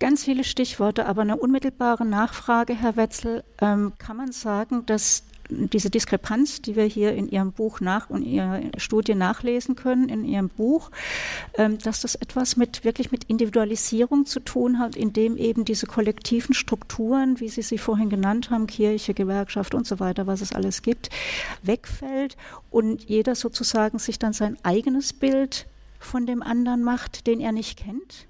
Ganz 0.01 0.25
viele 0.25 0.45
Stichworte, 0.45 1.05
aber 1.05 1.21
eine 1.21 1.37
unmittelbare 1.37 2.07
Nachfrage, 2.07 2.75
Herr 2.75 2.97
Wetzel. 2.97 3.45
Ähm, 3.61 3.93
kann 3.99 4.17
man 4.17 4.33
sagen, 4.33 4.87
dass 4.87 5.25
diese 5.51 5.91
Diskrepanz, 5.91 6.63
die 6.63 6.77
wir 6.77 6.85
hier 6.85 7.15
in 7.15 7.29
Ihrem 7.29 7.53
Buch 7.53 7.81
nach 7.81 8.11
und 8.11 8.23
Ihrer 8.23 8.61
Studie 8.77 9.15
nachlesen 9.15 9.77
können, 9.77 10.09
in 10.09 10.25
Ihrem 10.25 10.49
Buch, 10.49 10.91
ähm, 11.55 11.79
dass 11.79 12.01
das 12.01 12.15
etwas 12.15 12.57
mit 12.57 12.85
wirklich 12.85 13.11
mit 13.13 13.25
Individualisierung 13.25 14.27
zu 14.27 14.41
tun 14.41 14.79
hat, 14.79 14.97
indem 14.97 15.37
eben 15.37 15.65
diese 15.65 15.87
kollektiven 15.87 16.55
Strukturen, 16.55 17.41
wie 17.41 17.49
Sie 17.49 17.63
sie 17.63 17.79
vorhin 17.79 18.11
genannt 18.11 18.51
haben, 18.51 18.67
Kirche, 18.67 19.15
Gewerkschaft 19.15 19.75
und 19.75 19.87
so 19.87 20.01
weiter, 20.01 20.27
was 20.27 20.41
es 20.41 20.53
alles 20.53 20.83
gibt, 20.83 21.11
wegfällt 21.63 22.37
und 22.71 23.05
jeder 23.05 23.35
sozusagen 23.35 23.99
sich 23.99 24.19
dann 24.19 24.33
sein 24.33 24.57
eigenes 24.63 25.13
Bild 25.13 25.67
von 25.99 26.27
dem 26.27 26.43
anderen 26.43 26.83
macht, 26.83 27.27
den 27.27 27.41
er 27.41 27.53
nicht 27.53 27.79
kennt? 27.79 28.27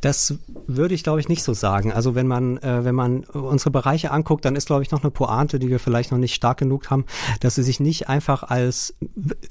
Das 0.00 0.34
würde 0.66 0.94
ich, 0.94 1.02
glaube 1.02 1.20
ich, 1.20 1.28
nicht 1.28 1.42
so 1.42 1.52
sagen. 1.54 1.92
Also 1.92 2.14
wenn 2.14 2.26
man, 2.26 2.58
äh, 2.58 2.84
wenn 2.84 2.94
man 2.94 3.24
unsere 3.24 3.70
Bereiche 3.70 4.10
anguckt, 4.10 4.44
dann 4.44 4.56
ist, 4.56 4.66
glaube 4.66 4.82
ich, 4.82 4.90
noch 4.90 5.02
eine 5.02 5.10
Pointe, 5.10 5.58
die 5.58 5.68
wir 5.68 5.78
vielleicht 5.78 6.12
noch 6.12 6.18
nicht 6.18 6.34
stark 6.34 6.58
genug 6.58 6.90
haben, 6.90 7.04
dass 7.40 7.56
sie 7.56 7.62
sich 7.62 7.80
nicht 7.80 8.08
einfach 8.08 8.42
als, 8.42 8.94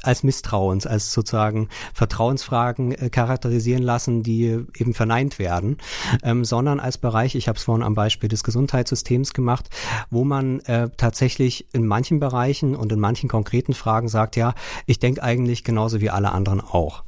als 0.02 0.24
Misstrauens, 0.24 0.88
als 0.88 1.12
sozusagen 1.12 1.70
Vertrauensfragen 1.94 2.92
äh, 2.94 3.10
charakterisieren 3.10 3.84
lassen, 3.84 4.24
die 4.24 4.66
eben 4.78 4.94
verneint 4.94 5.40
werden, 5.40 5.78
ähm, 6.24 6.46
sondern 6.46 6.80
als 6.80 6.98
Bereich, 6.98 7.36
ich 7.36 7.48
habe 7.48 7.58
es 7.58 7.64
vorhin 7.64 7.84
am 7.84 7.96
Beispiel 7.96 8.30
des 8.30 8.44
Gesundheitssystems 8.44 9.34
gemacht, 9.34 9.70
wo 10.10 10.24
man 10.24 10.60
äh, 10.62 10.90
tatsächlich 10.96 11.68
in 11.74 11.86
manchen 11.86 12.20
Bereichen 12.20 12.76
und 12.76 12.92
in 12.92 13.00
manchen 13.00 13.30
konkreten 13.30 13.74
Fragen 13.74 14.08
sagt, 14.08 14.36
ja, 14.36 14.54
ich 14.86 15.00
denke 15.00 15.24
eigentlich 15.24 15.64
genauso 15.64 16.02
wie 16.02 16.10
alle 16.10 16.32
anderen 16.32 16.62
auch. 16.62 17.04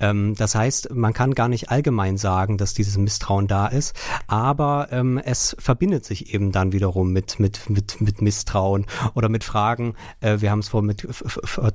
Ähm, 0.00 0.34
das 0.36 0.54
heißt, 0.54 0.94
man 0.94 1.12
kann 1.12 1.34
gar 1.34 1.48
nicht 1.48 1.70
allgemein 1.70 2.15
sagen, 2.18 2.58
dass 2.58 2.74
dieses 2.74 2.96
Misstrauen 2.96 3.46
da 3.46 3.66
ist, 3.66 3.94
aber 4.26 4.88
ähm, 4.90 5.18
es 5.18 5.56
verbindet 5.58 6.04
sich 6.04 6.34
eben 6.34 6.52
dann 6.52 6.72
wiederum 6.72 7.12
mit, 7.12 7.38
mit, 7.40 7.68
mit, 7.70 8.00
mit 8.00 8.22
Misstrauen 8.22 8.86
oder 9.14 9.28
mit 9.28 9.44
Fragen, 9.44 9.94
äh, 10.20 10.40
wir 10.40 10.50
haben 10.50 10.60
es 10.60 10.68
vorhin 10.68 10.86
mit 10.86 11.06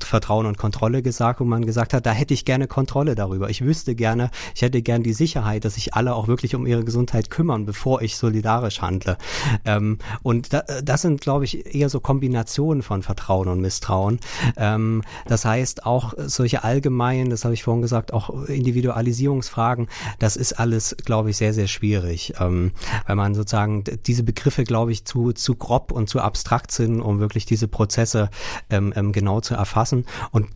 Vertrauen 0.05 0.45
und 0.45 0.57
Kontrolle 0.57 1.01
gesagt, 1.01 1.39
wo 1.39 1.45
man 1.45 1.65
gesagt 1.65 1.93
hat, 1.93 2.05
da 2.05 2.11
hätte 2.11 2.33
ich 2.33 2.45
gerne 2.45 2.67
Kontrolle 2.67 3.15
darüber. 3.15 3.49
Ich 3.49 3.63
wüsste 3.63 3.95
gerne, 3.95 4.29
ich 4.55 4.61
hätte 4.61 4.81
gern 4.81 5.03
die 5.03 5.13
Sicherheit, 5.13 5.65
dass 5.65 5.75
sich 5.75 5.93
alle 5.93 6.15
auch 6.15 6.27
wirklich 6.27 6.55
um 6.55 6.65
ihre 6.65 6.83
Gesundheit 6.83 7.29
kümmern, 7.29 7.65
bevor 7.65 8.01
ich 8.01 8.17
solidarisch 8.17 8.81
handle. 8.81 9.17
Ähm, 9.65 9.97
und 10.23 10.53
da, 10.53 10.63
das 10.83 11.01
sind, 11.01 11.21
glaube 11.21 11.45
ich, 11.45 11.73
eher 11.75 11.89
so 11.89 11.99
Kombinationen 11.99 12.83
von 12.83 13.03
Vertrauen 13.03 13.47
und 13.47 13.61
Misstrauen. 13.61 14.19
Ähm, 14.57 15.03
das 15.27 15.45
heißt, 15.45 15.85
auch 15.85 16.13
solche 16.17 16.63
allgemeinen, 16.63 17.29
das 17.29 17.43
habe 17.43 17.53
ich 17.53 17.63
vorhin 17.63 17.81
gesagt, 17.81 18.13
auch 18.13 18.29
Individualisierungsfragen, 18.47 19.87
das 20.19 20.30
ist 20.35 20.53
alles, 20.53 20.95
glaube 21.05 21.29
ich, 21.29 21.37
sehr, 21.37 21.53
sehr 21.53 21.67
schwierig, 21.67 22.33
ähm, 22.39 22.71
weil 23.07 23.15
man 23.15 23.35
sozusagen 23.35 23.83
diese 24.05 24.23
Begriffe, 24.23 24.63
glaube 24.63 24.91
ich, 24.91 25.05
zu, 25.05 25.31
zu 25.33 25.55
grob 25.55 25.91
und 25.91 26.09
zu 26.09 26.19
abstrakt 26.19 26.71
sind, 26.71 27.01
um 27.01 27.19
wirklich 27.19 27.45
diese 27.45 27.67
Prozesse 27.67 28.29
ähm, 28.69 28.93
ähm, 28.95 29.11
genau 29.11 29.41
zu 29.41 29.55
erfassen. 29.55 30.05
Und 30.31 30.47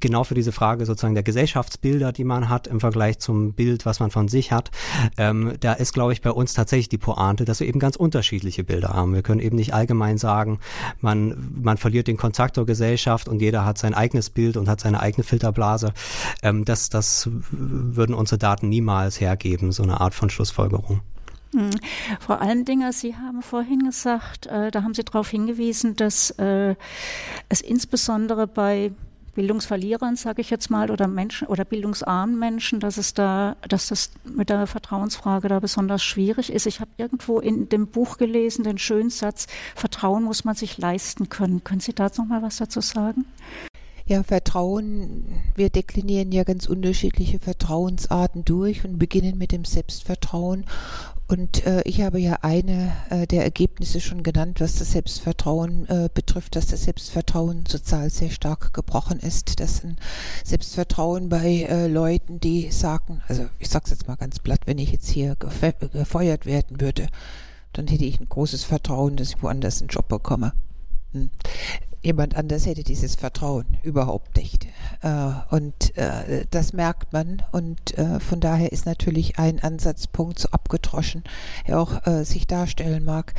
genau 0.00 0.24
für 0.24 0.34
diese 0.34 0.52
Frage 0.52 0.86
sozusagen 0.86 1.14
der 1.14 1.22
Gesellschaftsbilder, 1.22 2.12
die 2.12 2.24
man 2.24 2.48
hat 2.48 2.66
im 2.66 2.80
Vergleich 2.80 3.18
zum 3.18 3.52
Bild, 3.52 3.86
was 3.86 4.00
man 4.00 4.10
von 4.10 4.28
sich 4.28 4.52
hat, 4.52 4.70
ähm, 5.16 5.54
da 5.60 5.72
ist, 5.72 5.92
glaube 5.92 6.12
ich, 6.12 6.22
bei 6.22 6.30
uns 6.30 6.54
tatsächlich 6.54 6.88
die 6.88 6.98
Pointe, 6.98 7.44
dass 7.44 7.60
wir 7.60 7.66
eben 7.66 7.78
ganz 7.78 7.96
unterschiedliche 7.96 8.64
Bilder 8.64 8.90
haben. 8.90 9.14
Wir 9.14 9.22
können 9.22 9.40
eben 9.40 9.56
nicht 9.56 9.74
allgemein 9.74 10.18
sagen, 10.18 10.58
man, 11.00 11.52
man 11.62 11.76
verliert 11.76 12.08
den 12.08 12.16
Kontakt 12.16 12.56
zur 12.56 12.66
Gesellschaft 12.66 13.28
und 13.28 13.40
jeder 13.40 13.64
hat 13.64 13.78
sein 13.78 13.94
eigenes 13.94 14.30
Bild 14.30 14.56
und 14.56 14.68
hat 14.68 14.80
seine 14.80 15.00
eigene 15.00 15.24
Filterblase. 15.24 15.92
Ähm, 16.42 16.64
das, 16.64 16.88
das 16.88 17.28
würden 17.50 18.14
unsere 18.14 18.38
Daten 18.38 18.68
niemals 18.68 19.20
hergeben, 19.20 19.72
so 19.72 19.82
eine 19.82 20.00
Art 20.00 20.14
von 20.14 20.30
Schlussfolgerung. 20.30 21.00
Hm. 21.54 21.70
Frau 22.18 22.34
Allendinger, 22.34 22.92
Sie 22.92 23.14
haben 23.14 23.40
vorhin 23.42 23.84
gesagt, 23.84 24.46
äh, 24.46 24.72
da 24.72 24.82
haben 24.82 24.92
Sie 24.94 25.04
darauf 25.04 25.28
hingewiesen, 25.28 25.94
dass 25.94 26.30
äh, 26.32 26.74
es 27.48 27.60
insbesondere 27.60 28.48
bei 28.48 28.90
Bildungsverlierern, 29.34 30.16
sage 30.16 30.40
ich 30.40 30.50
jetzt 30.50 30.70
mal, 30.70 30.90
oder 30.90 31.06
Menschen 31.06 31.48
oder 31.48 31.64
bildungsarmen 31.64 32.38
Menschen, 32.38 32.80
dass 32.80 32.96
es 32.96 33.14
da, 33.14 33.56
dass 33.68 33.88
das 33.88 34.10
mit 34.24 34.48
der 34.48 34.66
Vertrauensfrage 34.66 35.48
da 35.48 35.60
besonders 35.60 36.02
schwierig 36.02 36.52
ist. 36.52 36.66
Ich 36.66 36.80
habe 36.80 36.90
irgendwo 36.96 37.40
in 37.40 37.68
dem 37.68 37.86
Buch 37.86 38.16
gelesen 38.16 38.64
den 38.64 38.78
schönen 38.78 39.10
Satz: 39.10 39.46
Vertrauen 39.74 40.24
muss 40.24 40.44
man 40.44 40.54
sich 40.54 40.78
leisten 40.78 41.28
können. 41.28 41.64
Können 41.64 41.80
Sie 41.80 41.94
dazu 41.94 42.22
noch 42.22 42.28
mal 42.28 42.42
was 42.42 42.56
dazu 42.56 42.80
sagen? 42.80 43.26
Ja, 44.06 44.22
Vertrauen, 44.22 45.24
wir 45.54 45.70
deklinieren 45.70 46.30
ja 46.30 46.44
ganz 46.44 46.66
unterschiedliche 46.66 47.38
Vertrauensarten 47.38 48.44
durch 48.44 48.84
und 48.84 48.98
beginnen 48.98 49.38
mit 49.38 49.50
dem 49.50 49.64
Selbstvertrauen 49.64 50.66
und 51.26 51.66
äh, 51.66 51.80
ich 51.86 52.02
habe 52.02 52.20
ja 52.20 52.40
eine 52.42 52.92
äh, 53.08 53.26
der 53.26 53.44
Ergebnisse 53.44 54.02
schon 54.02 54.22
genannt, 54.22 54.60
was 54.60 54.76
das 54.76 54.92
Selbstvertrauen 54.92 55.88
äh, 55.88 56.10
betrifft, 56.12 56.54
dass 56.54 56.66
das 56.66 56.84
Selbstvertrauen 56.84 57.64
sozial 57.66 58.10
sehr 58.10 58.28
stark 58.28 58.74
gebrochen 58.74 59.20
ist. 59.20 59.58
Das 59.58 59.82
ein 59.82 59.96
Selbstvertrauen 60.44 61.30
bei 61.30 61.62
äh, 61.62 61.86
Leuten, 61.86 62.40
die 62.40 62.70
sagen, 62.70 63.22
also 63.26 63.46
ich 63.58 63.70
sage 63.70 63.86
es 63.86 63.92
jetzt 63.92 64.06
mal 64.06 64.16
ganz 64.16 64.38
platt, 64.38 64.60
wenn 64.66 64.78
ich 64.78 64.92
jetzt 64.92 65.08
hier 65.08 65.34
gefeuert 65.36 66.44
werden 66.44 66.82
würde, 66.82 67.06
dann 67.72 67.86
hätte 67.86 68.04
ich 68.04 68.20
ein 68.20 68.28
großes 68.28 68.64
Vertrauen, 68.64 69.16
dass 69.16 69.30
ich 69.30 69.42
woanders 69.42 69.80
einen 69.80 69.88
Job 69.88 70.08
bekomme. 70.08 70.52
Hm 71.12 71.30
jemand 72.04 72.36
anders 72.36 72.66
hätte 72.66 72.84
dieses 72.84 73.14
Vertrauen 73.14 73.64
überhaupt 73.82 74.36
nicht. 74.36 74.66
Äh, 75.00 75.30
und 75.50 75.96
äh, 75.96 76.44
das 76.50 76.72
merkt 76.72 77.12
man. 77.12 77.42
Und 77.52 77.96
äh, 77.96 78.20
von 78.20 78.40
daher 78.40 78.72
ist 78.72 78.86
natürlich 78.86 79.38
ein 79.38 79.60
Ansatzpunkt 79.60 80.38
so 80.38 80.48
abgetroschen, 80.50 81.24
er 81.64 81.80
auch 81.80 81.94
sich 82.24 82.46
darstellen 82.46 83.04
mag, 83.04 83.34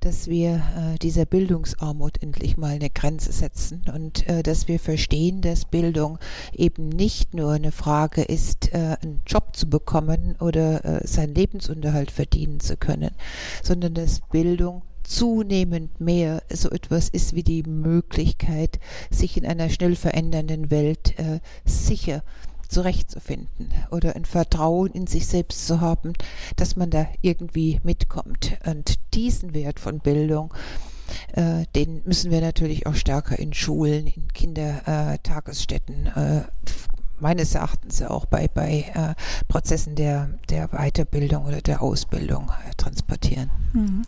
dass 0.00 0.26
wir 0.26 0.62
dieser 1.00 1.24
Bildungsarmut 1.24 2.22
endlich 2.22 2.56
mal 2.56 2.72
eine 2.72 2.90
Grenze 2.90 3.32
setzen 3.32 3.84
und 3.94 4.24
dass 4.44 4.68
wir 4.68 4.78
verstehen, 4.78 5.40
dass 5.40 5.64
Bildung 5.64 6.18
eben 6.52 6.88
nicht 6.88 7.34
nur 7.34 7.52
eine 7.52 7.72
Frage 7.72 8.22
ist, 8.22 8.74
einen 8.74 9.22
Job 9.26 9.56
zu 9.56 9.68
bekommen 9.68 10.36
oder 10.40 11.06
seinen 11.06 11.34
Lebensunterhalt 11.34 12.10
verdienen 12.10 12.60
zu 12.60 12.76
können, 12.76 13.12
sondern 13.62 13.94
dass 13.94 14.20
Bildung 14.30 14.82
zunehmend 15.04 16.00
mehr 16.00 16.42
so 16.50 16.70
etwas 16.70 17.08
ist 17.08 17.34
wie 17.34 17.42
die 17.42 17.62
Möglichkeit, 17.62 18.78
sich 19.10 19.36
in 19.36 19.46
einer 19.46 19.68
schnell 19.68 19.96
verändernden 19.96 20.70
Welt 20.70 21.18
äh, 21.18 21.40
sicher 21.64 22.22
zurechtzufinden 22.68 23.72
oder 23.90 24.16
ein 24.16 24.24
Vertrauen 24.24 24.92
in 24.92 25.06
sich 25.06 25.26
selbst 25.26 25.66
zu 25.66 25.80
haben, 25.80 26.14
dass 26.56 26.76
man 26.76 26.90
da 26.90 27.06
irgendwie 27.20 27.80
mitkommt. 27.84 28.58
Und 28.66 28.94
diesen 29.14 29.54
Wert 29.54 29.78
von 29.78 30.00
Bildung, 30.00 30.54
äh, 31.34 31.64
den 31.76 32.02
müssen 32.04 32.30
wir 32.30 32.40
natürlich 32.40 32.86
auch 32.86 32.94
stärker 32.94 33.38
in 33.38 33.52
Schulen, 33.52 34.06
in 34.06 34.28
Kindertagesstätten 34.28 36.06
äh, 36.06 36.42
meines 37.22 37.54
Erachtens 37.54 38.02
auch 38.02 38.26
bei, 38.26 38.48
bei 38.52 38.92
äh, 38.94 39.14
Prozessen 39.48 39.94
der, 39.94 40.28
der 40.50 40.68
Weiterbildung 40.68 41.46
oder 41.46 41.62
der 41.62 41.80
Ausbildung 41.80 42.50
äh, 42.50 42.74
transportieren. 42.76 43.50
Mhm. 43.72 44.02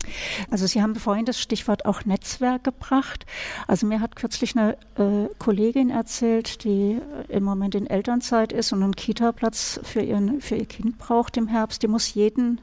Also 0.51 0.67
Sie 0.67 0.81
haben 0.81 0.95
vorhin 0.95 1.25
das 1.25 1.39
Stichwort 1.39 1.85
auch 1.85 2.05
Netzwerk 2.05 2.63
gebracht. 2.63 3.25
Also 3.67 3.87
mir 3.87 4.01
hat 4.01 4.15
kürzlich 4.15 4.55
eine 4.55 4.73
äh, 4.97 5.33
Kollegin 5.39 5.89
erzählt, 5.89 6.63
die 6.63 6.99
im 7.29 7.43
Moment 7.43 7.73
in 7.73 7.87
Elternzeit 7.87 8.51
ist 8.51 8.73
und 8.73 8.83
einen 8.83 8.95
Kita-Platz 8.95 9.79
für, 9.83 10.01
für 10.39 10.55
ihr 10.55 10.65
Kind 10.65 10.97
braucht 10.97 11.37
im 11.37 11.47
Herbst. 11.47 11.81
Die 11.81 11.87
muss 11.87 12.13
jeden 12.13 12.61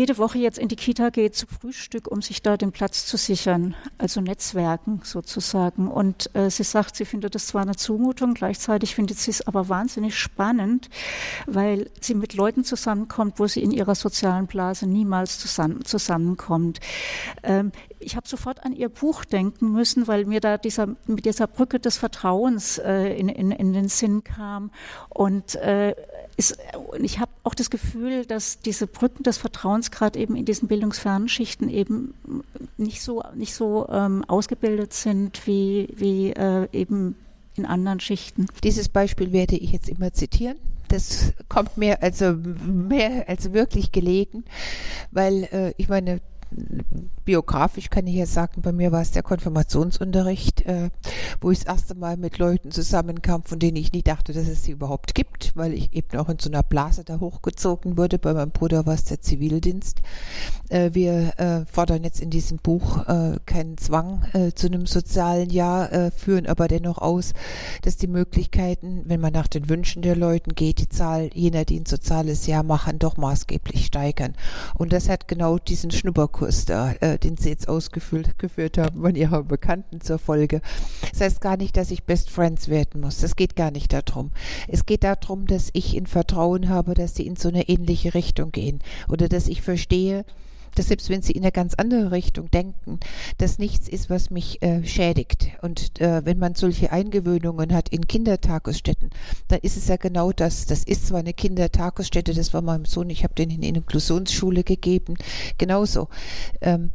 jede 0.00 0.16
Woche 0.16 0.38
jetzt 0.38 0.58
in 0.58 0.68
die 0.68 0.76
Kita 0.76 1.10
geht 1.10 1.34
zu 1.34 1.46
Frühstück, 1.46 2.10
um 2.10 2.22
sich 2.22 2.40
da 2.40 2.56
den 2.56 2.72
Platz 2.72 3.04
zu 3.04 3.18
sichern, 3.18 3.76
also 3.98 4.22
Netzwerken 4.22 5.02
sozusagen. 5.04 5.88
Und 5.88 6.34
äh, 6.34 6.48
sie 6.48 6.62
sagt, 6.62 6.96
sie 6.96 7.04
findet 7.04 7.34
das 7.34 7.48
zwar 7.48 7.60
eine 7.60 7.76
Zumutung, 7.76 8.32
gleichzeitig 8.32 8.94
findet 8.94 9.18
sie 9.18 9.30
es 9.30 9.46
aber 9.46 9.68
wahnsinnig 9.68 10.16
spannend, 10.16 10.88
weil 11.46 11.90
sie 12.00 12.14
mit 12.14 12.32
Leuten 12.32 12.64
zusammenkommt, 12.64 13.38
wo 13.38 13.46
sie 13.46 13.62
in 13.62 13.72
ihrer 13.72 13.94
sozialen 13.94 14.46
Blase 14.46 14.86
niemals 14.86 15.38
zusammen, 15.38 15.84
zusammenkommt. 15.84 16.80
Ähm, 17.42 17.70
ich 17.98 18.16
habe 18.16 18.26
sofort 18.26 18.64
an 18.64 18.72
ihr 18.72 18.88
Buch 18.88 19.26
denken 19.26 19.70
müssen, 19.70 20.08
weil 20.08 20.24
mir 20.24 20.40
da 20.40 20.56
dieser, 20.56 20.96
mit 21.06 21.26
dieser 21.26 21.46
Brücke 21.46 21.78
des 21.78 21.98
Vertrauens 21.98 22.78
äh, 22.78 23.12
in, 23.18 23.28
in, 23.28 23.50
in 23.50 23.74
den 23.74 23.90
Sinn 23.90 24.24
kam. 24.24 24.70
Und 25.10 25.56
äh, 25.56 25.94
ist, 26.38 26.56
ich 26.98 27.18
habe 27.18 27.29
auch 27.42 27.54
das 27.54 27.70
Gefühl, 27.70 28.26
dass 28.26 28.60
diese 28.60 28.86
Brücken 28.86 29.22
des 29.22 29.38
Vertrauens 29.38 29.90
gerade 29.90 30.18
eben 30.18 30.36
in 30.36 30.44
diesen 30.44 30.68
bildungsfernen 30.68 31.28
Schichten 31.28 31.68
eben 31.68 32.14
nicht 32.76 33.02
so, 33.02 33.22
nicht 33.34 33.54
so 33.54 33.88
ähm, 33.88 34.24
ausgebildet 34.28 34.92
sind 34.92 35.46
wie, 35.46 35.88
wie 35.94 36.30
äh, 36.32 36.68
eben 36.72 37.16
in 37.56 37.66
anderen 37.66 38.00
Schichten. 38.00 38.46
Dieses 38.62 38.88
Beispiel 38.88 39.32
werde 39.32 39.56
ich 39.56 39.72
jetzt 39.72 39.88
immer 39.88 40.12
zitieren. 40.12 40.58
Das 40.88 41.32
kommt 41.48 41.76
mir 41.76 42.02
also 42.02 42.32
mehr 42.34 43.28
als 43.28 43.52
wirklich 43.52 43.92
gelegen, 43.92 44.44
weil 45.10 45.44
äh, 45.52 45.72
ich 45.76 45.88
meine, 45.88 46.20
biografisch 47.24 47.90
kann 47.90 48.06
ich 48.06 48.16
ja 48.16 48.26
sagen, 48.26 48.62
bei 48.62 48.72
mir 48.72 48.90
war 48.92 49.02
es 49.02 49.12
der 49.12 49.22
Konfirmationsunterricht, 49.22 50.62
äh, 50.62 50.90
wo 51.40 51.50
ich 51.50 51.60
das 51.60 51.68
erste 51.68 51.94
Mal 51.94 52.16
mit 52.16 52.38
Leuten 52.38 52.72
zusammenkam, 52.72 53.44
von 53.44 53.58
denen 53.58 53.76
ich 53.76 53.92
nie 53.92 54.02
dachte, 54.02 54.32
dass 54.32 54.48
es 54.48 54.64
sie 54.64 54.72
überhaupt 54.72 55.14
gibt, 55.14 55.52
weil 55.54 55.72
ich 55.72 55.92
eben 55.92 56.18
auch 56.18 56.28
in 56.28 56.38
so 56.40 56.50
einer 56.50 56.64
Blase 56.64 57.04
da 57.04 57.20
hochgezogen 57.20 57.96
wurde. 57.96 58.18
Bei 58.18 58.34
meinem 58.34 58.50
Bruder 58.50 58.84
war 58.84 58.94
es 58.94 59.04
der 59.04 59.20
Zivildienst. 59.20 60.00
Äh, 60.70 60.90
wir 60.92 61.38
äh, 61.38 61.64
fordern 61.66 62.02
jetzt 62.02 62.20
in 62.20 62.30
diesem 62.30 62.58
Buch 62.58 63.06
äh, 63.06 63.38
keinen 63.46 63.78
Zwang 63.78 64.24
äh, 64.32 64.52
zu 64.52 64.66
einem 64.66 64.86
sozialen 64.86 65.50
Jahr, 65.50 65.92
äh, 65.92 66.10
führen 66.10 66.46
aber 66.46 66.66
dennoch 66.66 66.98
aus, 66.98 67.32
dass 67.82 67.96
die 67.96 68.08
Möglichkeiten, 68.08 69.02
wenn 69.04 69.20
man 69.20 69.32
nach 69.32 69.46
den 69.46 69.68
Wünschen 69.68 70.02
der 70.02 70.16
Leuten 70.16 70.56
geht, 70.56 70.80
die 70.80 70.88
Zahl 70.88 71.30
jener, 71.32 71.64
die 71.64 71.78
ein 71.78 71.86
soziales 71.86 72.48
Jahr 72.48 72.64
machen, 72.64 72.98
doch 72.98 73.16
maßgeblich 73.16 73.86
steigern. 73.86 74.34
Und 74.74 74.92
das 74.92 75.08
hat 75.08 75.28
genau 75.28 75.58
diesen 75.58 75.92
Schnupperkurs 75.92 76.39
Kinderkurs 76.40 76.64
da, 76.64 76.92
äh, 77.00 77.18
den 77.18 77.36
Sie 77.36 77.50
jetzt 77.50 77.68
ausgeführt 77.68 78.38
geführt 78.38 78.78
haben 78.78 79.02
von 79.02 79.14
Ihrer 79.14 79.42
Bekannten 79.44 80.00
zur 80.00 80.18
Folge. 80.18 80.62
Das 81.10 81.20
heißt 81.20 81.40
gar 81.40 81.56
nicht, 81.56 81.76
dass 81.76 81.90
ich 81.90 82.04
Best 82.04 82.30
Friends 82.30 82.68
werden 82.68 83.02
muss. 83.02 83.18
Das 83.18 83.36
geht 83.36 83.56
gar 83.56 83.70
nicht 83.70 83.92
darum. 83.92 84.30
Es 84.66 84.86
geht 84.86 85.04
darum, 85.04 85.46
dass 85.46 85.68
ich 85.74 85.94
in 85.94 86.06
Vertrauen 86.06 86.68
habe, 86.70 86.94
dass 86.94 87.14
sie 87.14 87.26
in 87.26 87.36
so 87.36 87.48
eine 87.48 87.68
ähnliche 87.68 88.14
Richtung 88.14 88.52
gehen 88.52 88.78
oder 89.08 89.28
dass 89.28 89.48
ich 89.48 89.60
verstehe, 89.60 90.24
dass 90.74 90.88
selbst 90.88 91.10
wenn 91.10 91.22
sie 91.22 91.32
in 91.32 91.42
eine 91.42 91.52
ganz 91.52 91.74
andere 91.74 92.12
Richtung 92.12 92.50
denken, 92.50 93.00
das 93.38 93.58
nichts 93.58 93.88
ist, 93.88 94.10
was 94.10 94.30
mich 94.30 94.62
äh, 94.62 94.84
schädigt. 94.84 95.48
Und 95.62 96.00
äh, 96.00 96.24
wenn 96.24 96.38
man 96.38 96.54
solche 96.54 96.92
Eingewöhnungen 96.92 97.74
hat 97.74 97.88
in 97.88 98.06
Kindertagesstätten, 98.06 99.10
dann 99.48 99.60
ist 99.60 99.76
es 99.76 99.88
ja 99.88 99.96
genau 99.96 100.32
das. 100.32 100.66
Das 100.66 100.84
ist 100.84 101.06
zwar 101.06 101.20
eine 101.20 101.34
Kindertagesstätte, 101.34 102.34
das 102.34 102.52
war 102.54 102.62
meinem 102.62 102.84
Sohn, 102.84 103.10
ich 103.10 103.24
habe 103.24 103.34
den 103.34 103.50
in 103.50 103.62
Inklusionsschule 103.62 104.64
gegeben, 104.64 105.14
genauso. 105.58 106.08
Ähm, 106.60 106.90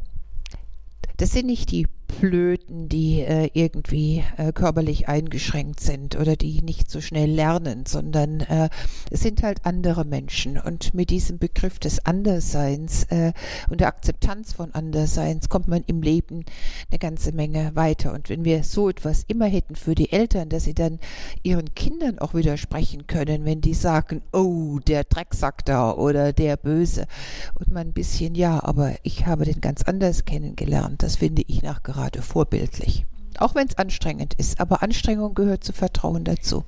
das 1.16 1.30
sind 1.30 1.46
nicht 1.46 1.70
die 1.70 1.86
Blöden, 2.06 2.88
die 2.88 3.20
äh, 3.20 3.50
irgendwie 3.52 4.24
äh, 4.36 4.52
körperlich 4.52 5.08
eingeschränkt 5.08 5.80
sind 5.80 6.16
oder 6.16 6.36
die 6.36 6.62
nicht 6.62 6.90
so 6.90 7.00
schnell 7.00 7.30
lernen, 7.30 7.84
sondern 7.86 8.40
äh, 8.40 8.68
es 9.10 9.20
sind 9.20 9.42
halt 9.42 9.64
andere 9.64 10.04
Menschen. 10.04 10.58
Und 10.58 10.94
mit 10.94 11.10
diesem 11.10 11.38
Begriff 11.38 11.78
des 11.78 12.04
Andersseins 12.06 13.04
äh, 13.04 13.32
und 13.68 13.80
der 13.80 13.88
Akzeptanz 13.88 14.52
von 14.52 14.74
Andersseins 14.74 15.48
kommt 15.48 15.68
man 15.68 15.84
im 15.86 16.02
Leben 16.02 16.44
eine 16.90 16.98
ganze 16.98 17.32
Menge 17.32 17.72
weiter. 17.74 18.12
Und 18.12 18.28
wenn 18.28 18.44
wir 18.44 18.62
so 18.64 18.88
etwas 18.88 19.24
immer 19.28 19.46
hätten 19.46 19.76
für 19.76 19.94
die 19.94 20.12
Eltern, 20.12 20.48
dass 20.48 20.64
sie 20.64 20.74
dann 20.74 20.98
ihren 21.42 21.74
Kindern 21.74 22.18
auch 22.18 22.34
widersprechen 22.34 23.06
können, 23.06 23.44
wenn 23.44 23.60
die 23.60 23.74
sagen, 23.74 24.22
oh, 24.32 24.78
der 24.78 25.04
Drecksack 25.04 25.64
da 25.64 25.92
oder 25.92 26.32
der 26.32 26.56
Böse. 26.56 27.06
Und 27.54 27.70
man 27.70 27.88
ein 27.88 27.92
bisschen, 27.92 28.34
ja, 28.34 28.62
aber 28.62 28.94
ich 29.02 29.26
habe 29.26 29.44
den 29.44 29.60
ganz 29.60 29.82
anders 29.82 30.24
kennengelernt. 30.24 31.02
Das 31.02 31.16
finde 31.16 31.42
ich 31.46 31.62
nach 31.62 31.82
gerade 31.96 32.20
vorbildlich. 32.20 33.06
Auch 33.38 33.54
wenn 33.54 33.68
es 33.68 33.78
anstrengend 33.78 34.34
ist, 34.34 34.60
aber 34.60 34.82
Anstrengung 34.82 35.34
gehört 35.34 35.64
zu 35.64 35.72
Vertrauen 35.72 36.24
dazu. 36.24 36.64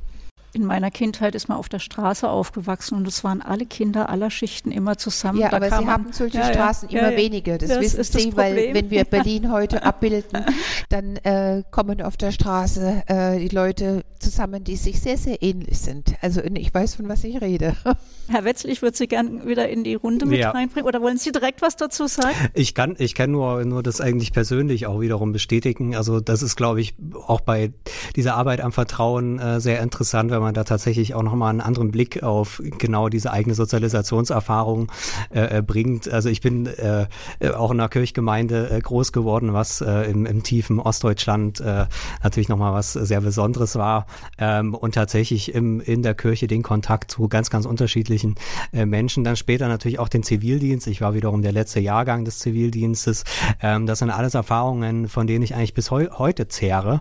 In 0.59 0.65
meiner 0.65 0.91
Kindheit 0.91 1.37
ist 1.37 1.49
man 1.49 1.57
auf 1.57 1.69
der 1.69 1.79
Straße 1.79 2.29
aufgewachsen 2.29 2.97
und 2.97 3.07
es 3.07 3.23
waren 3.23 3.43
alle 3.43 3.65
Kinder 3.65 4.09
aller 4.09 4.29
Schichten 4.29 4.73
immer 4.73 4.99
zusammen. 4.99 5.39
Ja, 5.39 5.51
da 5.51 5.59
aber 5.59 5.69
Sie 5.69 5.87
haben 5.87 6.07
solche 6.11 6.39
ja, 6.39 6.53
Straßen 6.53 6.89
ja, 6.89 6.99
immer 6.99 7.13
ja, 7.13 7.17
weniger. 7.17 7.59
Das, 7.59 7.69
das 7.69 7.81
wissen 7.81 8.19
Sie, 8.33 8.37
weil 8.37 8.75
wenn 8.75 8.91
wir 8.91 9.05
Berlin 9.05 9.53
heute 9.53 9.83
abbilden, 9.85 10.45
dann 10.89 11.15
äh, 11.19 11.63
kommen 11.71 12.03
auf 12.03 12.17
der 12.17 12.33
Straße 12.33 13.05
äh, 13.07 13.39
die 13.39 13.55
Leute 13.55 14.03
zusammen, 14.19 14.65
die 14.65 14.75
sich 14.75 15.01
sehr, 15.01 15.17
sehr 15.17 15.41
ähnlich 15.45 15.79
sind. 15.79 16.15
Also 16.23 16.43
ich 16.43 16.75
weiß, 16.75 16.97
von 16.97 17.09
was 17.09 17.23
ich 17.23 17.41
rede. 17.41 17.77
Herr 18.29 18.45
Wetzel, 18.45 18.71
ich 18.71 18.83
würde 18.83 18.97
Sie 18.97 19.07
gerne 19.07 19.47
wieder 19.47 19.69
in 19.69 19.85
die 19.85 19.95
Runde 19.95 20.27
mit 20.27 20.41
ja. 20.41 20.51
reinbringen. 20.51 20.89
Oder 20.89 21.01
wollen 21.01 21.19
Sie 21.19 21.31
direkt 21.31 21.63
was 21.63 21.77
dazu 21.77 22.09
sagen? 22.09 22.35
Ich 22.55 22.75
kann, 22.75 22.97
ich 22.99 23.15
kann 23.15 23.31
nur, 23.31 23.65
nur 23.65 23.85
das 23.85 24.01
eigentlich 24.01 24.33
persönlich 24.33 24.87
auch 24.87 25.01
wiederum 25.01 25.31
bestätigen. 25.31 25.95
Also 25.95 26.19
das 26.19 26.43
ist, 26.43 26.57
glaube 26.57 26.81
ich, 26.81 26.95
auch 27.15 27.41
bei 27.41 27.73
dieser 28.17 28.35
Arbeit 28.35 28.61
am 28.61 28.73
Vertrauen 28.73 29.39
äh, 29.39 29.61
sehr 29.61 29.81
interessant, 29.81 30.31
wenn 30.33 30.41
man 30.41 30.48
da 30.53 30.65
tatsächlich 30.65 31.15
auch 31.15 31.23
nochmal 31.23 31.51
einen 31.51 31.61
anderen 31.61 31.91
Blick 31.91 32.23
auf 32.23 32.63
genau 32.79 33.09
diese 33.09 33.33
eigene 33.33 33.55
Sozialisationserfahrung 33.55 34.91
äh, 35.31 35.59
äh, 35.59 35.63
bringt. 35.63 36.09
Also 36.09 36.29
ich 36.29 36.41
bin 36.41 36.67
äh, 36.67 37.07
äh, 37.41 37.51
auch 37.51 37.71
in 37.71 37.81
einer 37.81 37.89
Kirchgemeinde 37.89 38.71
äh, 38.71 38.81
groß 38.81 39.13
geworden, 39.13 39.53
was 39.53 39.81
äh, 39.81 40.11
im, 40.11 40.27
im 40.27 40.43
tiefen 40.43 40.81
Ostdeutschland 40.81 41.61
äh, 41.61 41.87
natürlich 42.23 42.49
nochmal 42.49 42.73
was 42.73 42.93
sehr 42.93 43.21
Besonderes 43.21 43.77
war. 43.77 44.07
Ähm, 44.39 44.75
und 44.75 44.95
tatsächlich 44.95 45.55
im, 45.55 45.81
in 45.81 46.03
der 46.03 46.15
Kirche 46.15 46.47
den 46.47 46.63
Kontakt 46.63 47.11
zu 47.11 47.29
ganz, 47.29 47.51
ganz 47.51 47.67
unterschiedlichen 47.67 48.37
äh, 48.73 48.87
Menschen. 48.87 49.25
Dann 49.25 49.37
später 49.37 49.69
natürlich 49.69 49.99
auch 49.99 50.09
den 50.09 50.23
Zivildienst. 50.23 50.87
Ich 50.87 51.01
war 51.01 51.15
wiederum 51.15 51.43
der 51.43 51.53
letzte 51.53 51.81
Jahrgang 51.81 52.25
des 52.25 52.39
Zivildienstes. 52.39 53.25
Ähm, 53.61 53.87
das 53.87 54.01
sind 54.01 54.11
alles 54.11 54.35
Erfahrungen, 54.35 55.09
von 55.09 55.27
denen 55.27 55.43
ich 55.43 55.55
eigentlich 55.55 55.75
bis 55.75 55.91
heu 55.91 56.07
heute 56.13 56.49
zehre. 56.49 57.01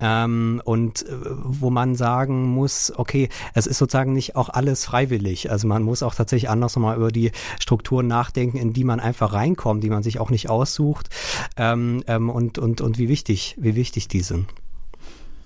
Ähm, 0.00 0.60
und 0.64 1.04
wo 1.42 1.70
man 1.70 1.94
sagen 1.94 2.42
muss, 2.44 2.77
okay, 2.96 3.28
es 3.54 3.66
ist 3.66 3.78
sozusagen 3.78 4.12
nicht 4.12 4.36
auch 4.36 4.48
alles 4.48 4.84
freiwillig. 4.84 5.50
Also 5.50 5.66
man 5.66 5.82
muss 5.82 6.02
auch 6.02 6.14
tatsächlich 6.14 6.50
anders 6.50 6.76
nochmal 6.76 6.96
über 6.96 7.10
die 7.10 7.32
Strukturen 7.60 8.06
nachdenken, 8.06 8.58
in 8.58 8.72
die 8.72 8.84
man 8.84 9.00
einfach 9.00 9.32
reinkommt, 9.32 9.82
die 9.82 9.90
man 9.90 10.02
sich 10.02 10.20
auch 10.20 10.30
nicht 10.30 10.48
aussucht. 10.48 11.08
Ähm, 11.56 12.02
ähm 12.06 12.30
und, 12.30 12.58
und, 12.58 12.80
und 12.80 12.98
wie 12.98 13.08
wichtig, 13.08 13.56
wie 13.58 13.74
wichtig 13.74 14.08
die 14.08 14.20
sind. 14.20 14.46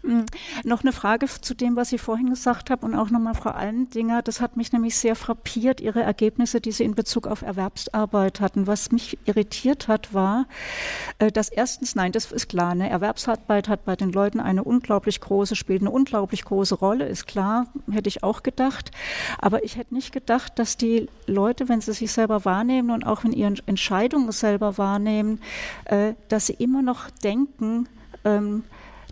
Mhm. 0.02 0.26
Noch 0.64 0.82
eine 0.82 0.92
Frage 0.92 1.26
zu 1.26 1.54
dem, 1.54 1.76
was 1.76 1.90
Sie 1.90 1.98
vorhin 1.98 2.30
gesagt 2.30 2.70
haben 2.70 2.82
und 2.82 2.94
auch 2.96 3.10
nochmal 3.10 3.34
Frau 3.34 3.50
Allendinger. 3.50 4.22
Das 4.22 4.40
hat 4.40 4.56
mich 4.56 4.72
nämlich 4.72 4.96
sehr 4.96 5.14
frappiert, 5.14 5.80
Ihre 5.80 6.02
Ergebnisse, 6.02 6.60
die 6.60 6.72
Sie 6.72 6.82
in 6.82 6.94
Bezug 6.94 7.28
auf 7.28 7.42
Erwerbsarbeit 7.42 8.40
hatten. 8.40 8.66
Was 8.66 8.90
mich 8.90 9.18
irritiert 9.26 9.86
hat, 9.86 10.12
war, 10.12 10.46
äh, 11.18 11.30
dass 11.30 11.48
erstens, 11.48 11.94
nein, 11.94 12.10
das 12.10 12.32
ist 12.32 12.48
klar, 12.48 12.74
ne, 12.74 12.90
Erwerbsarbeit 12.90 13.68
hat 13.68 13.84
bei 13.84 13.94
den 13.94 14.10
Leuten 14.10 14.40
eine 14.40 14.64
unglaublich 14.64 15.20
große, 15.20 15.54
spielt 15.54 15.82
eine 15.82 15.90
unglaublich 15.90 16.44
große 16.44 16.74
Rolle, 16.74 17.06
ist 17.06 17.26
klar, 17.26 17.66
hätte 17.90 18.08
ich 18.08 18.24
auch 18.24 18.42
gedacht. 18.42 18.90
Aber 19.38 19.64
ich 19.64 19.76
hätte 19.76 19.94
nicht 19.94 20.12
gedacht, 20.12 20.58
dass 20.58 20.76
die 20.76 21.08
Leute, 21.26 21.68
wenn 21.68 21.80
sie 21.80 21.92
sich 21.92 22.10
selber 22.10 22.44
wahrnehmen 22.44 22.90
und 22.90 23.06
auch 23.06 23.22
in 23.24 23.32
ihren 23.32 23.56
Entscheidungen 23.66 24.32
selber 24.32 24.78
wahrnehmen, 24.78 25.40
äh, 25.84 26.14
dass 26.28 26.46
sie 26.46 26.54
immer 26.54 26.82
noch 26.82 27.08
denken, 27.22 27.88
ähm, 28.24 28.64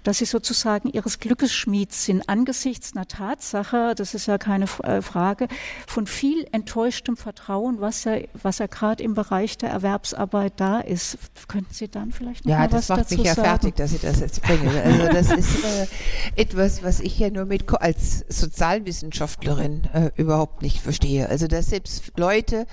dass 0.03 0.19
sie 0.19 0.25
sozusagen 0.25 0.89
ihres 0.91 1.19
Glückes 1.19 1.53
Schmieds 1.53 2.05
sind 2.05 2.29
angesichts 2.29 2.95
einer 2.95 3.07
Tatsache, 3.07 3.95
das 3.97 4.15
ist 4.15 4.27
ja 4.27 4.39
keine 4.39 4.67
äh, 4.83 5.03
Frage, 5.03 5.49
von 5.87 6.07
viel 6.07 6.47
enttäuschtem 6.53 7.17
Vertrauen, 7.17 7.81
was 7.81 8.05
ja, 8.05 8.19
was 8.43 8.59
ja 8.59 8.67
gerade 8.67 9.03
im 9.03 9.15
Bereich 9.15 9.59
der 9.59 9.71
Erwerbsarbeit 9.71 10.55
da 10.57 10.81
ist. 10.81 11.19
Könnten 11.49 11.73
Sie 11.73 11.89
dann 11.89 12.13
vielleicht 12.13 12.45
noch 12.45 12.53
ja, 12.53 12.71
was 12.71 12.87
dazu 12.87 12.87
sagen? 12.87 13.01
Ja, 13.01 13.07
das 13.07 13.11
macht 13.11 13.19
mich 13.19 13.27
ja 13.27 13.35
fertig, 13.35 13.77
dass 13.77 13.91
Sie 13.91 13.99
das 13.99 14.21
jetzt 14.21 14.43
bringen. 14.43 14.69
Also 14.69 15.07
das 15.07 15.31
ist 15.31 15.65
äh, 15.65 15.87
etwas, 16.37 16.83
was 16.83 17.01
ich 17.01 17.19
ja 17.19 17.31
nur 17.31 17.45
mit 17.45 17.71
als 17.81 18.25
Sozialwissenschaftlerin 18.29 19.85
äh, 19.93 20.11
überhaupt 20.17 20.63
nicht 20.63 20.81
verstehe. 20.81 21.29
Also 21.29 21.47
dass 21.47 21.67
selbst 21.67 22.13
Leute, 22.17 22.67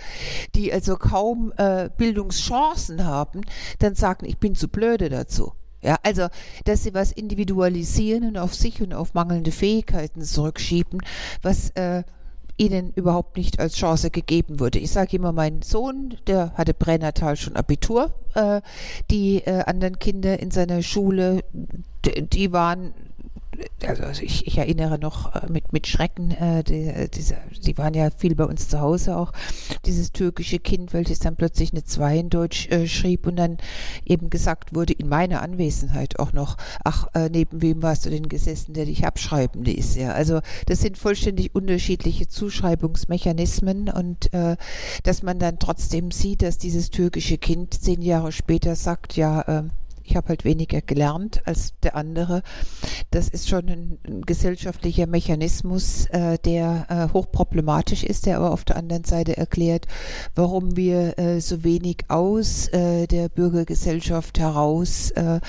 die 0.55 0.71
also 0.71 0.95
kaum 0.97 1.53
äh, 1.57 1.89
Bildungschancen 1.97 3.05
haben, 3.05 3.41
dann 3.79 3.95
sagen, 3.95 4.25
ich 4.25 4.37
bin 4.37 4.55
zu 4.55 4.67
blöde 4.67 5.09
dazu. 5.09 5.53
Ja, 5.81 5.97
also, 6.03 6.27
dass 6.65 6.83
sie 6.83 6.93
was 6.93 7.11
individualisieren 7.11 8.29
und 8.29 8.37
auf 8.37 8.55
sich 8.55 8.81
und 8.81 8.93
auf 8.93 9.13
mangelnde 9.13 9.51
Fähigkeiten 9.51 10.21
zurückschieben, 10.21 11.01
was 11.43 11.69
äh, 11.71 12.03
ihnen 12.57 12.91
überhaupt 12.93 13.37
nicht 13.37 13.59
als 13.59 13.75
Chance 13.75 14.09
gegeben 14.09 14.59
wurde. 14.59 14.79
Ich 14.79 14.91
sage 14.91 15.17
immer, 15.17 15.31
mein 15.31 15.61
Sohn, 15.61 16.17
der 16.25 16.53
hatte 16.55 16.73
pränatal 16.73 17.35
schon 17.35 17.55
Abitur. 17.55 18.13
Äh, 18.33 18.61
die 19.11 19.37
äh, 19.45 19.63
anderen 19.65 19.99
Kinder 19.99 20.39
in 20.39 20.49
seiner 20.49 20.81
Schule, 20.81 21.43
die 22.03 22.51
waren 22.51 22.93
also 23.87 24.23
ich, 24.23 24.47
ich, 24.47 24.57
erinnere 24.57 24.99
noch 24.99 25.35
äh, 25.35 25.51
mit, 25.51 25.71
mit 25.73 25.87
Schrecken, 25.87 26.31
äh, 26.31 26.63
die, 26.63 27.09
diese, 27.13 27.37
die 27.65 27.77
waren 27.77 27.93
ja 27.93 28.09
viel 28.09 28.35
bei 28.35 28.45
uns 28.45 28.69
zu 28.69 28.79
Hause 28.79 29.17
auch, 29.17 29.31
dieses 29.85 30.11
türkische 30.11 30.59
Kind, 30.59 30.93
welches 30.93 31.19
dann 31.19 31.35
plötzlich 31.35 31.71
eine 31.71 31.83
Zwei 31.83 32.17
in 32.17 32.29
Deutsch 32.29 32.67
äh, 32.69 32.87
schrieb 32.87 33.27
und 33.27 33.37
dann 33.37 33.57
eben 34.05 34.29
gesagt 34.29 34.75
wurde, 34.75 34.93
in 34.93 35.07
meiner 35.07 35.41
Anwesenheit 35.41 36.19
auch 36.19 36.33
noch, 36.33 36.57
ach, 36.83 37.07
äh, 37.13 37.29
neben 37.29 37.61
wem 37.61 37.81
warst 37.81 38.05
du 38.05 38.09
denn 38.09 38.29
gesessen, 38.29 38.73
der 38.73 38.85
dich 38.85 39.05
abschreiben 39.05 39.63
ließ? 39.63 39.95
Ja, 39.95 40.11
also 40.11 40.41
das 40.65 40.79
sind 40.81 40.97
vollständig 40.97 41.53
unterschiedliche 41.55 42.27
Zuschreibungsmechanismen 42.27 43.89
und 43.89 44.33
äh, 44.33 44.57
dass 45.03 45.23
man 45.23 45.39
dann 45.39 45.59
trotzdem 45.59 46.11
sieht, 46.11 46.41
dass 46.41 46.57
dieses 46.57 46.89
türkische 46.89 47.37
Kind 47.37 47.73
zehn 47.73 48.01
Jahre 48.01 48.31
später 48.31 48.75
sagt, 48.75 49.15
ja, 49.15 49.41
äh, 49.41 49.63
ich 50.07 50.15
habe 50.15 50.29
halt 50.29 50.45
weniger 50.45 50.81
gelernt 50.81 51.41
als 51.45 51.73
der 51.83 51.95
andere. 51.95 52.41
Das 53.11 53.27
ist 53.27 53.49
schon 53.49 53.67
ein, 53.67 53.97
gesellschaftlicher 54.25 55.05
Mechanismus, 55.05 56.05
äh, 56.07 56.37
der 56.39 56.85
äh, 56.89 57.13
hochproblematisch 57.13 58.03
ist, 58.03 58.25
der 58.25 58.37
aber 58.37 58.51
auf 58.51 58.63
der 58.63 58.77
anderen 58.77 59.03
Seite 59.03 59.35
erklärt, 59.35 59.85
warum 60.33 60.77
wir 60.77 61.19
äh, 61.19 61.41
so 61.41 61.63
wenig 61.63 62.05
aus 62.07 62.67
äh, 62.69 63.05
der 63.07 63.27
Bürgergesellschaft 63.27 64.39
heraus 64.39 65.11
äh, 65.11 65.39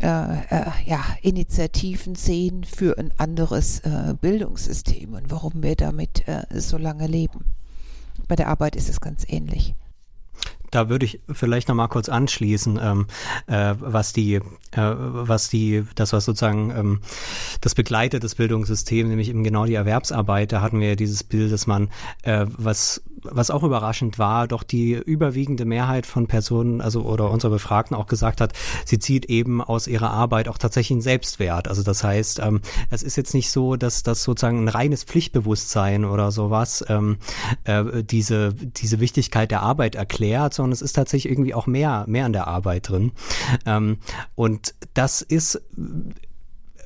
äh, 0.00 0.36
ja, 0.84 1.04
Initiativen 1.22 2.16
sehen 2.16 2.64
für 2.64 2.98
ein 2.98 3.12
anderes 3.18 3.82
Bildungssystem 4.20 5.14
und 5.14 5.30
warum 5.30 5.62
wir 5.62 5.76
damit 5.76 6.24
so 6.54 6.76
lange 6.76 7.06
leben. 7.06 7.44
Bei 8.26 8.34
der 8.34 8.48
Arbeit 8.48 8.74
ist 8.74 8.88
es 8.88 9.00
ganz 9.00 9.24
ähnlich 9.28 9.76
da 10.72 10.88
würde 10.88 11.06
ich 11.06 11.20
vielleicht 11.30 11.68
noch 11.68 11.74
mal 11.76 11.86
kurz 11.86 12.08
anschließen, 12.08 12.80
ähm, 12.82 13.06
äh, 13.46 13.74
was 13.78 14.12
die, 14.12 14.34
äh, 14.34 14.40
was 14.72 15.48
die, 15.48 15.84
das 15.94 16.12
was 16.12 16.24
sozusagen 16.24 16.72
ähm, 16.76 17.00
das 17.60 17.74
begleitet 17.74 18.24
das 18.24 18.34
Bildungssystem, 18.34 19.08
nämlich 19.08 19.28
eben 19.28 19.44
genau 19.44 19.66
die 19.66 19.74
Erwerbsarbeit. 19.74 20.50
Da 20.50 20.60
hatten 20.60 20.80
wir 20.80 20.90
ja 20.90 20.96
dieses 20.96 21.22
Bild, 21.22 21.52
dass 21.52 21.66
man 21.66 21.88
äh, 22.22 22.46
was 22.48 23.02
was 23.24 23.50
auch 23.50 23.62
überraschend 23.62 24.18
war, 24.18 24.48
doch 24.48 24.62
die 24.62 24.94
überwiegende 24.94 25.64
Mehrheit 25.64 26.06
von 26.06 26.26
Personen, 26.26 26.80
also 26.80 27.02
oder 27.02 27.30
unserer 27.30 27.52
Befragten 27.52 27.96
auch 27.96 28.06
gesagt 28.06 28.40
hat, 28.40 28.52
sie 28.84 28.98
zieht 28.98 29.26
eben 29.26 29.62
aus 29.62 29.86
ihrer 29.86 30.10
Arbeit 30.10 30.48
auch 30.48 30.58
tatsächlich 30.58 30.92
einen 30.92 31.02
Selbstwert. 31.02 31.68
Also 31.68 31.82
das 31.82 32.02
heißt, 32.02 32.40
ähm, 32.40 32.60
es 32.90 33.02
ist 33.02 33.16
jetzt 33.16 33.34
nicht 33.34 33.50
so, 33.50 33.76
dass 33.76 34.02
das 34.02 34.24
sozusagen 34.24 34.64
ein 34.64 34.68
reines 34.68 35.04
Pflichtbewusstsein 35.04 36.04
oder 36.04 36.32
sowas 36.32 36.84
ähm, 36.88 37.18
äh, 37.64 38.02
diese 38.02 38.54
diese 38.54 39.00
Wichtigkeit 39.00 39.50
der 39.50 39.62
Arbeit 39.62 39.94
erklärt, 39.94 40.54
sondern 40.62 40.72
es 40.72 40.82
ist 40.82 40.92
tatsächlich 40.92 41.30
irgendwie 41.30 41.54
auch 41.54 41.66
mehr, 41.66 42.04
mehr 42.06 42.24
an 42.24 42.32
der 42.32 42.46
Arbeit 42.46 42.88
drin. 42.88 43.12
Ähm, 43.66 43.98
und 44.34 44.74
das 44.94 45.22
ist 45.22 45.60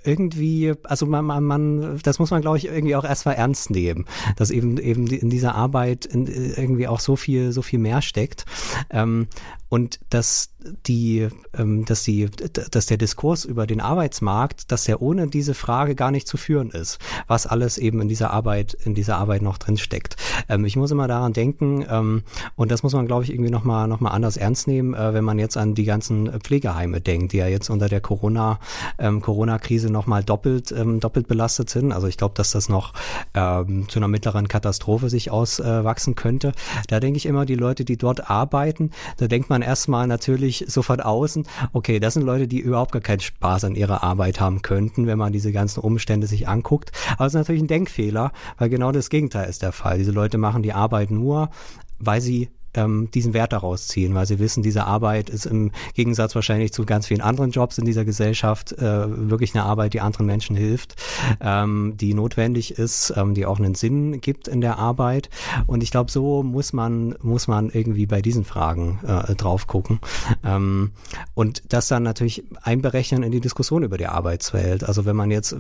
irgendwie, 0.07 0.73
also 0.85 1.05
man, 1.05 1.25
man, 1.25 1.45
man 1.45 1.99
das 2.03 2.19
muss 2.19 2.31
man, 2.31 2.41
glaube 2.41 2.59
ich, 2.59 2.67
irgendwie 2.67 2.97
auch 2.97 3.05
erstmal 3.05 3.35
ernst 3.35 3.71
nehmen, 3.71 4.07
dass 4.37 4.51
eben 4.51 4.79
eben 4.79 5.07
in 5.09 5.31
dieser 5.31 5.55
Arbeit 5.55 6.09
irgendwie 6.13 6.87
auch 6.87 7.01
so 7.01 7.17
viel, 7.17 7.53
so 7.53 7.63
viel 7.63 7.79
mehr 7.79 8.03
steckt. 8.03 8.45
Ähm, 8.91 9.27
und 9.69 10.01
dass 10.11 10.51
die, 10.87 11.29
ähm, 11.57 11.85
dass 11.85 12.03
die, 12.03 12.29
dass 12.29 12.87
der 12.87 12.97
Diskurs 12.97 13.45
über 13.45 13.67
den 13.67 13.81
Arbeitsmarkt, 13.81 14.71
dass 14.73 14.85
der 14.85 15.03
ohne 15.03 15.29
diese 15.29 15.55
Frage 15.55 15.95
gar 15.95 16.11
nicht 16.11 16.27
zu 16.27 16.37
führen 16.37 16.71
ist, 16.71 16.99
was 17.27 17.47
alles 17.47 17.79
eben 17.79 18.01
in 18.01 18.09
dieser 18.09 18.31
Arbeit, 18.31 18.75
in 18.75 18.95
dieser 18.95 19.17
Arbeit 19.17 19.43
noch 19.43 19.59
drin 19.59 19.77
steckt. 19.77 20.17
Ähm, 20.49 20.65
ich 20.65 20.77
muss 20.77 20.91
immer 20.91 21.09
daran 21.09 21.33
denken, 21.33 21.85
ähm, 21.89 22.23
und 22.57 22.71
das 22.71 22.83
muss 22.83 22.93
man, 22.93 23.07
glaube 23.07 23.25
ich, 23.25 23.31
irgendwie 23.31 23.51
nochmal 23.51 23.89
noch 23.89 24.01
mal 24.01 24.11
anders 24.11 24.37
ernst 24.37 24.67
nehmen, 24.67 24.95
äh, 24.95 25.15
wenn 25.15 25.25
man 25.25 25.39
jetzt 25.39 25.57
an 25.57 25.75
die 25.75 25.85
ganzen 25.85 26.41
Pflegeheime 26.41 27.01
denkt, 27.01 27.33
die 27.33 27.39
ja 27.39 27.49
jetzt 27.49 27.71
unter 27.71 27.89
der 27.89 28.01
Corona, 28.01 28.59
ähm, 28.99 29.21
Corona-Krise 29.21 29.91
nochmal 29.91 30.25
doppelt, 30.25 30.73
ähm, 30.73 31.01
doppelt 31.01 31.29
belastet 31.29 31.71
sind. 31.71 31.93
Also 31.93 32.07
ich 32.07 32.17
glaube, 32.17 32.35
dass 32.35 32.51
das 32.51 32.69
noch 32.69 32.93
ähm, 33.35 33.89
zu 33.89 33.99
einer 33.99 34.09
mittleren 34.09 34.49
Katastrophe 34.49 35.11
sich 35.11 35.31
auswachsen 35.31 36.15
könnte. 36.15 36.53
Da 36.89 37.01
denke 37.01 37.17
ich 37.17 37.27
immer, 37.27 37.47
die 37.47 37.55
Leute, 37.55 37.85
die 37.85 37.97
dort 37.97 38.31
arbeiten, 38.31 38.91
da 39.17 39.29
denkt 39.29 39.51
man 39.51 39.56
erstmal 39.63 40.07
natürlich 40.07 40.65
so 40.69 40.83
außen, 40.83 41.47
okay, 41.73 42.01
das 42.01 42.15
sind 42.15 42.23
Leute, 42.23 42.49
die 42.49 42.61
überhaupt 42.61 42.93
gar 42.93 43.03
keinen 43.03 43.21
Spaß 43.21 43.65
an 43.65 43.75
ihrer 43.75 44.03
Arbeit 44.03 44.41
haben 44.41 44.63
könnten, 44.63 45.07
wenn 45.07 45.19
man 45.19 45.33
diese 45.33 45.53
ganzen 45.53 45.81
Umstände 45.81 46.27
sich 46.27 46.49
anguckt. 46.49 46.93
Aber 47.15 47.27
es 47.27 47.35
ist 47.35 47.39
natürlich 47.39 47.63
ein 47.63 47.69
Denkfehler, 47.69 48.33
weil 48.59 48.69
genau 48.69 48.93
das 48.93 49.11
Gegenteil 49.11 49.49
ist 49.49 49.63
der 49.63 49.73
Fall. 49.73 49.99
Diese 49.99 50.13
Leute 50.13 50.39
machen 50.39 50.63
die 50.63 50.73
Arbeit 50.73 51.11
nur, 51.11 51.51
weil 51.99 52.21
sie 52.21 52.51
ähm, 52.77 53.11
diesen 53.13 53.35
Wert 53.35 53.53
daraus 53.53 53.89
ziehen, 53.89 54.15
weil 54.15 54.27
sie 54.27 54.39
wissen, 54.39 54.63
diese 54.63 54.85
Arbeit 54.85 55.31
ist 55.31 55.47
im 55.47 55.73
Gegensatz 55.95 56.35
wahrscheinlich 56.35 56.73
zu 56.73 56.85
ganz 56.85 57.07
vielen 57.07 57.21
anderen 57.21 57.51
Jobs 57.51 57.79
in 57.79 57.85
dieser 57.85 58.05
Gesellschaft 58.05 58.73
äh, 58.73 59.29
wirklich 59.29 59.55
eine 59.55 59.65
Arbeit, 59.65 59.95
die 59.95 60.01
anderen 60.01 60.27
Menschen 60.27 60.57
hilft, 60.57 60.95
ähm, 61.41 61.95
die 61.97 62.15
notwendig 62.15 62.79
ist, 62.79 63.13
ähm, 63.17 63.35
die 63.35 63.47
auch 63.47 63.59
einen 63.59 63.75
Sinn 63.75 64.21
gibt 64.21 64.49
in 64.49 64.61
der 64.61 64.79
Arbeit. 64.79 65.31
Und 65.67 65.83
ich 65.83 65.91
glaube, 65.91 66.11
so 66.11 66.43
muss 66.43 66.73
man 66.73 67.17
muss 67.23 67.49
man 67.49 67.71
irgendwie 67.71 68.07
bei 68.07 68.23
diesen 68.23 68.45
Fragen 68.45 69.01
äh, 69.07 69.35
drauf 69.35 69.67
gucken 69.67 70.01
ähm, 70.45 70.93
und 71.35 71.63
das 71.73 71.89
dann 71.89 72.03
natürlich 72.03 72.45
einberechnen 72.63 73.23
in 73.23 73.33
die 73.33 73.41
Diskussion 73.41 73.83
über 73.83 73.99
die 73.99 74.07
Arbeitswelt. 74.07 74.85
Also 74.85 75.05
wenn 75.05 75.17
man 75.17 75.31
jetzt 75.31 75.53
äh, 75.53 75.57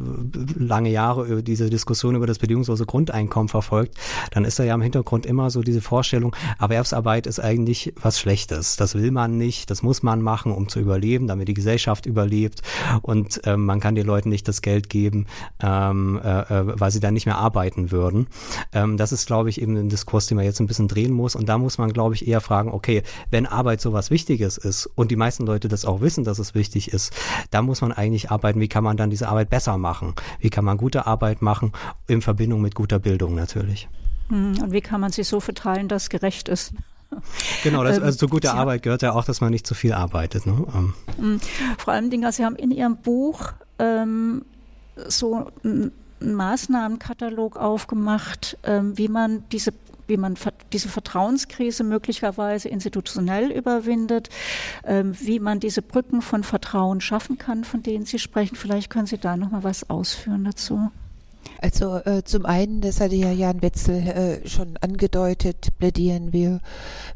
lange 0.58 0.90
Jahre 0.90 1.24
über 1.24 1.42
diese 1.42 1.70
Diskussion 1.70 2.14
über 2.14 2.26
das 2.26 2.38
bedingungslose 2.38 2.86
Grundeinkommen 2.86 3.48
verfolgt, 3.48 3.96
dann 4.30 4.44
ist 4.44 4.58
da 4.58 4.64
ja 4.64 4.74
im 4.74 4.82
Hintergrund 4.82 5.26
immer 5.26 5.50
so 5.50 5.62
diese 5.62 5.80
Vorstellung, 5.80 6.34
Erwerbsarbeit 6.60 7.05
Arbeit 7.06 7.28
ist 7.28 7.38
eigentlich 7.38 7.94
was 8.02 8.18
Schlechtes. 8.18 8.74
Das 8.74 8.96
will 8.96 9.12
man 9.12 9.38
nicht, 9.38 9.70
das 9.70 9.84
muss 9.84 10.02
man 10.02 10.22
machen, 10.22 10.50
um 10.50 10.68
zu 10.68 10.80
überleben, 10.80 11.28
damit 11.28 11.46
die 11.46 11.54
Gesellschaft 11.54 12.04
überlebt. 12.04 12.62
Und 13.00 13.42
ähm, 13.44 13.64
man 13.64 13.78
kann 13.78 13.94
den 13.94 14.04
Leuten 14.04 14.28
nicht 14.28 14.48
das 14.48 14.60
Geld 14.60 14.90
geben, 14.90 15.26
ähm, 15.62 16.20
äh, 16.20 16.40
äh, 16.40 16.80
weil 16.80 16.90
sie 16.90 16.98
dann 16.98 17.14
nicht 17.14 17.24
mehr 17.24 17.38
arbeiten 17.38 17.92
würden. 17.92 18.26
Ähm, 18.72 18.96
das 18.96 19.12
ist, 19.12 19.28
glaube 19.28 19.50
ich, 19.50 19.62
eben 19.62 19.76
ein 19.76 19.88
Diskurs, 19.88 20.26
den 20.26 20.34
man 20.34 20.44
jetzt 20.44 20.58
ein 20.58 20.66
bisschen 20.66 20.88
drehen 20.88 21.12
muss. 21.12 21.36
Und 21.36 21.48
da 21.48 21.58
muss 21.58 21.78
man, 21.78 21.92
glaube 21.92 22.16
ich, 22.16 22.26
eher 22.26 22.40
fragen, 22.40 22.72
okay, 22.72 23.04
wenn 23.30 23.46
Arbeit 23.46 23.80
so 23.80 23.92
was 23.92 24.10
Wichtiges 24.10 24.58
ist 24.58 24.86
und 24.96 25.12
die 25.12 25.16
meisten 25.16 25.46
Leute 25.46 25.68
das 25.68 25.84
auch 25.84 26.00
wissen, 26.00 26.24
dass 26.24 26.40
es 26.40 26.56
wichtig 26.56 26.92
ist, 26.92 27.14
da 27.52 27.62
muss 27.62 27.82
man 27.82 27.92
eigentlich 27.92 28.32
arbeiten, 28.32 28.58
wie 28.58 28.66
kann 28.68 28.82
man 28.82 28.96
dann 28.96 29.10
diese 29.10 29.28
Arbeit 29.28 29.48
besser 29.48 29.78
machen? 29.78 30.14
Wie 30.40 30.50
kann 30.50 30.64
man 30.64 30.76
gute 30.76 31.06
Arbeit 31.06 31.40
machen, 31.40 31.70
in 32.08 32.20
Verbindung 32.20 32.62
mit 32.62 32.74
guter 32.74 32.98
Bildung 32.98 33.36
natürlich. 33.36 33.88
Hm, 34.28 34.60
und 34.60 34.72
wie 34.72 34.80
kann 34.80 35.00
man 35.00 35.12
sie 35.12 35.22
so 35.22 35.38
verteilen, 35.38 35.86
dass 35.86 36.10
gerecht 36.10 36.48
ist? 36.48 36.72
Genau, 37.62 37.84
das, 37.84 37.98
ähm, 37.98 38.04
also 38.04 38.18
zu 38.18 38.28
guter 38.28 38.54
Arbeit 38.54 38.82
gehört 38.82 39.02
ja 39.02 39.12
auch, 39.12 39.24
dass 39.24 39.40
man 39.40 39.50
nicht 39.50 39.66
zu 39.66 39.74
viel 39.74 39.92
arbeitet. 39.92 40.46
Ne? 40.46 40.66
Ähm. 40.74 40.94
Mm, 41.34 41.40
vor 41.78 41.94
allem 41.94 42.10
Sie 42.32 42.44
haben 42.44 42.56
in 42.56 42.70
Ihrem 42.70 42.96
Buch 42.96 43.52
ähm, 43.78 44.44
so 45.06 45.50
einen 45.64 45.92
Maßnahmenkatalog 46.20 47.56
aufgemacht, 47.56 48.58
ähm, 48.64 48.96
wie 48.96 49.08
man 49.08 49.44
diese 49.50 49.72
wie 50.08 50.16
man 50.16 50.36
diese 50.72 50.88
Vertrauenskrise 50.88 51.82
möglicherweise 51.82 52.68
institutionell 52.68 53.50
überwindet, 53.50 54.28
ähm, 54.84 55.16
wie 55.18 55.40
man 55.40 55.58
diese 55.58 55.82
Brücken 55.82 56.22
von 56.22 56.44
Vertrauen 56.44 57.00
schaffen 57.00 57.38
kann, 57.38 57.64
von 57.64 57.82
denen 57.82 58.06
Sie 58.06 58.20
sprechen. 58.20 58.54
Vielleicht 58.54 58.88
können 58.88 59.06
Sie 59.06 59.18
da 59.18 59.36
noch 59.36 59.50
mal 59.50 59.64
was 59.64 59.90
ausführen 59.90 60.44
dazu. 60.44 60.92
Also 61.60 61.96
äh, 61.96 62.22
zum 62.24 62.46
einen, 62.46 62.80
das 62.80 63.00
hatte 63.00 63.14
ja 63.14 63.32
Jan 63.32 63.62
Wetzel 63.62 64.06
äh, 64.06 64.48
schon 64.48 64.76
angedeutet, 64.78 65.68
plädieren 65.78 66.32
wir 66.32 66.60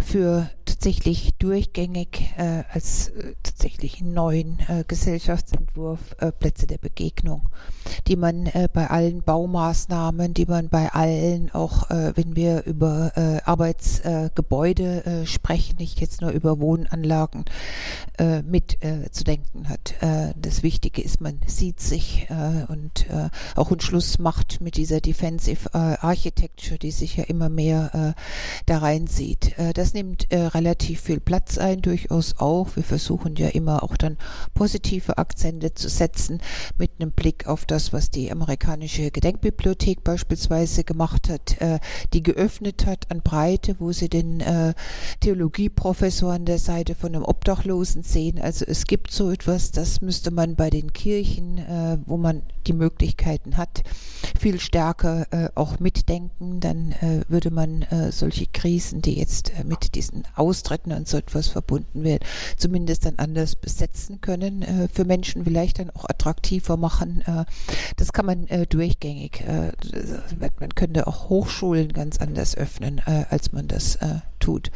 für 0.05 0.51
tatsächlich 0.81 1.35
durchgängig 1.39 2.33
äh, 2.39 2.63
als 2.73 3.09
äh, 3.09 3.35
tatsächlich 3.43 4.01
neuen 4.01 4.59
äh, 4.69 4.85
Gesellschaftsentwurf 4.87 5.99
äh, 6.19 6.33
Plätze 6.33 6.67
der 6.67 6.79
Begegnung, 6.79 7.49
die 8.07 8.17
man 8.17 8.49
bei 8.73 8.89
allen 8.89 9.23
Baumaßnahmen, 9.23 10.33
die 10.33 10.47
man 10.47 10.69
bei 10.69 10.91
allen, 10.93 11.51
auch 11.53 11.91
wenn 11.91 12.37
wir 12.37 12.65
über 12.65 13.13
Arbeitsgebäude 13.45 15.25
sprechen, 15.27 15.77
nicht 15.79 16.01
jetzt 16.01 16.21
nur 16.21 16.31
über 16.31 16.61
Wohnanlagen, 16.61 17.45
mit 18.45 18.79
zu 19.11 19.25
denken 19.25 19.69
hat. 19.69 19.95
Das 20.37 20.63
Wichtige 20.63 21.03
ist, 21.03 21.21
man 21.21 21.41
sieht 21.47 21.81
sich 21.81 22.29
und 22.69 23.07
auch 23.57 23.71
einen 23.71 23.81
Schluss 23.81 24.19
macht 24.21 24.61
mit 24.61 24.77
dieser 24.77 25.01
Defensive 25.01 25.71
äh, 25.73 25.97
Architecture, 26.01 26.79
die 26.79 26.91
sich 26.91 27.17
ja 27.17 27.25
immer 27.25 27.49
mehr 27.49 28.15
äh, 28.17 28.21
da 28.67 28.79
reinsieht. 28.79 29.59
Äh, 29.59 29.73
das 29.73 29.95
nimmt 29.95 30.29
relativ 30.31 31.01
viel 31.01 31.21
Platz 31.21 31.59
ein, 31.59 31.83
durchaus 31.83 32.37
auch. 32.39 32.77
Wir 32.77 32.85
versuchen 32.85 33.37
ja 33.37 33.49
immer 33.49 33.83
auch 33.83 33.97
dann 33.97 34.17
positive 34.55 35.19
Akzente 35.19 35.75
zu 35.75 35.89
setzen 35.89 36.41
mit 36.79 36.93
einem 36.99 37.13
Blick 37.13 37.47
auf 37.47 37.65
das, 37.65 37.93
was 37.93 38.11
die 38.11 38.31
amerikanische 38.31 39.11
Gedenkbibliothek 39.11 40.05
beispielsweise 40.05 40.85
gemacht 40.85 41.29
hat, 41.29 41.57
die 42.13 42.23
geöffnet 42.23 42.87
hat 42.87 43.11
an 43.11 43.23
Breite, 43.23 43.77
wo 43.79 43.93
sie 43.93 44.09
den 44.09 44.43
Theologieprofessor 45.21 46.33
an 46.33 46.45
der 46.45 46.59
Seite 46.59 46.95
von 46.95 47.15
einem 47.15 47.25
Obdachlosen 47.25 48.03
sehen. 48.03 48.41
Also 48.41 48.65
es 48.67 48.85
gibt 48.85 49.11
so 49.11 49.31
etwas, 49.31 49.71
das 49.73 50.01
müsste 50.01 50.31
man 50.31 50.55
bei 50.57 50.71
den 50.71 50.93
Kirchen, 50.93 52.03
wo 52.07 52.17
man 52.17 52.43
die 52.67 52.73
Möglichkeiten 52.75 53.57
hat, 53.57 53.83
viel 54.39 54.61
stärker 54.61 55.27
äh, 55.31 55.49
auch 55.55 55.81
mitdenken. 55.81 56.61
Dann 56.61 56.93
äh, 56.93 57.23
würde 57.29 57.51
man 57.51 57.83
äh, 57.83 58.13
solche 58.13 58.47
Krisen, 58.47 59.03
die 59.03 59.19
jetzt 59.19 59.53
äh, 59.59 59.65
mit 59.65 59.95
diesen 59.95 60.25
Austritten 60.35 60.93
und 60.93 61.09
so 61.09 61.19
etwas 61.19 61.49
verbunden 61.49 62.05
werden, 62.05 62.25
zumindest 62.57 63.05
dann 63.05 63.15
anders 63.19 63.57
besetzen 63.57 64.21
können, 64.21 64.63
äh, 64.63 64.89
für 64.93 65.05
Menschen 65.05 65.45
vielleicht 65.45 65.79
dann 65.79 65.91
auch 65.91 66.09
attraktiver 66.09 66.77
machen. 66.77 67.23
Äh, 67.27 67.45
das 67.97 68.13
kann 68.13 68.27
man 68.27 68.47
durchgängig. 68.69 69.45
Man 70.39 70.75
könnte 70.75 71.07
auch 71.07 71.29
Hochschulen 71.29 71.93
ganz 71.93 72.19
anders 72.19 72.57
öffnen, 72.57 73.01
als 73.31 73.53
man 73.53 73.69
das 73.69 73.99
tut. 74.41 74.71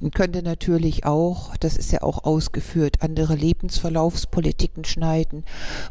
Man 0.00 0.10
könnte 0.10 0.42
natürlich 0.42 1.06
auch, 1.06 1.56
das 1.58 1.76
ist 1.76 1.92
ja 1.92 2.02
auch 2.02 2.24
ausgeführt, 2.24 2.96
andere 3.02 3.36
Lebensverlaufspolitiken 3.36 4.84
schneiden, 4.84 5.44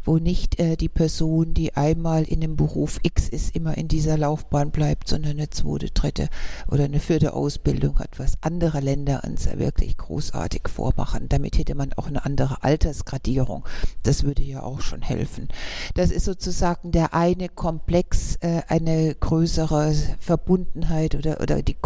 wo 0.03 0.17
nicht 0.17 0.59
äh, 0.59 0.75
die 0.75 0.89
Person, 0.89 1.53
die 1.53 1.77
einmal 1.77 2.23
in 2.23 2.43
einem 2.43 2.57
Beruf 2.57 2.99
X 3.03 3.29
ist, 3.29 3.55
immer 3.55 3.77
in 3.77 3.87
dieser 3.87 4.17
Laufbahn 4.17 4.71
bleibt, 4.71 5.07
sondern 5.07 5.31
eine 5.31 5.49
zweite, 5.49 5.91
dritte 5.91 6.27
oder 6.69 6.85
eine 6.85 6.99
vierte 6.99 7.33
Ausbildung 7.33 7.99
hat, 7.99 8.19
was 8.19 8.37
andere 8.41 8.81
Länder 8.81 9.21
uns 9.25 9.45
ja 9.45 9.57
wirklich 9.57 9.97
großartig 9.97 10.63
vormachen. 10.67 11.29
Damit 11.29 11.57
hätte 11.57 11.75
man 11.75 11.93
auch 11.93 12.07
eine 12.07 12.25
andere 12.25 12.63
Altersgradierung. 12.63 13.63
Das 14.03 14.23
würde 14.23 14.43
ja 14.43 14.63
auch 14.63 14.81
schon 14.81 15.01
helfen. 15.01 15.47
Das 15.95 16.11
ist 16.11 16.25
sozusagen 16.25 16.91
der 16.91 17.13
eine 17.13 17.47
Komplex, 17.47 18.35
äh, 18.41 18.63
eine 18.67 19.15
größere 19.15 19.93
Verbundenheit 20.19 21.15
oder, 21.15 21.39
oder 21.39 21.61
die, 21.61 21.77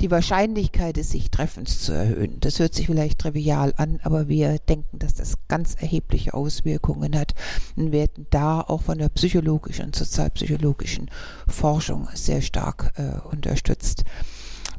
die 0.00 0.10
Wahrscheinlichkeit, 0.10 0.71
Wahrscheinlichkeit 0.72 0.96
des 0.96 1.10
sich 1.10 1.30
Treffens 1.30 1.80
zu 1.82 1.92
erhöhen. 1.92 2.38
Das 2.40 2.58
hört 2.58 2.74
sich 2.74 2.86
vielleicht 2.86 3.18
trivial 3.18 3.74
an, 3.76 4.00
aber 4.02 4.28
wir 4.28 4.58
denken, 4.58 4.98
dass 4.98 5.14
das 5.14 5.34
ganz 5.48 5.74
erhebliche 5.74 6.34
Auswirkungen 6.34 7.16
hat 7.16 7.34
und 7.76 7.92
werden 7.92 8.26
da 8.30 8.60
auch 8.60 8.82
von 8.82 8.98
der 8.98 9.08
psychologischen 9.10 9.86
und 9.86 9.96
sozialpsychologischen 9.96 11.10
Forschung 11.46 12.08
sehr 12.14 12.40
stark 12.40 12.92
äh, 12.96 13.20
unterstützt. 13.28 14.04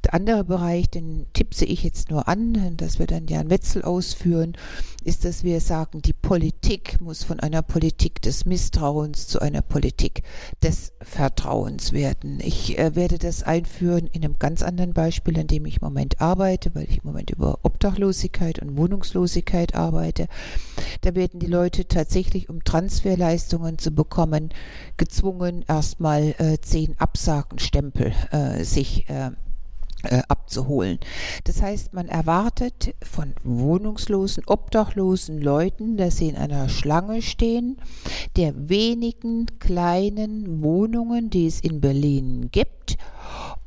Der 0.04 0.14
andere 0.14 0.44
Bereich, 0.44 0.90
den 0.90 1.28
tippse 1.34 1.64
ich 1.66 1.84
jetzt 1.84 2.12
nur 2.12 2.28
an, 2.28 2.76
das 2.76 3.00
wird 3.00 3.12
dann 3.12 3.28
Jan 3.28 3.50
Wetzel 3.50 3.84
ausführen, 3.84 4.58
ist, 5.04 5.24
dass 5.24 5.44
wir 5.44 5.62
sagen, 5.62 6.02
die 6.02 6.14
Politik 6.14 7.00
muss 7.00 7.24
von 7.24 7.40
einer 7.40 7.62
Politik 7.62 8.22
des 8.22 8.46
Misstrauens 8.46 9.28
zu 9.28 9.40
einer 9.40 9.62
Politik 9.62 10.24
des 10.62 10.92
Vertrauens 11.02 11.94
werden. 11.94 12.40
Ich 12.42 12.78
äh, 12.78 12.96
werde 12.96 13.18
das 13.18 13.44
einführen 13.44 14.08
in 14.08 14.24
einem 14.24 14.40
ganz 14.40 14.62
anderen 14.62 14.94
Beispiel, 14.94 15.40
an 15.40 15.48
dem 15.48 15.66
ich 15.66 15.82
im 15.82 15.88
Moment 15.88 16.20
arbeite, 16.20 16.76
weil 16.76 16.84
ich 16.84 16.98
im 16.98 17.06
Moment 17.06 17.30
über 17.32 17.60
Obdachlosigkeit 17.64 18.60
und 18.60 18.78
Wohnungslosigkeit 18.78 19.76
arbeite. 19.76 20.28
Da 21.02 21.16
werden 21.16 21.40
die 21.40 21.48
Leute 21.48 21.88
tatsächlich, 21.88 22.50
um 22.50 22.64
Transferleistungen 22.64 23.78
zu 23.78 23.92
bekommen, 23.92 24.50
gezwungen, 24.98 25.64
erstmal 25.68 26.36
äh, 26.38 26.58
zehn 26.62 26.96
Absagenstempel 27.00 28.14
äh, 28.32 28.64
sich 28.64 29.10
äh, 29.10 29.32
abzuholen. 30.28 31.00
Das 31.46 31.62
heißt, 31.62 31.94
man 31.94 32.08
erwartet 32.08 32.94
von 33.02 33.34
wohnungslosen, 33.44 34.44
obdachlosen 34.46 35.42
Leuten, 35.42 35.98
dass 35.98 36.18
sie 36.18 36.30
in 36.30 36.36
einer 36.36 36.70
Schlange 36.70 37.22
stehen, 37.22 37.78
der 38.36 38.70
wenigen 38.70 39.46
kleinen 39.60 40.62
Wohnungen, 40.62 41.30
die 41.30 41.48
es 41.48 41.60
in 41.60 41.82
Berlin 41.82 42.50
gibt, 42.52 42.98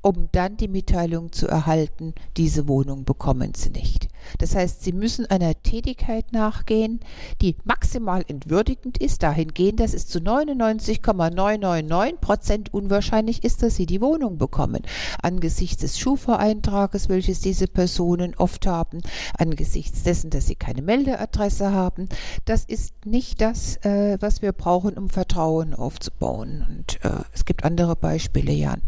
um 0.02 0.28
dann 0.32 0.56
die 0.56 0.68
Mitteilung 0.68 1.32
zu 1.32 1.48
erhalten, 1.48 2.14
diese 2.36 2.68
Wohnung 2.68 3.04
bekommen 3.04 3.52
sie 3.54 3.70
nicht. 3.70 4.08
Das 4.38 4.54
heißt, 4.54 4.82
sie 4.82 4.92
müssen 4.92 5.26
einer 5.26 5.60
Tätigkeit 5.62 6.32
nachgehen, 6.32 7.00
die 7.42 7.56
maximal 7.64 8.24
entwürdigend 8.28 8.98
ist, 8.98 9.22
dahingehend, 9.22 9.80
dass 9.80 9.94
es 9.94 10.06
zu 10.06 10.20
99,999 10.20 12.20
Prozent 12.20 12.74
unwahrscheinlich 12.74 13.44
ist, 13.44 13.62
dass 13.62 13.76
sie 13.76 13.86
die 13.86 14.00
Wohnung 14.00 14.38
bekommen. 14.38 14.82
Angesichts 15.22 15.78
des 15.78 15.98
Schufa-Eintrages, 15.98 17.08
welches 17.08 17.40
diese 17.40 17.66
Personen 17.66 18.34
oft 18.36 18.66
haben, 18.66 19.00
angesichts 19.38 20.02
dessen, 20.02 20.30
dass 20.30 20.46
sie 20.46 20.56
keine 20.56 20.82
Meldeadresse 20.82 21.72
haben, 21.72 22.08
das 22.44 22.64
ist 22.64 22.94
nicht 23.04 23.40
das, 23.40 23.76
äh, 23.84 24.16
was 24.20 24.42
wir 24.42 24.52
brauchen, 24.52 24.96
um 24.96 25.08
Vertrauen 25.08 25.74
aufzubauen. 25.74 26.66
Und 26.68 27.04
äh, 27.04 27.22
es 27.32 27.44
gibt 27.44 27.64
andere 27.64 27.96
Beispiele, 27.96 28.52
Jan. 28.52 28.82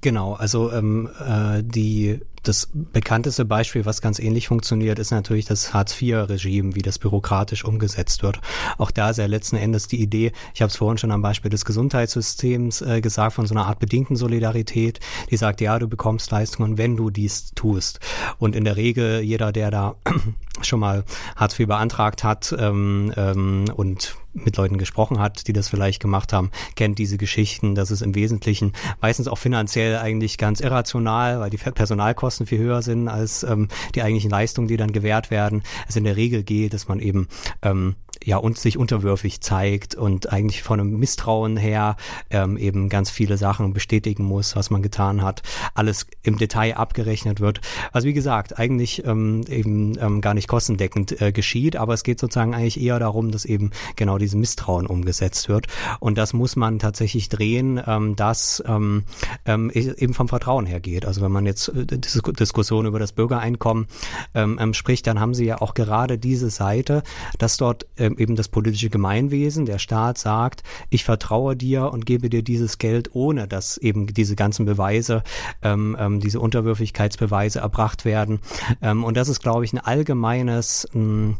Genau, 0.00 0.34
also 0.34 0.70
ähm, 0.72 1.08
äh, 1.26 1.62
die 1.62 2.20
das 2.42 2.68
bekannteste 2.72 3.44
Beispiel, 3.44 3.84
was 3.84 4.00
ganz 4.00 4.18
ähnlich 4.18 4.48
funktioniert, 4.48 4.98
ist 4.98 5.10
natürlich 5.10 5.44
das 5.44 5.74
Hartz-IV-Regime, 5.74 6.74
wie 6.74 6.82
das 6.82 6.98
bürokratisch 6.98 7.64
umgesetzt 7.64 8.22
wird. 8.22 8.40
Auch 8.78 8.90
da 8.90 9.10
ist 9.10 9.18
ja 9.18 9.26
letzten 9.26 9.56
Endes 9.56 9.86
die 9.86 10.00
Idee, 10.00 10.32
ich 10.54 10.62
habe 10.62 10.70
es 10.70 10.76
vorhin 10.76 10.98
schon 10.98 11.10
am 11.10 11.20
Beispiel 11.20 11.50
des 11.50 11.64
Gesundheitssystems 11.64 12.80
äh, 12.82 13.00
gesagt, 13.00 13.34
von 13.34 13.46
so 13.46 13.54
einer 13.54 13.66
Art 13.66 13.80
bedingten 13.80 14.16
Solidarität, 14.16 15.00
die 15.30 15.36
sagt, 15.36 15.60
ja, 15.60 15.78
du 15.78 15.88
bekommst 15.88 16.30
Leistungen, 16.30 16.78
wenn 16.78 16.96
du 16.96 17.10
dies 17.10 17.52
tust. 17.54 18.00
Und 18.38 18.56
in 18.56 18.64
der 18.64 18.76
Regel 18.76 19.20
jeder, 19.20 19.52
der 19.52 19.70
da 19.70 19.96
schon 20.62 20.80
mal 20.80 21.04
Hartz 21.36 21.58
IV 21.58 21.66
beantragt 21.66 22.24
hat 22.24 22.54
ähm, 22.58 23.12
ähm, 23.16 23.64
und 23.74 24.16
mit 24.44 24.56
Leuten 24.56 24.78
gesprochen 24.78 25.18
hat, 25.18 25.48
die 25.48 25.52
das 25.52 25.68
vielleicht 25.68 26.00
gemacht 26.00 26.32
haben, 26.32 26.50
kennt 26.76 26.98
diese 26.98 27.18
Geschichten. 27.18 27.74
Das 27.74 27.90
ist 27.90 28.02
im 28.02 28.14
Wesentlichen 28.14 28.72
meistens 29.00 29.28
auch 29.28 29.38
finanziell 29.38 29.98
eigentlich 29.98 30.38
ganz 30.38 30.60
irrational, 30.60 31.40
weil 31.40 31.50
die 31.50 31.56
Personalkosten 31.56 32.28
Kosten 32.28 32.46
viel 32.46 32.58
höher 32.58 32.82
sind 32.82 33.08
als 33.08 33.42
ähm, 33.42 33.68
die 33.94 34.02
eigentlichen 34.02 34.30
Leistungen, 34.30 34.68
die 34.68 34.76
dann 34.76 34.92
gewährt 34.92 35.30
werden. 35.30 35.62
Es 35.88 35.96
in 35.96 36.04
der 36.04 36.16
Regel 36.16 36.42
geht, 36.42 36.74
dass 36.74 36.86
man 36.86 37.00
eben 37.00 37.26
ähm, 37.62 37.96
ja 38.28 38.36
und 38.36 38.58
sich 38.58 38.76
unterwürfig 38.76 39.40
zeigt 39.40 39.94
und 39.94 40.30
eigentlich 40.30 40.62
von 40.62 40.78
einem 40.78 40.98
Misstrauen 40.98 41.56
her 41.56 41.96
ähm, 42.28 42.58
eben 42.58 42.90
ganz 42.90 43.10
viele 43.10 43.38
Sachen 43.38 43.72
bestätigen 43.72 44.22
muss, 44.22 44.54
was 44.54 44.68
man 44.68 44.82
getan 44.82 45.22
hat, 45.22 45.42
alles 45.74 46.06
im 46.22 46.36
Detail 46.36 46.76
abgerechnet 46.76 47.40
wird, 47.40 47.62
was 47.92 48.04
wie 48.04 48.12
gesagt 48.12 48.58
eigentlich 48.58 49.04
ähm, 49.06 49.44
eben 49.48 49.98
ähm, 49.98 50.20
gar 50.20 50.34
nicht 50.34 50.46
kostendeckend 50.46 51.22
äh, 51.22 51.32
geschieht, 51.32 51.76
aber 51.76 51.94
es 51.94 52.02
geht 52.02 52.20
sozusagen 52.20 52.54
eigentlich 52.54 52.78
eher 52.78 52.98
darum, 52.98 53.30
dass 53.30 53.46
eben 53.46 53.70
genau 53.96 54.18
dieses 54.18 54.34
Misstrauen 54.34 54.86
umgesetzt 54.86 55.48
wird 55.48 55.66
und 55.98 56.18
das 56.18 56.34
muss 56.34 56.54
man 56.54 56.78
tatsächlich 56.78 57.30
drehen, 57.30 57.80
ähm, 57.86 58.14
dass 58.14 58.62
ähm, 58.66 59.04
ähm, 59.46 59.70
e-, 59.72 59.94
eben 59.96 60.12
vom 60.12 60.28
Vertrauen 60.28 60.66
her 60.66 60.80
geht. 60.80 61.06
Also 61.06 61.22
wenn 61.22 61.32
man 61.32 61.46
jetzt 61.46 61.68
äh, 61.68 61.86
diese 61.86 62.20
Diskussion 62.20 62.84
über 62.84 62.98
das 62.98 63.12
Bürgereinkommen 63.12 63.86
ähm, 64.34 64.58
ähm, 64.60 64.74
spricht, 64.74 65.06
dann 65.06 65.18
haben 65.18 65.32
sie 65.32 65.46
ja 65.46 65.62
auch 65.62 65.72
gerade 65.72 66.18
diese 66.18 66.50
Seite, 66.50 67.02
dass 67.38 67.56
dort 67.56 67.86
äh, 67.96 68.17
eben 68.18 68.36
das 68.36 68.48
politische 68.48 68.90
Gemeinwesen, 68.90 69.66
der 69.66 69.78
Staat 69.78 70.18
sagt, 70.18 70.62
ich 70.90 71.04
vertraue 71.04 71.56
dir 71.56 71.92
und 71.92 72.06
gebe 72.06 72.30
dir 72.30 72.42
dieses 72.42 72.78
Geld, 72.78 73.10
ohne 73.14 73.48
dass 73.48 73.78
eben 73.78 74.06
diese 74.06 74.36
ganzen 74.36 74.66
Beweise, 74.66 75.22
ähm, 75.62 75.96
ähm, 75.98 76.20
diese 76.20 76.40
Unterwürfigkeitsbeweise 76.40 77.60
erbracht 77.60 78.04
werden. 78.04 78.40
Ähm, 78.82 79.04
und 79.04 79.16
das 79.16 79.28
ist, 79.28 79.40
glaube 79.40 79.64
ich, 79.64 79.72
ein 79.72 79.78
allgemeines, 79.78 80.88
mh, 80.92 81.00
hm, 81.00 81.36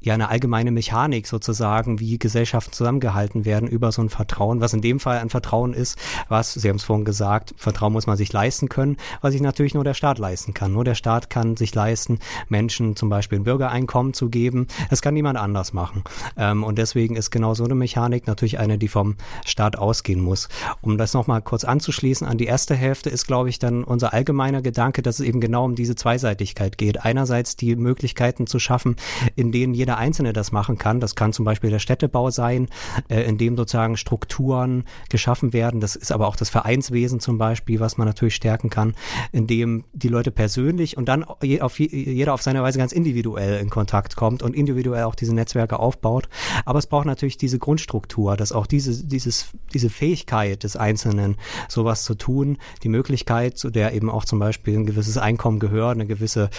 ja 0.00 0.14
eine 0.14 0.28
allgemeine 0.28 0.70
Mechanik 0.70 1.26
sozusagen, 1.26 1.98
wie 2.00 2.18
Gesellschaften 2.18 2.72
zusammengehalten 2.72 3.44
werden 3.44 3.68
über 3.68 3.92
so 3.92 4.02
ein 4.02 4.08
Vertrauen, 4.08 4.60
was 4.60 4.72
in 4.72 4.80
dem 4.80 5.00
Fall 5.00 5.18
ein 5.18 5.30
Vertrauen 5.30 5.74
ist, 5.74 5.98
was, 6.28 6.54
Sie 6.54 6.68
haben 6.68 6.76
es 6.76 6.84
vorhin 6.84 7.04
gesagt, 7.04 7.54
Vertrauen 7.56 7.92
muss 7.92 8.06
man 8.06 8.16
sich 8.16 8.32
leisten 8.32 8.68
können, 8.68 8.96
was 9.20 9.32
sich 9.32 9.42
natürlich 9.42 9.74
nur 9.74 9.84
der 9.84 9.94
Staat 9.94 10.18
leisten 10.18 10.54
kann. 10.54 10.72
Nur 10.72 10.84
der 10.84 10.94
Staat 10.94 11.28
kann 11.28 11.56
sich 11.56 11.74
leisten, 11.74 12.20
Menschen 12.48 12.94
zum 12.94 13.08
Beispiel 13.08 13.40
ein 13.40 13.44
Bürgereinkommen 13.44 14.14
zu 14.14 14.30
geben. 14.30 14.68
Das 14.90 15.02
kann 15.02 15.14
niemand 15.14 15.38
anders 15.38 15.72
machen. 15.72 16.04
Ähm, 16.36 16.62
und 16.62 16.78
deswegen 16.78 17.16
ist 17.16 17.30
genau 17.30 17.54
so 17.54 17.64
eine 17.64 17.74
Mechanik 17.74 18.26
natürlich 18.26 18.58
eine, 18.58 18.78
die 18.78 18.88
vom 18.88 19.16
Staat 19.44 19.76
ausgehen 19.76 20.20
muss. 20.20 20.48
Um 20.80 20.98
das 20.98 21.14
nochmal 21.14 21.42
kurz 21.42 21.64
anzuschließen 21.64 22.26
an 22.26 22.38
die 22.38 22.46
erste 22.46 22.76
Hälfte 22.76 23.10
ist, 23.10 23.26
glaube 23.26 23.48
ich, 23.48 23.58
dann 23.58 23.82
unser 23.82 24.12
allgemeiner 24.12 24.62
Gedanke, 24.62 25.02
dass 25.02 25.18
es 25.18 25.26
eben 25.26 25.40
genau 25.40 25.64
um 25.64 25.74
diese 25.74 25.96
Zweiseitigkeit 25.96 26.78
geht. 26.78 27.04
Einerseits 27.04 27.56
die 27.56 27.74
Möglichkeiten 27.74 28.46
zu 28.46 28.58
schaffen, 28.58 28.96
in 29.34 29.52
denen 29.56 29.72
jeder 29.72 29.96
Einzelne 29.96 30.34
das 30.34 30.52
machen 30.52 30.76
kann. 30.76 31.00
Das 31.00 31.14
kann 31.14 31.32
zum 31.32 31.46
Beispiel 31.46 31.70
der 31.70 31.78
Städtebau 31.78 32.30
sein, 32.30 32.68
äh, 33.08 33.22
in 33.22 33.38
dem 33.38 33.56
sozusagen 33.56 33.96
Strukturen 33.96 34.84
geschaffen 35.08 35.54
werden. 35.54 35.80
Das 35.80 35.96
ist 35.96 36.12
aber 36.12 36.28
auch 36.28 36.36
das 36.36 36.50
Vereinswesen 36.50 37.20
zum 37.20 37.38
Beispiel, 37.38 37.80
was 37.80 37.96
man 37.96 38.06
natürlich 38.06 38.34
stärken 38.34 38.68
kann, 38.68 38.94
in 39.32 39.46
dem 39.46 39.84
die 39.94 40.08
Leute 40.08 40.30
persönlich 40.30 40.98
und 40.98 41.06
dann 41.06 41.24
auf, 41.24 41.78
jeder 41.78 42.34
auf 42.34 42.42
seine 42.42 42.62
Weise 42.62 42.78
ganz 42.78 42.92
individuell 42.92 43.58
in 43.58 43.70
Kontakt 43.70 44.14
kommt 44.16 44.42
und 44.42 44.54
individuell 44.54 45.04
auch 45.04 45.14
diese 45.14 45.34
Netzwerke 45.34 45.78
aufbaut. 45.78 46.28
Aber 46.66 46.78
es 46.78 46.86
braucht 46.86 47.06
natürlich 47.06 47.38
diese 47.38 47.58
Grundstruktur, 47.58 48.36
dass 48.36 48.52
auch 48.52 48.66
diese, 48.66 49.06
dieses, 49.06 49.48
diese 49.72 49.88
Fähigkeit 49.88 50.64
des 50.64 50.76
Einzelnen, 50.76 51.36
sowas 51.68 52.04
zu 52.04 52.14
tun, 52.14 52.58
die 52.82 52.90
Möglichkeit, 52.90 53.56
zu 53.56 53.70
der 53.70 53.94
eben 53.94 54.10
auch 54.10 54.26
zum 54.26 54.38
Beispiel 54.38 54.76
ein 54.76 54.86
gewisses 54.86 55.16
Einkommen 55.16 55.60
gehört, 55.60 55.94
eine 55.94 56.06
gewisse 56.06 56.50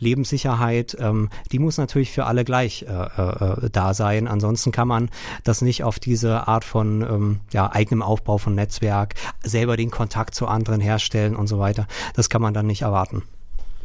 Lebenssicherheit, 0.00 0.96
ähm, 0.98 1.28
die 1.52 1.60
muss 1.60 1.78
natürlich 1.78 2.10
für 2.10 2.26
alle 2.26 2.39
gleich 2.44 2.82
äh, 2.82 2.86
äh, 2.92 3.70
da 3.70 3.94
sein. 3.94 4.28
Ansonsten 4.28 4.72
kann 4.72 4.88
man 4.88 5.10
das 5.44 5.62
nicht 5.62 5.84
auf 5.84 5.98
diese 5.98 6.48
Art 6.48 6.64
von 6.64 7.02
ähm, 7.02 7.40
ja, 7.52 7.70
eigenem 7.72 8.02
Aufbau 8.02 8.38
von 8.38 8.54
Netzwerk, 8.54 9.14
selber 9.42 9.76
den 9.76 9.90
Kontakt 9.90 10.34
zu 10.34 10.46
anderen 10.46 10.80
herstellen 10.80 11.36
und 11.36 11.46
so 11.46 11.58
weiter. 11.58 11.86
Das 12.14 12.28
kann 12.28 12.42
man 12.42 12.54
dann 12.54 12.66
nicht 12.66 12.82
erwarten. 12.82 13.22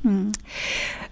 Hm. 0.02 0.32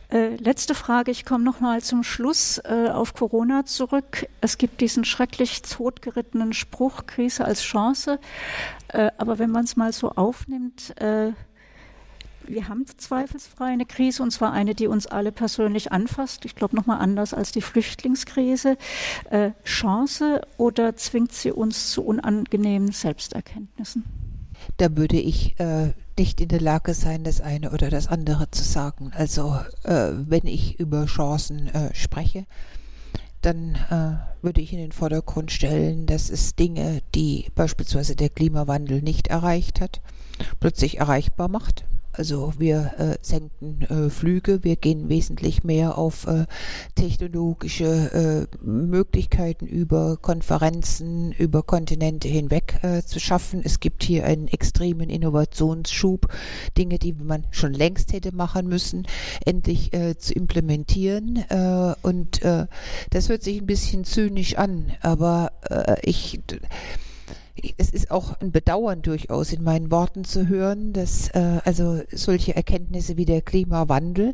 Äh, 0.09 0.35
letzte 0.35 0.75
Frage, 0.75 1.09
ich 1.09 1.25
komme 1.25 1.43
noch 1.43 1.59
mal 1.59 1.81
zum 1.81 2.03
Schluss 2.03 2.59
äh, 2.59 2.89
auf 2.89 3.15
Corona 3.15 3.65
zurück. 3.65 4.27
Es 4.41 4.59
gibt 4.59 4.79
diesen 4.79 5.05
schrecklich 5.05 5.63
totgerittenen 5.63 6.53
Spruch, 6.53 7.07
Krise 7.07 7.45
als 7.45 7.63
Chance. 7.63 8.19
Äh, 8.89 9.09
aber 9.17 9.39
wenn 9.39 9.49
man 9.49 9.63
es 9.63 9.75
mal 9.75 9.91
so 9.91 10.11
aufnimmt, 10.11 10.93
äh, 11.01 11.31
wir 12.47 12.67
haben 12.67 12.85
zweifelsfrei 12.97 13.65
eine 13.65 13.85
Krise 13.85 14.23
und 14.23 14.31
zwar 14.31 14.51
eine, 14.51 14.75
die 14.75 14.87
uns 14.87 15.07
alle 15.07 15.31
persönlich 15.31 15.91
anfasst. 15.91 16.45
Ich 16.45 16.55
glaube 16.55 16.75
nochmal 16.75 16.99
anders 16.99 17.33
als 17.33 17.51
die 17.51 17.61
Flüchtlingskrise. 17.61 18.77
Äh, 19.29 19.51
Chance 19.63 20.41
oder 20.57 20.95
zwingt 20.95 21.33
sie 21.33 21.51
uns 21.51 21.91
zu 21.91 22.03
unangenehmen 22.03 22.91
Selbsterkenntnissen? 22.91 24.03
Da 24.77 24.95
würde 24.95 25.17
ich 25.17 25.59
äh, 25.59 25.91
nicht 26.17 26.39
in 26.41 26.47
der 26.47 26.61
Lage 26.61 26.93
sein, 26.93 27.23
das 27.23 27.41
eine 27.41 27.71
oder 27.71 27.89
das 27.89 28.07
andere 28.07 28.49
zu 28.51 28.63
sagen. 28.63 29.11
Also 29.15 29.55
äh, 29.83 30.11
wenn 30.13 30.47
ich 30.47 30.79
über 30.79 31.05
Chancen 31.05 31.67
äh, 31.67 31.93
spreche, 31.93 32.45
dann 33.41 33.75
äh, 33.89 34.43
würde 34.43 34.61
ich 34.61 34.71
in 34.71 34.79
den 34.79 34.93
Vordergrund 34.93 35.51
stellen, 35.51 36.05
dass 36.05 36.29
es 36.29 36.55
Dinge, 36.55 37.01
die 37.13 37.47
beispielsweise 37.55 38.15
der 38.15 38.29
Klimawandel 38.29 39.01
nicht 39.01 39.27
erreicht 39.27 39.81
hat, 39.81 40.01
plötzlich 40.59 40.99
erreichbar 40.99 41.49
macht. 41.49 41.83
Also 42.13 42.53
wir 42.59 42.93
äh, 42.99 43.17
senken 43.21 43.81
äh, 43.81 44.09
Flüge, 44.11 44.63
wir 44.63 44.75
gehen 44.75 45.09
wesentlich 45.09 45.63
mehr 45.63 45.97
auf 45.97 46.27
äh, 46.27 46.45
technologische 46.93 48.47
äh, 48.53 48.63
Möglichkeiten 48.63 49.65
über 49.65 50.17
Konferenzen, 50.17 51.31
über 51.31 51.63
Kontinente 51.63 52.27
hinweg 52.27 52.79
äh, 52.83 53.01
zu 53.01 53.19
schaffen. 53.19 53.61
Es 53.63 53.79
gibt 53.79 54.03
hier 54.03 54.25
einen 54.25 54.47
extremen 54.47 55.09
Innovationsschub, 55.09 56.27
Dinge, 56.77 56.99
die 56.99 57.13
man 57.13 57.47
schon 57.49 57.73
längst 57.73 58.13
hätte 58.13 58.33
machen 58.33 58.67
müssen, 58.67 59.07
endlich 59.43 59.91
äh, 59.93 60.15
zu 60.15 60.33
implementieren. 60.33 61.37
Äh, 61.49 61.95
und 62.03 62.43
äh, 62.43 62.67
das 63.09 63.29
hört 63.29 63.41
sich 63.41 63.59
ein 63.59 63.65
bisschen 63.65 64.03
zynisch 64.05 64.55
an, 64.55 64.91
aber 65.01 65.51
äh, 65.67 65.95
ich 66.03 66.39
es 67.77 67.89
ist 67.89 68.11
auch 68.11 68.39
ein 68.39 68.51
Bedauern 68.51 69.01
durchaus 69.01 69.53
in 69.53 69.63
meinen 69.63 69.91
Worten 69.91 70.23
zu 70.23 70.47
hören, 70.47 70.93
dass 70.93 71.29
äh, 71.29 71.59
also 71.63 72.01
solche 72.11 72.55
Erkenntnisse 72.55 73.17
wie 73.17 73.25
der 73.25 73.41
Klimawandel 73.41 74.33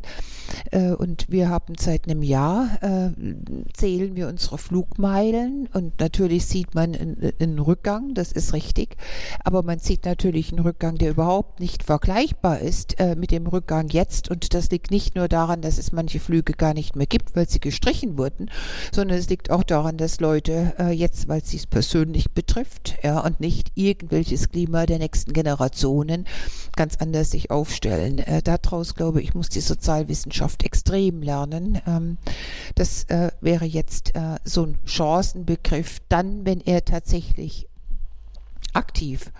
äh, 0.70 0.92
und 0.92 1.26
wir 1.28 1.48
haben 1.48 1.74
seit 1.78 2.06
einem 2.06 2.22
Jahr 2.22 2.78
äh, 2.82 3.10
zählen 3.72 4.16
wir 4.16 4.28
unsere 4.28 4.58
Flugmeilen. 4.58 5.68
Und 5.72 6.00
natürlich 6.00 6.46
sieht 6.46 6.74
man 6.74 6.94
einen, 6.94 7.58
Rückgang, 7.58 8.14
das 8.14 8.32
ist 8.32 8.52
richtig, 8.52 8.96
aber 9.44 9.62
man 9.62 9.78
sieht 9.78 10.04
natürlich 10.04 10.50
einen 10.50 10.60
Rückgang, 10.60 10.96
der 10.96 11.10
überhaupt 11.10 11.60
nicht 11.60 11.82
vergleichbar 11.82 12.60
ist 12.60 12.98
äh, 12.98 13.16
mit 13.16 13.30
dem 13.30 13.46
Rückgang 13.46 13.88
jetzt. 13.88 14.30
Und 14.30 14.54
das 14.54 14.70
liegt 14.70 14.90
nicht 14.90 15.14
nur 15.14 15.28
daran, 15.28 15.60
dass 15.60 15.78
es 15.78 15.92
manche 15.92 16.20
Flüge 16.20 16.52
gar 16.52 16.74
nicht 16.74 16.96
mehr 16.96 17.06
gibt, 17.06 17.36
weil 17.36 17.48
sie 17.48 17.60
gestrichen 17.60 18.16
wurden, 18.18 18.50
sondern 18.92 19.18
es 19.18 19.28
liegt 19.28 19.50
auch 19.50 19.62
daran, 19.62 19.96
dass 19.96 20.20
Leute 20.20 20.74
äh, 20.78 20.90
jetzt, 20.90 21.28
weil 21.28 21.44
sie 21.44 21.58
es 21.58 21.66
persönlich 21.66 22.32
betrifft, 22.32 22.94
ja, 23.02 23.19
und 23.24 23.40
nicht 23.40 23.72
irgendwelches 23.74 24.48
Klima 24.48 24.86
der 24.86 24.98
nächsten 24.98 25.32
Generationen 25.32 26.26
ganz 26.76 26.96
anders 26.96 27.30
sich 27.30 27.50
aufstellen. 27.50 28.18
Äh, 28.18 28.42
daraus, 28.42 28.94
glaube 28.94 29.22
ich, 29.22 29.34
muss 29.34 29.48
die 29.48 29.60
Sozialwissenschaft 29.60 30.62
extrem 30.62 31.22
lernen. 31.22 31.80
Ähm, 31.86 32.18
das 32.74 33.04
äh, 33.04 33.30
wäre 33.40 33.64
jetzt 33.64 34.14
äh, 34.14 34.36
so 34.44 34.64
ein 34.64 34.78
Chancenbegriff, 34.84 35.98
dann, 36.08 36.44
wenn 36.44 36.60
er 36.60 36.84
tatsächlich 36.84 37.68
aktiv 38.72 39.32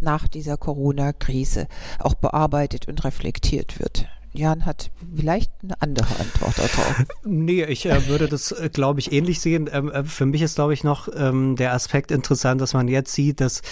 nach 0.00 0.28
dieser 0.28 0.56
Corona-Krise 0.56 1.66
auch 1.98 2.14
bearbeitet 2.14 2.88
und 2.88 3.04
reflektiert 3.04 3.78
wird. 3.78 4.06
Jan 4.36 4.66
hat 4.66 4.90
vielleicht 5.14 5.52
eine 5.62 5.80
andere 5.80 6.08
Antwort 6.18 6.58
darauf. 6.58 7.04
Nee, 7.24 7.64
ich 7.64 7.86
äh, 7.86 8.08
würde 8.08 8.28
das, 8.28 8.50
äh, 8.52 8.68
glaube 8.68 8.98
ich, 9.00 9.12
ähnlich 9.12 9.40
sehen. 9.40 9.70
Ähm, 9.72 9.90
äh, 9.90 10.04
für 10.04 10.26
mich 10.26 10.42
ist, 10.42 10.56
glaube 10.56 10.74
ich, 10.74 10.82
noch 10.82 11.08
ähm, 11.14 11.54
der 11.56 11.72
Aspekt 11.72 12.10
interessant, 12.10 12.60
dass 12.60 12.74
man 12.74 12.88
jetzt 12.88 13.12
sieht, 13.12 13.40
dass 13.40 13.62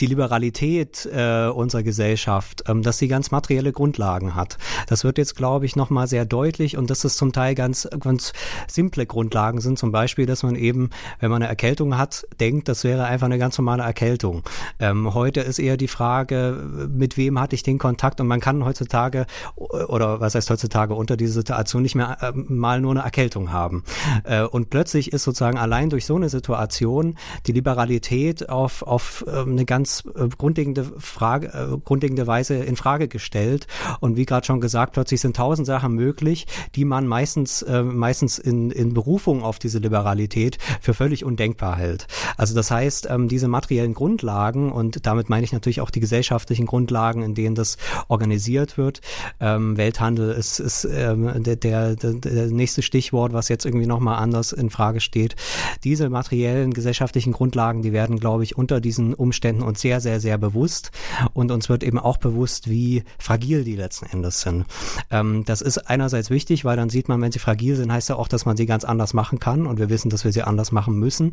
die 0.00 0.06
Liberalität 0.06 1.08
äh, 1.12 1.46
unserer 1.48 1.82
Gesellschaft, 1.82 2.64
ähm, 2.68 2.82
dass 2.82 2.98
sie 2.98 3.08
ganz 3.08 3.30
materielle 3.30 3.72
Grundlagen 3.72 4.34
hat. 4.34 4.58
Das 4.88 5.04
wird 5.04 5.18
jetzt, 5.18 5.36
glaube 5.36 5.66
ich, 5.66 5.76
nochmal 5.76 6.06
sehr 6.06 6.24
deutlich 6.24 6.76
und 6.76 6.90
dass 6.90 7.04
es 7.04 7.16
zum 7.16 7.32
Teil 7.32 7.54
ganz, 7.54 7.88
ganz 8.00 8.32
simple 8.66 9.06
Grundlagen 9.06 9.60
sind. 9.60 9.78
Zum 9.78 9.92
Beispiel, 9.92 10.26
dass 10.26 10.42
man 10.42 10.56
eben, 10.56 10.90
wenn 11.20 11.30
man 11.30 11.42
eine 11.42 11.48
Erkältung 11.48 11.96
hat, 11.96 12.26
denkt, 12.40 12.68
das 12.68 12.84
wäre 12.84 13.04
einfach 13.04 13.26
eine 13.26 13.38
ganz 13.38 13.58
normale 13.58 13.82
Erkältung. 13.82 14.42
Ähm, 14.78 15.14
heute 15.14 15.40
ist 15.40 15.58
eher 15.58 15.76
die 15.76 15.88
Frage, 15.88 16.88
mit 16.90 17.16
wem 17.16 17.40
hatte 17.40 17.54
ich 17.54 17.62
den 17.62 17.78
Kontakt 17.78 18.20
und 18.20 18.26
man 18.26 18.40
kann 18.40 18.64
heutzutage 18.64 19.26
oder 19.56 20.20
was 20.20 20.34
heißt 20.34 20.50
heutzutage 20.50 20.94
unter 20.94 21.16
dieser 21.16 21.32
Situation 21.32 21.82
nicht 21.82 21.94
mehr 21.94 22.18
äh, 22.20 22.32
mal 22.34 22.80
nur 22.80 22.92
eine 22.92 23.02
Erkältung 23.02 23.52
haben. 23.52 23.84
Äh, 24.24 24.42
und 24.42 24.70
plötzlich 24.70 25.12
ist 25.12 25.24
sozusagen 25.24 25.58
allein 25.58 25.90
durch 25.90 26.06
so 26.06 26.16
eine 26.16 26.28
Situation 26.28 27.16
die 27.46 27.52
Liberalität 27.52 28.48
auf, 28.48 28.82
auf 28.82 29.24
äh, 29.26 29.40
eine 29.40 29.64
ganz 29.64 29.83
ganz 29.84 30.02
äh, 30.14 30.28
grundlegende 30.28 30.84
Frage, 30.98 31.48
äh, 31.48 31.76
grundlegende 31.84 32.26
Weise 32.26 32.54
in 32.54 32.76
Frage 32.76 33.06
gestellt. 33.06 33.66
Und 34.00 34.16
wie 34.16 34.24
gerade 34.24 34.46
schon 34.46 34.62
gesagt, 34.62 34.94
plötzlich 34.94 35.20
sind 35.20 35.36
tausend 35.36 35.66
Sachen 35.66 35.92
möglich, 35.92 36.46
die 36.74 36.86
man 36.86 37.06
meistens, 37.06 37.60
äh, 37.60 37.82
meistens 37.82 38.38
in, 38.38 38.70
in 38.70 38.94
Berufung 38.94 39.42
auf 39.42 39.58
diese 39.58 39.80
Liberalität 39.80 40.56
für 40.80 40.94
völlig 40.94 41.22
undenkbar 41.22 41.76
hält. 41.76 42.06
Also 42.38 42.54
das 42.54 42.70
heißt, 42.70 43.08
ähm, 43.10 43.28
diese 43.28 43.46
materiellen 43.46 43.92
Grundlagen 43.92 44.72
und 44.72 45.04
damit 45.04 45.28
meine 45.28 45.44
ich 45.44 45.52
natürlich 45.52 45.82
auch 45.82 45.90
die 45.90 46.00
gesellschaftlichen 46.00 46.64
Grundlagen, 46.64 47.22
in 47.22 47.34
denen 47.34 47.54
das 47.54 47.76
organisiert 48.08 48.78
wird. 48.78 49.02
Ähm, 49.38 49.76
Welthandel 49.76 50.30
ist, 50.30 50.60
ist 50.60 50.88
ähm, 50.90 51.42
der, 51.42 51.56
der, 51.56 51.94
der 51.94 52.46
nächste 52.46 52.80
Stichwort, 52.80 53.34
was 53.34 53.50
jetzt 53.50 53.66
irgendwie 53.66 53.86
nochmal 53.86 54.16
anders 54.16 54.52
in 54.52 54.70
Frage 54.70 55.00
steht. 55.00 55.36
Diese 55.84 56.08
materiellen 56.08 56.72
gesellschaftlichen 56.72 57.34
Grundlagen, 57.34 57.82
die 57.82 57.92
werden, 57.92 58.18
glaube 58.18 58.44
ich, 58.44 58.56
unter 58.56 58.80
diesen 58.80 59.12
Umständen 59.12 59.62
und 59.62 59.73
uns 59.74 59.80
sehr, 59.80 60.00
sehr, 60.00 60.20
sehr 60.20 60.38
bewusst 60.38 60.92
und 61.32 61.50
uns 61.50 61.68
wird 61.68 61.82
eben 61.82 61.98
auch 61.98 62.16
bewusst, 62.16 62.70
wie 62.70 63.02
fragil 63.18 63.64
die 63.64 63.74
letzten 63.74 64.06
Endes 64.06 64.40
sind. 64.40 64.66
Ähm, 65.10 65.44
das 65.44 65.62
ist 65.62 65.78
einerseits 65.78 66.30
wichtig, 66.30 66.64
weil 66.64 66.76
dann 66.76 66.90
sieht 66.90 67.08
man, 67.08 67.20
wenn 67.20 67.32
sie 67.32 67.40
fragil 67.40 67.74
sind, 67.74 67.92
heißt 67.92 68.08
ja 68.08 68.14
auch, 68.14 68.28
dass 68.28 68.46
man 68.46 68.56
sie 68.56 68.66
ganz 68.66 68.84
anders 68.84 69.14
machen 69.14 69.40
kann 69.40 69.66
und 69.66 69.80
wir 69.80 69.90
wissen, 69.90 70.10
dass 70.10 70.24
wir 70.24 70.30
sie 70.30 70.42
anders 70.42 70.70
machen 70.70 70.96
müssen. 70.96 71.32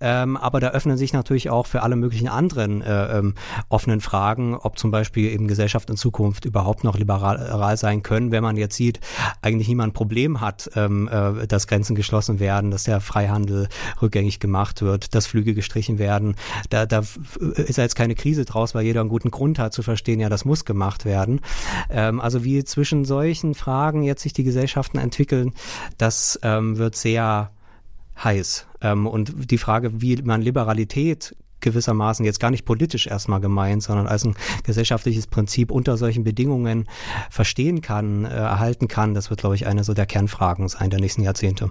Ähm, 0.00 0.36
aber 0.36 0.60
da 0.60 0.68
öffnen 0.68 0.96
sich 0.96 1.12
natürlich 1.12 1.50
auch 1.50 1.66
für 1.66 1.82
alle 1.82 1.96
möglichen 1.96 2.28
anderen 2.28 2.80
äh, 2.80 3.18
ähm, 3.18 3.34
offenen 3.68 4.00
Fragen, 4.00 4.54
ob 4.54 4.78
zum 4.78 4.92
Beispiel 4.92 5.32
eben 5.32 5.48
Gesellschaft 5.48 5.90
in 5.90 5.96
Zukunft 5.96 6.44
überhaupt 6.44 6.84
noch 6.84 6.96
liberal 6.96 7.76
sein 7.76 8.04
können, 8.04 8.30
wenn 8.30 8.44
man 8.44 8.56
jetzt 8.56 8.76
sieht, 8.76 9.00
eigentlich 9.42 9.66
niemand 9.66 9.90
ein 9.90 9.94
Problem 9.94 10.40
hat, 10.40 10.70
ähm, 10.76 11.08
äh, 11.08 11.48
dass 11.48 11.66
Grenzen 11.66 11.96
geschlossen 11.96 12.38
werden, 12.38 12.70
dass 12.70 12.84
der 12.84 13.00
Freihandel 13.00 13.68
rückgängig 14.00 14.38
gemacht 14.38 14.80
wird, 14.80 15.16
dass 15.16 15.26
Flüge 15.26 15.54
gestrichen 15.54 15.98
werden. 15.98 16.36
Da, 16.68 16.86
da 16.86 17.02
ist 17.56 17.78
da 17.80 17.84
jetzt 17.84 17.96
keine 17.96 18.14
Krise 18.14 18.44
draus, 18.44 18.74
weil 18.74 18.84
jeder 18.84 19.00
einen 19.00 19.08
guten 19.08 19.30
Grund 19.30 19.58
hat 19.58 19.72
zu 19.72 19.82
verstehen, 19.82 20.20
ja, 20.20 20.28
das 20.28 20.44
muss 20.44 20.64
gemacht 20.64 21.04
werden. 21.04 21.40
Ähm, 21.90 22.20
also 22.20 22.44
wie 22.44 22.62
zwischen 22.64 23.04
solchen 23.04 23.54
Fragen 23.54 24.02
jetzt 24.02 24.22
sich 24.22 24.32
die 24.32 24.44
Gesellschaften 24.44 24.98
entwickeln, 24.98 25.52
das 25.98 26.38
ähm, 26.42 26.78
wird 26.78 26.94
sehr 26.94 27.50
heiß. 28.22 28.66
Ähm, 28.82 29.06
und 29.06 29.50
die 29.50 29.58
Frage, 29.58 30.00
wie 30.00 30.16
man 30.22 30.42
Liberalität 30.42 31.34
gewissermaßen 31.60 32.24
jetzt 32.24 32.40
gar 32.40 32.50
nicht 32.50 32.64
politisch 32.64 33.06
erstmal 33.06 33.40
gemeint, 33.40 33.82
sondern 33.82 34.06
als 34.06 34.24
ein 34.24 34.34
gesellschaftliches 34.64 35.26
Prinzip 35.26 35.70
unter 35.70 35.96
solchen 35.96 36.24
Bedingungen 36.24 36.86
verstehen 37.28 37.80
kann, 37.80 38.24
äh, 38.24 38.28
erhalten 38.28 38.88
kann, 38.88 39.14
das 39.14 39.30
wird, 39.30 39.40
glaube 39.40 39.56
ich, 39.56 39.66
eine 39.66 39.84
so 39.84 39.94
der 39.94 40.06
Kernfragen 40.06 40.68
sein 40.68 40.90
der 40.90 41.00
nächsten 41.00 41.22
Jahrzehnte. 41.22 41.70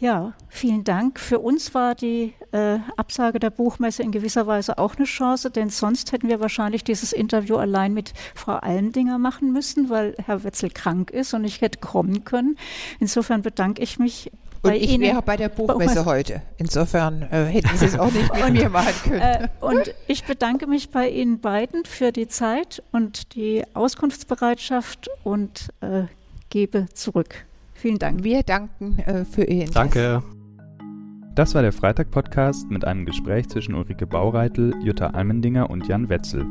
Ja, 0.00 0.32
vielen 0.48 0.82
Dank. 0.82 1.20
Für 1.20 1.40
uns 1.40 1.74
war 1.74 1.94
die 1.94 2.32
äh, 2.52 2.78
Absage 2.96 3.38
der 3.38 3.50
Buchmesse 3.50 4.02
in 4.02 4.12
gewisser 4.12 4.46
Weise 4.46 4.78
auch 4.78 4.96
eine 4.96 5.04
Chance, 5.04 5.50
denn 5.50 5.68
sonst 5.68 6.12
hätten 6.12 6.28
wir 6.28 6.40
wahrscheinlich 6.40 6.84
dieses 6.84 7.12
Interview 7.12 7.56
allein 7.56 7.92
mit 7.92 8.14
Frau 8.34 8.54
Allendinger 8.54 9.18
machen 9.18 9.52
müssen, 9.52 9.90
weil 9.90 10.14
Herr 10.24 10.42
Wetzel 10.42 10.70
krank 10.70 11.10
ist 11.10 11.34
und 11.34 11.44
ich 11.44 11.60
hätte 11.60 11.80
kommen 11.80 12.24
können. 12.24 12.56
Insofern 12.98 13.42
bedanke 13.42 13.82
ich 13.82 13.98
mich 13.98 14.32
und 14.62 14.72
ich 14.72 14.90
Ihnen, 14.90 15.02
wäre 15.02 15.20
bei 15.20 15.36
der 15.36 15.50
Buchmesse 15.50 16.06
heute. 16.06 16.40
Insofern 16.56 17.22
äh, 17.22 17.44
hätten 17.44 17.76
Sie 17.76 17.84
es 17.84 17.98
auch 17.98 18.10
nicht 18.10 18.32
mit 18.32 18.42
und, 18.46 18.52
mir 18.54 18.70
machen 18.70 18.94
können. 19.04 19.20
Äh, 19.20 19.48
und 19.60 19.94
ich 20.06 20.24
bedanke 20.24 20.66
mich 20.66 20.88
bei 20.88 21.10
Ihnen 21.10 21.40
beiden 21.40 21.84
für 21.84 22.10
die 22.10 22.26
Zeit 22.26 22.82
und 22.90 23.34
die 23.34 23.64
Auskunftsbereitschaft 23.74 25.10
und 25.24 25.68
äh, 25.82 26.04
gebe 26.48 26.86
zurück. 26.94 27.44
Vielen 27.80 27.98
Dank. 27.98 28.22
Wir 28.22 28.42
danken 28.42 28.98
äh, 28.98 29.24
für 29.24 29.44
Ihr 29.44 29.64
Interesse. 29.64 29.72
Danke. 29.72 30.22
Das 31.34 31.54
war 31.54 31.62
der 31.62 31.72
Freitag-Podcast 31.72 32.70
mit 32.70 32.84
einem 32.84 33.06
Gespräch 33.06 33.48
zwischen 33.48 33.74
Ulrike 33.74 34.06
Baureitel, 34.06 34.74
Jutta 34.82 35.06
Almendinger 35.06 35.70
und 35.70 35.88
Jan 35.88 36.10
Wetzel. 36.10 36.44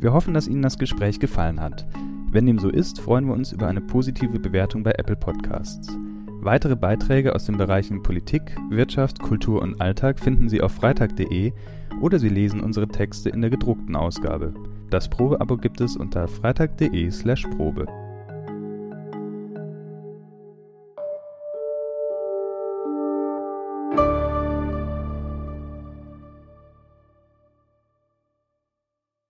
Wir 0.00 0.12
hoffen, 0.12 0.34
dass 0.34 0.48
Ihnen 0.48 0.62
das 0.62 0.76
Gespräch 0.76 1.20
gefallen 1.20 1.60
hat. 1.60 1.86
Wenn 2.32 2.46
dem 2.46 2.58
so 2.58 2.68
ist, 2.68 3.00
freuen 3.00 3.28
wir 3.28 3.34
uns 3.34 3.52
über 3.52 3.68
eine 3.68 3.80
positive 3.80 4.40
Bewertung 4.40 4.82
bei 4.82 4.90
Apple 4.98 5.14
Podcasts. 5.14 5.96
Weitere 6.40 6.74
Beiträge 6.74 7.32
aus 7.36 7.44
den 7.44 7.58
Bereichen 7.58 8.02
Politik, 8.02 8.42
Wirtschaft, 8.68 9.20
Kultur 9.20 9.62
und 9.62 9.80
Alltag 9.80 10.18
finden 10.18 10.48
Sie 10.48 10.60
auf 10.60 10.72
freitag.de 10.72 11.52
oder 12.00 12.18
Sie 12.18 12.28
lesen 12.28 12.60
unsere 12.60 12.88
Texte 12.88 13.30
in 13.30 13.40
der 13.40 13.50
gedruckten 13.50 13.94
Ausgabe. 13.94 14.52
Das 14.90 15.08
Probeabo 15.08 15.58
gibt 15.58 15.80
es 15.80 15.96
unter 15.96 16.26
freitag.de/probe. 16.26 17.12
slash 17.12 17.46